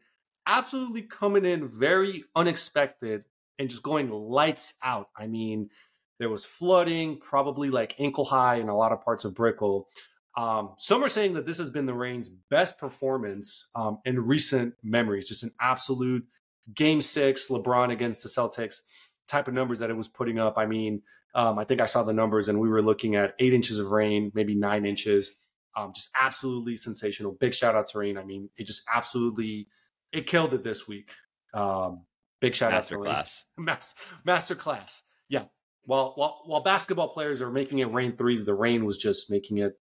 absolutely 0.46 1.00
coming 1.00 1.46
in 1.46 1.66
very 1.66 2.24
unexpected 2.36 3.24
and 3.58 3.70
just 3.70 3.82
going 3.82 4.10
lights 4.10 4.74
out. 4.82 5.08
I 5.16 5.28
mean, 5.28 5.70
there 6.18 6.28
was 6.28 6.44
flooding, 6.44 7.16
probably 7.16 7.70
like 7.70 7.98
ankle 7.98 8.26
high 8.26 8.56
in 8.56 8.68
a 8.68 8.76
lot 8.76 8.92
of 8.92 9.02
parts 9.02 9.24
of 9.24 9.34
Brickell. 9.34 9.88
Um, 10.36 10.74
some 10.76 11.02
are 11.02 11.08
saying 11.08 11.32
that 11.34 11.46
this 11.46 11.56
has 11.56 11.70
been 11.70 11.86
the 11.86 11.94
Rain's 11.94 12.28
best 12.28 12.76
performance 12.76 13.68
um, 13.74 14.00
in 14.04 14.26
recent 14.26 14.74
memories. 14.82 15.26
Just 15.26 15.42
an 15.42 15.52
absolute 15.58 16.26
game 16.74 17.00
six, 17.00 17.48
LeBron 17.48 17.90
against 17.90 18.22
the 18.22 18.28
Celtics 18.28 18.82
type 19.28 19.48
of 19.48 19.54
numbers 19.54 19.78
that 19.80 19.90
it 19.90 19.96
was 19.96 20.08
putting 20.08 20.38
up. 20.38 20.58
I 20.58 20.66
mean, 20.66 21.02
um, 21.34 21.58
I 21.58 21.64
think 21.64 21.80
I 21.80 21.86
saw 21.86 22.02
the 22.02 22.12
numbers 22.12 22.48
and 22.48 22.58
we 22.58 22.68
were 22.68 22.82
looking 22.82 23.14
at 23.14 23.34
eight 23.38 23.52
inches 23.52 23.78
of 23.78 23.90
rain, 23.92 24.32
maybe 24.34 24.54
nine 24.54 24.86
inches. 24.86 25.30
Um, 25.76 25.92
just 25.94 26.10
absolutely 26.18 26.76
sensational. 26.76 27.32
Big 27.32 27.54
shout 27.54 27.76
out 27.76 27.86
to 27.88 27.98
Rain. 27.98 28.18
I 28.18 28.24
mean, 28.24 28.48
it 28.56 28.66
just 28.66 28.82
absolutely 28.92 29.68
it 30.12 30.26
killed 30.26 30.52
it 30.54 30.64
this 30.64 30.88
week. 30.88 31.10
Um, 31.54 32.04
big 32.40 32.54
shout 32.54 32.72
master 32.72 32.96
out 32.96 33.02
to 33.02 33.08
class. 33.08 33.44
Rain. 33.56 33.64
Master 33.66 33.96
master 34.24 34.54
class. 34.54 35.02
Yeah. 35.28 35.44
While 35.84 36.14
while 36.16 36.42
while 36.46 36.62
basketball 36.62 37.08
players 37.08 37.40
are 37.40 37.50
making 37.50 37.78
it 37.78 37.92
rain 37.92 38.16
threes, 38.16 38.44
the 38.44 38.54
rain 38.54 38.84
was 38.84 38.98
just 38.98 39.30
making 39.30 39.58
it 39.58 39.78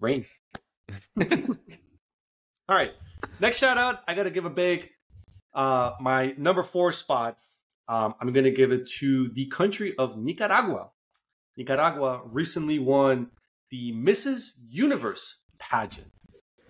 rain. 0.00 0.24
All 1.20 2.76
right. 2.76 2.92
Next 3.38 3.58
shout 3.58 3.78
out, 3.78 4.00
I 4.08 4.14
got 4.14 4.24
to 4.24 4.30
give 4.30 4.46
a 4.46 4.50
big 4.50 4.88
uh 5.52 5.92
my 6.00 6.34
number 6.38 6.62
4 6.62 6.92
spot 6.92 7.36
um, 7.90 8.14
I'm 8.20 8.32
going 8.32 8.44
to 8.44 8.52
give 8.52 8.70
it 8.70 8.88
to 9.00 9.30
the 9.30 9.46
country 9.46 9.96
of 9.98 10.16
Nicaragua. 10.16 10.90
Nicaragua 11.56 12.22
recently 12.24 12.78
won 12.78 13.32
the 13.70 13.92
Mrs. 13.92 14.50
Universe 14.64 15.38
pageant. 15.58 16.06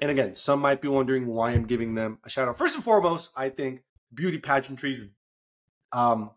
And 0.01 0.11
again, 0.11 0.35
some 0.35 0.61
might 0.61 0.81
be 0.81 0.89
wondering 0.89 1.27
why 1.27 1.51
I'm 1.51 1.67
giving 1.67 1.95
them 1.95 2.19
a 2.25 2.31
shout 2.31 2.49
out. 2.49 2.57
First 2.57 2.75
and 2.75 2.83
foremost, 2.83 3.33
I 3.37 3.51
think 3.51 3.83
beauty 4.15 4.39
pageantries, 4.39 5.11
um, 5.93 6.31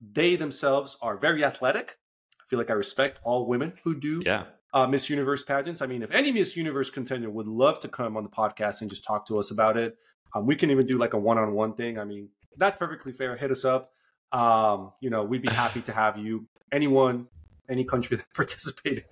they 0.00 0.36
themselves 0.36 0.96
are 1.02 1.16
very 1.16 1.44
athletic. 1.44 1.98
I 2.40 2.44
feel 2.46 2.60
like 2.60 2.70
I 2.70 2.74
respect 2.74 3.18
all 3.24 3.44
women 3.44 3.72
who 3.82 3.98
do 3.98 4.22
yeah. 4.24 4.44
uh, 4.72 4.86
Miss 4.86 5.10
Universe 5.10 5.42
pageants. 5.42 5.82
I 5.82 5.86
mean, 5.86 6.02
if 6.02 6.12
any 6.12 6.30
Miss 6.30 6.56
Universe 6.56 6.90
contender 6.90 7.28
would 7.28 7.48
love 7.48 7.80
to 7.80 7.88
come 7.88 8.16
on 8.16 8.22
the 8.22 8.30
podcast 8.30 8.82
and 8.82 8.88
just 8.88 9.02
talk 9.02 9.26
to 9.26 9.38
us 9.40 9.50
about 9.50 9.76
it, 9.76 9.96
um, 10.32 10.46
we 10.46 10.54
can 10.54 10.70
even 10.70 10.86
do 10.86 10.96
like 10.96 11.14
a 11.14 11.18
one-on-one 11.18 11.74
thing. 11.74 11.98
I 11.98 12.04
mean, 12.04 12.28
that's 12.56 12.78
perfectly 12.78 13.10
fair. 13.10 13.36
Hit 13.36 13.50
us 13.50 13.64
up. 13.64 13.90
Um, 14.32 14.92
you 15.00 15.10
know, 15.10 15.24
we'd 15.24 15.42
be 15.42 15.48
happy 15.48 15.80
to 15.82 15.92
have 15.92 16.18
you. 16.18 16.46
Anyone, 16.72 17.28
any 17.68 17.84
country 17.84 18.16
that 18.16 18.26
participated. 18.34 19.04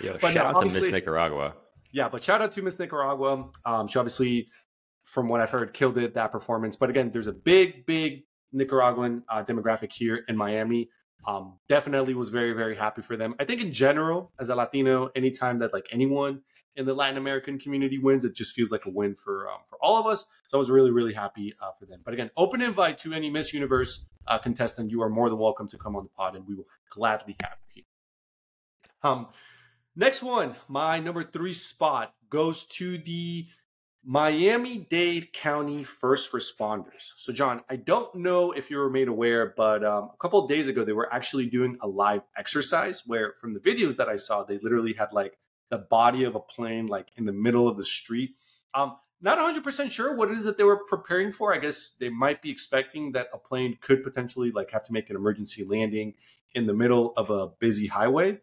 Yo, 0.00 0.18
but 0.20 0.32
shout 0.32 0.52
no, 0.52 0.58
out 0.58 0.66
to 0.66 0.80
Miss 0.80 0.90
Nicaragua. 0.90 1.54
Yeah, 1.92 2.08
but 2.08 2.22
shout 2.22 2.42
out 2.42 2.52
to 2.52 2.62
Miss 2.62 2.78
Nicaragua. 2.78 3.50
Um, 3.64 3.88
she 3.88 3.98
obviously, 3.98 4.48
from 5.02 5.28
what 5.28 5.40
I've 5.40 5.50
heard, 5.50 5.72
killed 5.72 5.96
it 5.98 6.14
that 6.14 6.32
performance. 6.32 6.76
But 6.76 6.90
again, 6.90 7.10
there's 7.10 7.26
a 7.26 7.32
big, 7.32 7.86
big 7.86 8.24
Nicaraguan 8.52 9.22
uh, 9.28 9.44
demographic 9.44 9.92
here 9.92 10.24
in 10.28 10.36
Miami. 10.36 10.90
Um, 11.26 11.58
definitely 11.68 12.14
was 12.14 12.28
very, 12.28 12.52
very 12.52 12.76
happy 12.76 13.02
for 13.02 13.16
them. 13.16 13.34
I 13.40 13.44
think 13.44 13.60
in 13.60 13.72
general, 13.72 14.32
as 14.38 14.48
a 14.48 14.54
Latino, 14.54 15.10
anytime 15.16 15.58
that 15.60 15.72
like 15.72 15.88
anyone 15.90 16.42
in 16.76 16.86
the 16.86 16.94
Latin 16.94 17.16
American 17.16 17.58
community 17.58 17.98
wins, 17.98 18.24
it 18.24 18.34
just 18.34 18.54
feels 18.54 18.70
like 18.70 18.86
a 18.86 18.90
win 18.90 19.14
for 19.14 19.48
um, 19.48 19.60
for 19.68 19.78
all 19.82 19.98
of 19.98 20.06
us. 20.06 20.24
So 20.48 20.56
I 20.56 20.60
was 20.60 20.70
really, 20.70 20.90
really 20.90 21.14
happy 21.14 21.54
uh, 21.60 21.70
for 21.78 21.86
them. 21.86 22.00
But 22.04 22.14
again, 22.14 22.30
open 22.36 22.62
invite 22.62 22.98
to 22.98 23.12
any 23.12 23.30
Miss 23.30 23.52
Universe 23.52 24.04
uh, 24.26 24.38
contestant. 24.38 24.90
You 24.90 25.02
are 25.02 25.08
more 25.08 25.28
than 25.28 25.38
welcome 25.38 25.68
to 25.68 25.78
come 25.78 25.96
on 25.96 26.04
the 26.04 26.10
pod, 26.10 26.36
and 26.36 26.46
we 26.46 26.54
will 26.54 26.68
gladly 26.90 27.36
have 27.42 27.58
you. 27.74 27.82
Um, 29.02 29.28
next 29.94 30.22
one, 30.22 30.54
my 30.68 31.00
number 31.00 31.22
three 31.22 31.52
spot 31.52 32.14
goes 32.30 32.66
to 32.66 32.98
the 32.98 33.46
Miami 34.08 34.78
Dade 34.78 35.32
County 35.32 35.82
first 35.82 36.30
responders. 36.32 37.10
So, 37.16 37.32
John, 37.32 37.62
I 37.68 37.74
don't 37.74 38.14
know 38.14 38.52
if 38.52 38.70
you 38.70 38.76
were 38.78 38.88
made 38.88 39.08
aware, 39.08 39.52
but 39.56 39.84
um, 39.84 40.10
a 40.14 40.16
couple 40.20 40.46
days 40.46 40.68
ago, 40.68 40.84
they 40.84 40.92
were 40.92 41.12
actually 41.12 41.46
doing 41.46 41.76
a 41.80 41.88
live 41.88 42.22
exercise 42.36 43.02
where, 43.04 43.34
from 43.40 43.52
the 43.52 43.58
videos 43.58 43.96
that 43.96 44.08
I 44.08 44.14
saw, 44.14 44.44
they 44.44 44.58
literally 44.58 44.92
had 44.92 45.12
like 45.12 45.36
the 45.70 45.78
body 45.78 46.24
of 46.24 46.34
a 46.34 46.40
plane 46.40 46.86
like 46.86 47.08
in 47.16 47.24
the 47.24 47.32
middle 47.32 47.68
of 47.68 47.76
the 47.76 47.84
street. 47.84 48.36
Um, 48.74 48.96
not 49.20 49.38
100% 49.38 49.90
sure 49.90 50.14
what 50.14 50.30
it 50.30 50.36
is 50.36 50.44
that 50.44 50.58
they 50.58 50.64
were 50.64 50.84
preparing 50.84 51.32
for. 51.32 51.54
I 51.54 51.58
guess 51.58 51.92
they 51.98 52.10
might 52.10 52.42
be 52.42 52.50
expecting 52.50 53.12
that 53.12 53.28
a 53.32 53.38
plane 53.38 53.78
could 53.80 54.04
potentially 54.04 54.50
like 54.50 54.70
have 54.70 54.84
to 54.84 54.92
make 54.92 55.08
an 55.10 55.16
emergency 55.16 55.64
landing 55.64 56.14
in 56.54 56.66
the 56.66 56.74
middle 56.74 57.12
of 57.16 57.30
a 57.30 57.48
busy 57.48 57.86
highway. 57.86 58.38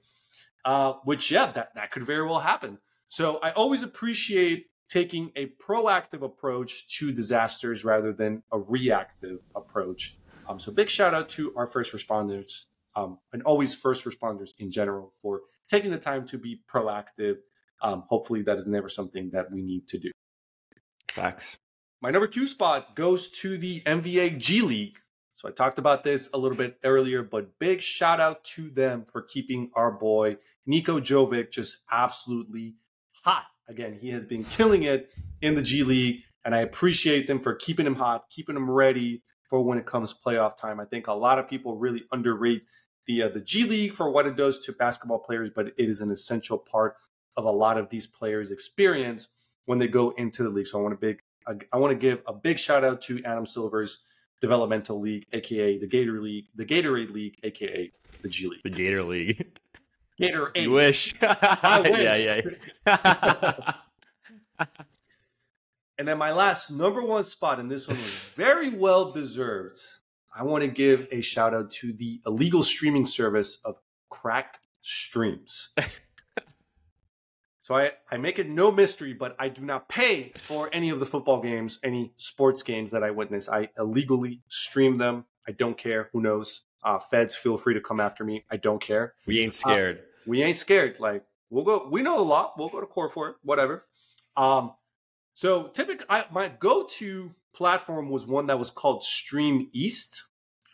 Uh, 0.65 0.93
which 1.03 1.29
yeah, 1.29 1.51
that 1.51 1.75
that 1.75 1.91
could 1.91 2.03
very 2.03 2.25
well 2.25 2.39
happen. 2.39 2.77
So 3.09 3.37
I 3.43 3.51
always 3.51 3.83
appreciate 3.83 4.67
taking 4.89 5.31
a 5.35 5.47
proactive 5.61 6.21
approach 6.21 6.97
to 6.97 7.11
disasters 7.11 7.83
rather 7.83 8.13
than 8.13 8.43
a 8.51 8.59
reactive 8.59 9.39
approach. 9.55 10.17
Um, 10.47 10.59
so 10.59 10.71
big 10.71 10.89
shout 10.89 11.13
out 11.13 11.29
to 11.29 11.53
our 11.55 11.67
first 11.67 11.93
responders 11.93 12.65
um, 12.95 13.17
and 13.31 13.41
always 13.43 13.73
first 13.73 14.05
responders 14.05 14.51
in 14.59 14.71
general 14.71 15.13
for 15.21 15.41
taking 15.73 15.91
the 15.91 15.97
time 15.97 16.25
to 16.27 16.37
be 16.37 16.61
proactive. 16.71 17.37
Um, 17.81 18.03
hopefully, 18.07 18.41
that 18.43 18.57
is 18.57 18.67
never 18.67 18.89
something 18.89 19.29
that 19.31 19.51
we 19.51 19.61
need 19.61 19.87
to 19.89 19.97
do. 19.99 20.11
Facts. 21.09 21.57
My 22.01 22.09
number 22.09 22.27
two 22.27 22.47
spot 22.47 22.95
goes 22.95 23.29
to 23.41 23.57
the 23.57 23.81
NBA 23.81 24.37
G 24.37 24.61
League. 24.61 24.97
So 25.33 25.47
I 25.47 25.51
talked 25.51 25.79
about 25.79 26.03
this 26.03 26.29
a 26.33 26.37
little 26.37 26.57
bit 26.57 26.77
earlier, 26.83 27.23
but 27.23 27.57
big 27.59 27.81
shout 27.81 28.19
out 28.19 28.43
to 28.55 28.69
them 28.69 29.05
for 29.11 29.21
keeping 29.21 29.71
our 29.73 29.91
boy 29.91 30.37
Niko 30.69 31.01
Jovic 31.01 31.51
just 31.51 31.77
absolutely 31.91 32.75
hot 33.23 33.45
Again, 33.69 33.97
he 33.99 34.09
has 34.09 34.25
been 34.25 34.43
killing 34.43 34.83
it 34.83 35.11
in 35.41 35.55
the 35.55 35.61
G 35.61 35.83
League, 35.83 36.23
and 36.43 36.53
I 36.53 36.59
appreciate 36.59 37.27
them 37.27 37.39
for 37.39 37.55
keeping 37.55 37.85
him 37.85 37.95
hot, 37.95 38.29
keeping 38.29 38.55
him 38.55 38.69
ready 38.69 39.23
for 39.49 39.61
when 39.61 39.77
it 39.77 39.85
comes 39.85 40.13
playoff 40.13 40.57
time. 40.57 40.79
I 40.79 40.85
think 40.85 41.07
a 41.07 41.13
lot 41.13 41.39
of 41.39 41.47
people 41.47 41.77
really 41.77 42.03
underrate 42.11 42.63
the 43.05 43.23
uh, 43.23 43.29
the 43.29 43.41
G 43.41 43.65
League 43.65 43.93
for 43.93 44.09
what 44.09 44.25
it 44.27 44.35
does 44.35 44.59
to 44.61 44.73
basketball 44.73 45.19
players, 45.19 45.49
but 45.49 45.67
it 45.67 45.89
is 45.89 46.01
an 46.01 46.11
essential 46.11 46.57
part 46.57 46.95
of 47.35 47.45
a 47.45 47.51
lot 47.51 47.77
of 47.77 47.89
these 47.89 48.07
players' 48.07 48.51
experience 48.51 49.27
when 49.65 49.79
they 49.79 49.87
go 49.87 50.11
into 50.11 50.43
the 50.43 50.49
league. 50.49 50.67
So 50.67 50.79
I 50.79 50.81
want 50.81 50.93
to 50.93 50.99
big 50.99 51.19
I 51.47 51.77
want 51.77 51.91
to 51.91 51.95
give 51.95 52.21
a 52.27 52.33
big 52.33 52.57
shout 52.57 52.83
out 52.83 53.01
to 53.03 53.21
Adam 53.25 53.45
Silver's 53.45 53.99
developmental 54.41 54.99
league, 54.99 55.25
aka 55.33 55.77
the 55.77 55.87
Gator 55.87 56.21
League, 56.21 56.45
the 56.55 56.65
Gatorade 56.65 57.11
League, 57.11 57.37
aka 57.43 57.91
the 58.21 58.29
G 58.29 58.47
League. 58.47 58.61
The 58.63 58.69
Gator 58.69 59.03
League. 59.03 59.59
Gator 60.17 60.51
eight. 60.55 60.63
You 60.63 60.71
wish. 60.71 61.13
I 61.21 61.81
wish. 61.89 62.25
yeah, 62.25 62.41
yeah. 62.87 63.73
and 65.97 66.07
then 66.07 66.17
my 66.17 66.31
last 66.31 66.71
number 66.71 67.01
one 67.01 67.23
spot, 67.23 67.59
and 67.59 67.69
this 67.69 67.87
one 67.87 68.01
was 68.01 68.11
very 68.35 68.69
well 68.69 69.11
deserved. 69.11 69.79
I 70.35 70.43
want 70.43 70.63
to 70.63 70.67
give 70.67 71.07
a 71.11 71.21
shout 71.21 71.53
out 71.53 71.69
to 71.71 71.93
the 71.93 72.21
illegal 72.25 72.63
streaming 72.63 73.05
service 73.05 73.59
of 73.63 73.77
Cracked 74.09 74.59
Streams. 74.81 75.69
so 77.61 77.75
I, 77.75 77.91
I 78.11 78.17
make 78.17 78.39
it 78.39 78.49
no 78.49 78.71
mystery, 78.71 79.13
but 79.13 79.35
I 79.37 79.49
do 79.49 79.61
not 79.61 79.87
pay 79.89 80.33
for 80.45 80.69
any 80.73 80.89
of 80.89 80.99
the 80.99 81.05
football 81.05 81.39
games, 81.39 81.79
any 81.83 82.13
sports 82.17 82.63
games 82.63 82.91
that 82.91 83.03
I 83.03 83.11
witness. 83.11 83.47
I 83.47 83.69
illegally 83.77 84.41
stream 84.47 84.97
them. 84.97 85.25
I 85.47 85.51
don't 85.51 85.77
care. 85.77 86.09
Who 86.13 86.21
knows? 86.21 86.63
Uh, 86.83 86.99
feds, 86.99 87.35
feel 87.35 87.57
free 87.57 87.75
to 87.75 87.81
come 87.81 87.99
after 87.99 88.25
me. 88.25 88.43
I 88.51 88.57
don't 88.57 88.81
care. 88.81 89.13
We 89.25 89.39
ain't 89.39 89.53
scared. 89.53 89.99
Uh, 89.99 90.01
we 90.25 90.41
ain't 90.41 90.57
scared. 90.57 90.99
Like 90.99 91.23
we'll 91.49 91.63
go. 91.63 91.87
We 91.89 92.01
know 92.01 92.19
a 92.19 92.23
lot. 92.23 92.57
We'll 92.57 92.69
go 92.69 92.81
to 92.81 92.87
court 92.87 93.11
for 93.11 93.29
it. 93.29 93.35
Whatever. 93.43 93.85
Um. 94.35 94.73
So 95.33 95.67
typically, 95.67 96.05
I, 96.09 96.25
my 96.31 96.49
go-to 96.49 97.33
platform 97.53 98.09
was 98.09 98.27
one 98.27 98.47
that 98.47 98.59
was 98.59 98.71
called 98.71 99.03
Stream 99.03 99.69
East. 99.71 100.25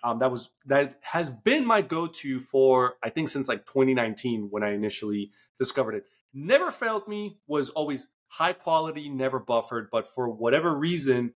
Um, 0.03 0.19
that 0.19 0.31
was 0.31 0.49
that 0.65 0.95
has 1.01 1.29
been 1.29 1.65
my 1.65 1.81
go-to 1.81 2.39
for 2.39 2.95
I 3.03 3.09
think 3.09 3.29
since 3.29 3.47
like 3.47 3.65
2019 3.65 4.47
when 4.49 4.63
I 4.63 4.73
initially 4.73 5.31
discovered 5.57 5.95
it. 5.95 6.05
Never 6.33 6.71
failed 6.71 7.07
me. 7.07 7.39
Was 7.47 7.69
always 7.69 8.07
high 8.27 8.53
quality, 8.53 9.09
never 9.09 9.39
buffered. 9.39 9.89
But 9.91 10.07
for 10.07 10.29
whatever 10.29 10.73
reason, 10.73 11.33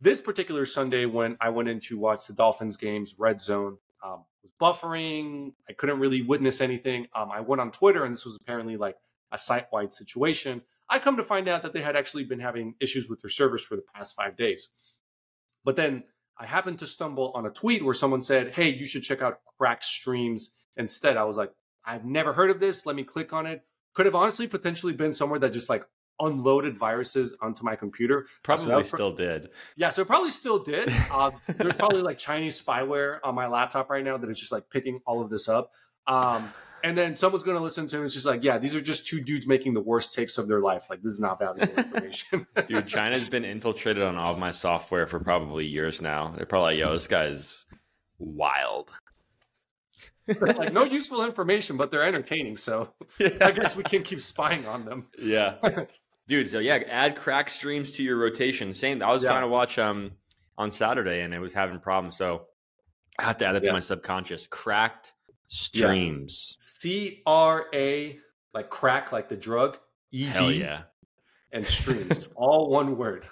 this 0.00 0.20
particular 0.20 0.66
Sunday 0.66 1.06
when 1.06 1.36
I 1.40 1.50
went 1.50 1.68
in 1.68 1.78
to 1.80 1.98
watch 1.98 2.26
the 2.26 2.32
Dolphins 2.32 2.76
games, 2.76 3.14
Red 3.18 3.40
Zone, 3.40 3.78
um, 4.02 4.24
was 4.42 4.52
buffering. 4.60 5.52
I 5.68 5.74
couldn't 5.74 6.00
really 6.00 6.22
witness 6.22 6.60
anything. 6.60 7.06
Um, 7.14 7.30
I 7.30 7.40
went 7.40 7.60
on 7.60 7.70
Twitter, 7.70 8.04
and 8.04 8.12
this 8.12 8.24
was 8.24 8.36
apparently 8.40 8.76
like 8.76 8.96
a 9.30 9.38
site 9.38 9.66
wide 9.72 9.92
situation. 9.92 10.62
I 10.92 10.98
come 10.98 11.16
to 11.16 11.22
find 11.22 11.48
out 11.48 11.62
that 11.62 11.72
they 11.72 11.80
had 11.80 11.96
actually 11.96 12.24
been 12.24 12.38
having 12.38 12.74
issues 12.78 13.08
with 13.08 13.22
their 13.22 13.30
servers 13.30 13.64
for 13.64 13.76
the 13.76 13.82
past 13.94 14.14
five 14.14 14.36
days. 14.36 14.68
But 15.64 15.76
then 15.76 16.04
I 16.38 16.44
happened 16.44 16.80
to 16.80 16.86
stumble 16.86 17.32
on 17.34 17.46
a 17.46 17.50
tweet 17.50 17.82
where 17.82 17.94
someone 17.94 18.20
said, 18.20 18.52
Hey, 18.52 18.68
you 18.68 18.84
should 18.84 19.02
check 19.02 19.22
out 19.22 19.40
Crack 19.58 19.82
Streams 19.82 20.50
instead. 20.76 21.16
I 21.16 21.24
was 21.24 21.38
like, 21.38 21.50
I've 21.86 22.04
never 22.04 22.34
heard 22.34 22.50
of 22.50 22.60
this. 22.60 22.84
Let 22.84 22.94
me 22.94 23.04
click 23.04 23.32
on 23.32 23.46
it. 23.46 23.62
Could 23.94 24.04
have 24.04 24.14
honestly 24.14 24.46
potentially 24.46 24.92
been 24.92 25.14
somewhere 25.14 25.38
that 25.38 25.54
just 25.54 25.70
like 25.70 25.86
unloaded 26.20 26.76
viruses 26.76 27.34
onto 27.40 27.64
my 27.64 27.74
computer. 27.74 28.26
Probably 28.42 28.66
so 28.66 28.82
still 28.82 29.12
did. 29.14 29.48
Yeah, 29.76 29.88
so 29.88 30.02
it 30.02 30.08
probably 30.08 30.30
still 30.30 30.58
did. 30.58 30.92
Uh, 31.10 31.30
there's 31.56 31.74
probably 31.74 32.02
like 32.02 32.18
Chinese 32.18 32.60
spyware 32.60 33.18
on 33.24 33.34
my 33.34 33.46
laptop 33.46 33.90
right 33.90 34.04
now 34.04 34.16
that 34.18 34.28
is 34.30 34.38
just 34.38 34.52
like 34.52 34.68
picking 34.70 35.00
all 35.06 35.22
of 35.22 35.30
this 35.30 35.48
up. 35.48 35.72
Um, 36.06 36.52
and 36.84 36.96
then 36.96 37.16
someone's 37.16 37.44
going 37.44 37.56
to 37.56 37.62
listen 37.62 37.86
to 37.86 37.98
him. 37.98 38.04
It's 38.04 38.14
just 38.14 38.26
like, 38.26 38.42
yeah, 38.42 38.58
these 38.58 38.74
are 38.74 38.80
just 38.80 39.06
two 39.06 39.20
dudes 39.20 39.46
making 39.46 39.74
the 39.74 39.80
worst 39.80 40.14
takes 40.14 40.38
of 40.38 40.48
their 40.48 40.60
life. 40.60 40.86
Like, 40.90 41.02
this 41.02 41.12
is 41.12 41.20
not 41.20 41.38
valuable 41.38 41.74
information. 41.74 42.46
Dude, 42.66 42.86
China's 42.86 43.28
been 43.28 43.44
infiltrated 43.44 44.02
on 44.02 44.16
all 44.16 44.32
of 44.32 44.40
my 44.40 44.50
software 44.50 45.06
for 45.06 45.20
probably 45.20 45.66
years 45.66 46.02
now. 46.02 46.34
They're 46.36 46.46
probably 46.46 46.72
like, 46.72 46.78
yo, 46.80 46.92
this 46.92 47.06
guy's 47.06 47.66
wild. 48.18 48.92
like 50.40 50.72
no 50.72 50.84
useful 50.84 51.24
information, 51.24 51.76
but 51.76 51.90
they're 51.90 52.04
entertaining. 52.04 52.56
So 52.56 52.92
yeah. 53.18 53.30
I 53.40 53.50
guess 53.50 53.76
we 53.76 53.82
can 53.82 54.02
keep 54.02 54.20
spying 54.20 54.66
on 54.66 54.84
them. 54.84 55.06
Yeah. 55.18 55.56
Dude, 56.28 56.48
so 56.48 56.60
yeah, 56.60 56.78
add 56.88 57.16
crack 57.16 57.50
streams 57.50 57.92
to 57.92 58.02
your 58.02 58.16
rotation. 58.16 58.72
Same. 58.72 59.02
I 59.02 59.12
was 59.12 59.22
yeah. 59.22 59.30
trying 59.30 59.42
to 59.42 59.48
watch 59.48 59.78
um 59.78 60.12
on 60.56 60.70
Saturday 60.70 61.22
and 61.22 61.34
it 61.34 61.40
was 61.40 61.52
having 61.52 61.80
problems. 61.80 62.16
So 62.16 62.46
I 63.18 63.24
have 63.24 63.36
to 63.38 63.46
add 63.46 63.54
that 63.54 63.64
yeah. 63.64 63.70
to 63.70 63.74
my 63.74 63.80
subconscious. 63.80 64.46
Cracked 64.46 65.12
streams. 65.52 66.56
C 66.60 67.22
R 67.26 67.66
A 67.74 68.18
like 68.54 68.70
crack 68.70 69.12
like 69.12 69.28
the 69.28 69.36
drug. 69.36 69.78
E 70.10 70.30
D 70.36 70.60
yeah. 70.60 70.82
and 71.52 71.66
streams. 71.66 72.28
all 72.34 72.70
one 72.70 72.96
word. 72.96 73.26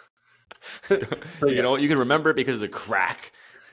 so, 0.89 0.99
yeah. 1.43 1.49
You 1.49 1.63
know 1.63 1.77
you 1.77 1.89
can 1.89 1.99
remember 1.99 2.31
it 2.31 2.37
because 2.37 2.57
of 2.57 2.61
the 2.61 2.69
crack. 2.69 3.33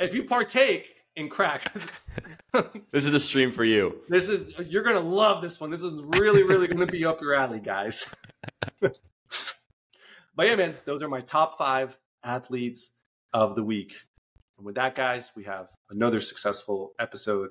if 0.00 0.14
you 0.14 0.24
partake 0.24 0.96
in 1.16 1.28
crack. 1.28 1.72
this 2.92 3.04
is 3.04 3.12
the 3.12 3.20
stream 3.20 3.52
for 3.52 3.64
you. 3.64 4.00
This 4.08 4.28
is 4.28 4.58
you're 4.68 4.82
gonna 4.82 5.00
love 5.00 5.42
this 5.42 5.60
one. 5.60 5.70
This 5.70 5.82
is 5.82 6.00
really, 6.02 6.42
really 6.42 6.66
gonna 6.66 6.86
be 6.86 7.04
up 7.04 7.20
your 7.20 7.34
alley, 7.34 7.60
guys. 7.60 8.12
but 8.80 9.00
yeah, 10.38 10.56
man, 10.56 10.74
those 10.84 11.02
are 11.02 11.08
my 11.08 11.20
top 11.20 11.58
five 11.58 11.96
athletes 12.24 12.92
of 13.32 13.54
the 13.54 13.62
week. 13.62 13.94
And 14.56 14.66
with 14.66 14.74
that, 14.74 14.96
guys, 14.96 15.30
we 15.36 15.44
have 15.44 15.68
another 15.90 16.20
successful 16.20 16.92
episode. 16.98 17.50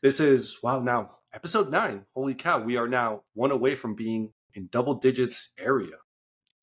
This 0.00 0.20
is 0.20 0.58
wow 0.62 0.78
now 0.78 1.10
episode 1.34 1.72
nine. 1.72 2.04
Holy 2.14 2.36
cow, 2.36 2.60
we 2.60 2.76
are 2.76 2.86
now 2.86 3.22
one 3.34 3.50
away 3.50 3.74
from 3.74 3.96
being 3.96 4.32
in 4.54 4.68
double 4.70 4.94
digits 4.94 5.50
area. 5.58 5.96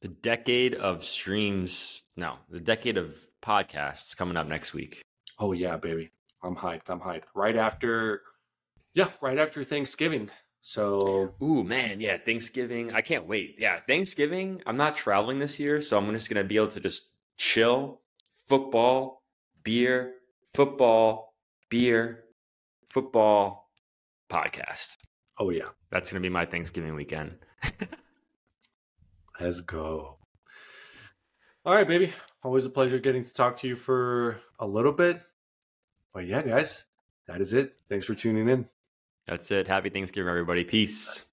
The 0.01 0.07
decade 0.07 0.73
of 0.73 1.03
streams, 1.03 2.03
no, 2.15 2.35
the 2.49 2.61
decade 2.61 2.97
of 2.97 3.13
podcasts 3.41 4.15
coming 4.15 4.37
up 4.37 4.47
next 4.47 4.73
week. 4.73 5.01
Oh 5.37 5.51
yeah, 5.51 5.75
baby. 5.75 6.11
I'm 6.41 6.55
hyped. 6.55 6.89
I'm 6.89 7.01
hyped. 7.01 7.23
Right 7.35 7.57
after, 7.57 8.21
yeah, 8.93 9.09
right 9.19 9.37
after 9.37 9.65
Thanksgiving. 9.65 10.29
So, 10.61 11.35
ooh, 11.43 11.65
man, 11.65 11.99
yeah, 11.99 12.15
Thanksgiving. 12.15 12.93
I 12.93 13.01
can't 13.01 13.27
wait. 13.27 13.57
Yeah, 13.59 13.81
Thanksgiving. 13.85 14.61
I'm 14.65 14.77
not 14.77 14.95
traveling 14.95 15.39
this 15.39 15.59
year, 15.59 15.81
so 15.81 15.97
I'm 15.97 16.13
just 16.13 16.29
gonna 16.29 16.45
be 16.45 16.55
able 16.55 16.69
to 16.69 16.79
just 16.79 17.09
chill, 17.35 17.99
football, 18.47 19.23
beer, 19.61 20.13
football, 20.53 21.33
beer, 21.67 22.24
football, 22.95 23.69
podcast. 24.31 24.95
Oh 25.37 25.49
yeah, 25.49 25.67
that's 25.91 26.09
gonna 26.09 26.21
be 26.21 26.29
my 26.29 26.45
Thanksgiving 26.45 26.95
weekend. 26.95 27.35
Let's 29.41 29.59
go. 29.59 30.15
All 31.65 31.75
right, 31.75 31.85
baby. 31.85 32.13
Always 32.41 32.63
a 32.63 32.69
pleasure 32.69 32.97
getting 32.99 33.25
to 33.25 33.33
talk 33.33 33.57
to 33.57 33.67
you 33.67 33.75
for 33.75 34.39
a 34.59 34.65
little 34.65 34.93
bit. 34.93 35.21
But 36.13 36.25
yeah, 36.25 36.41
guys, 36.41 36.85
that 37.27 37.41
is 37.41 37.51
it. 37.51 37.73
Thanks 37.89 38.05
for 38.05 38.15
tuning 38.15 38.47
in. 38.47 38.69
That's 39.27 39.51
it. 39.51 39.67
Happy 39.67 39.89
Thanksgiving, 39.89 40.29
everybody. 40.29 40.63
Peace. 40.63 41.25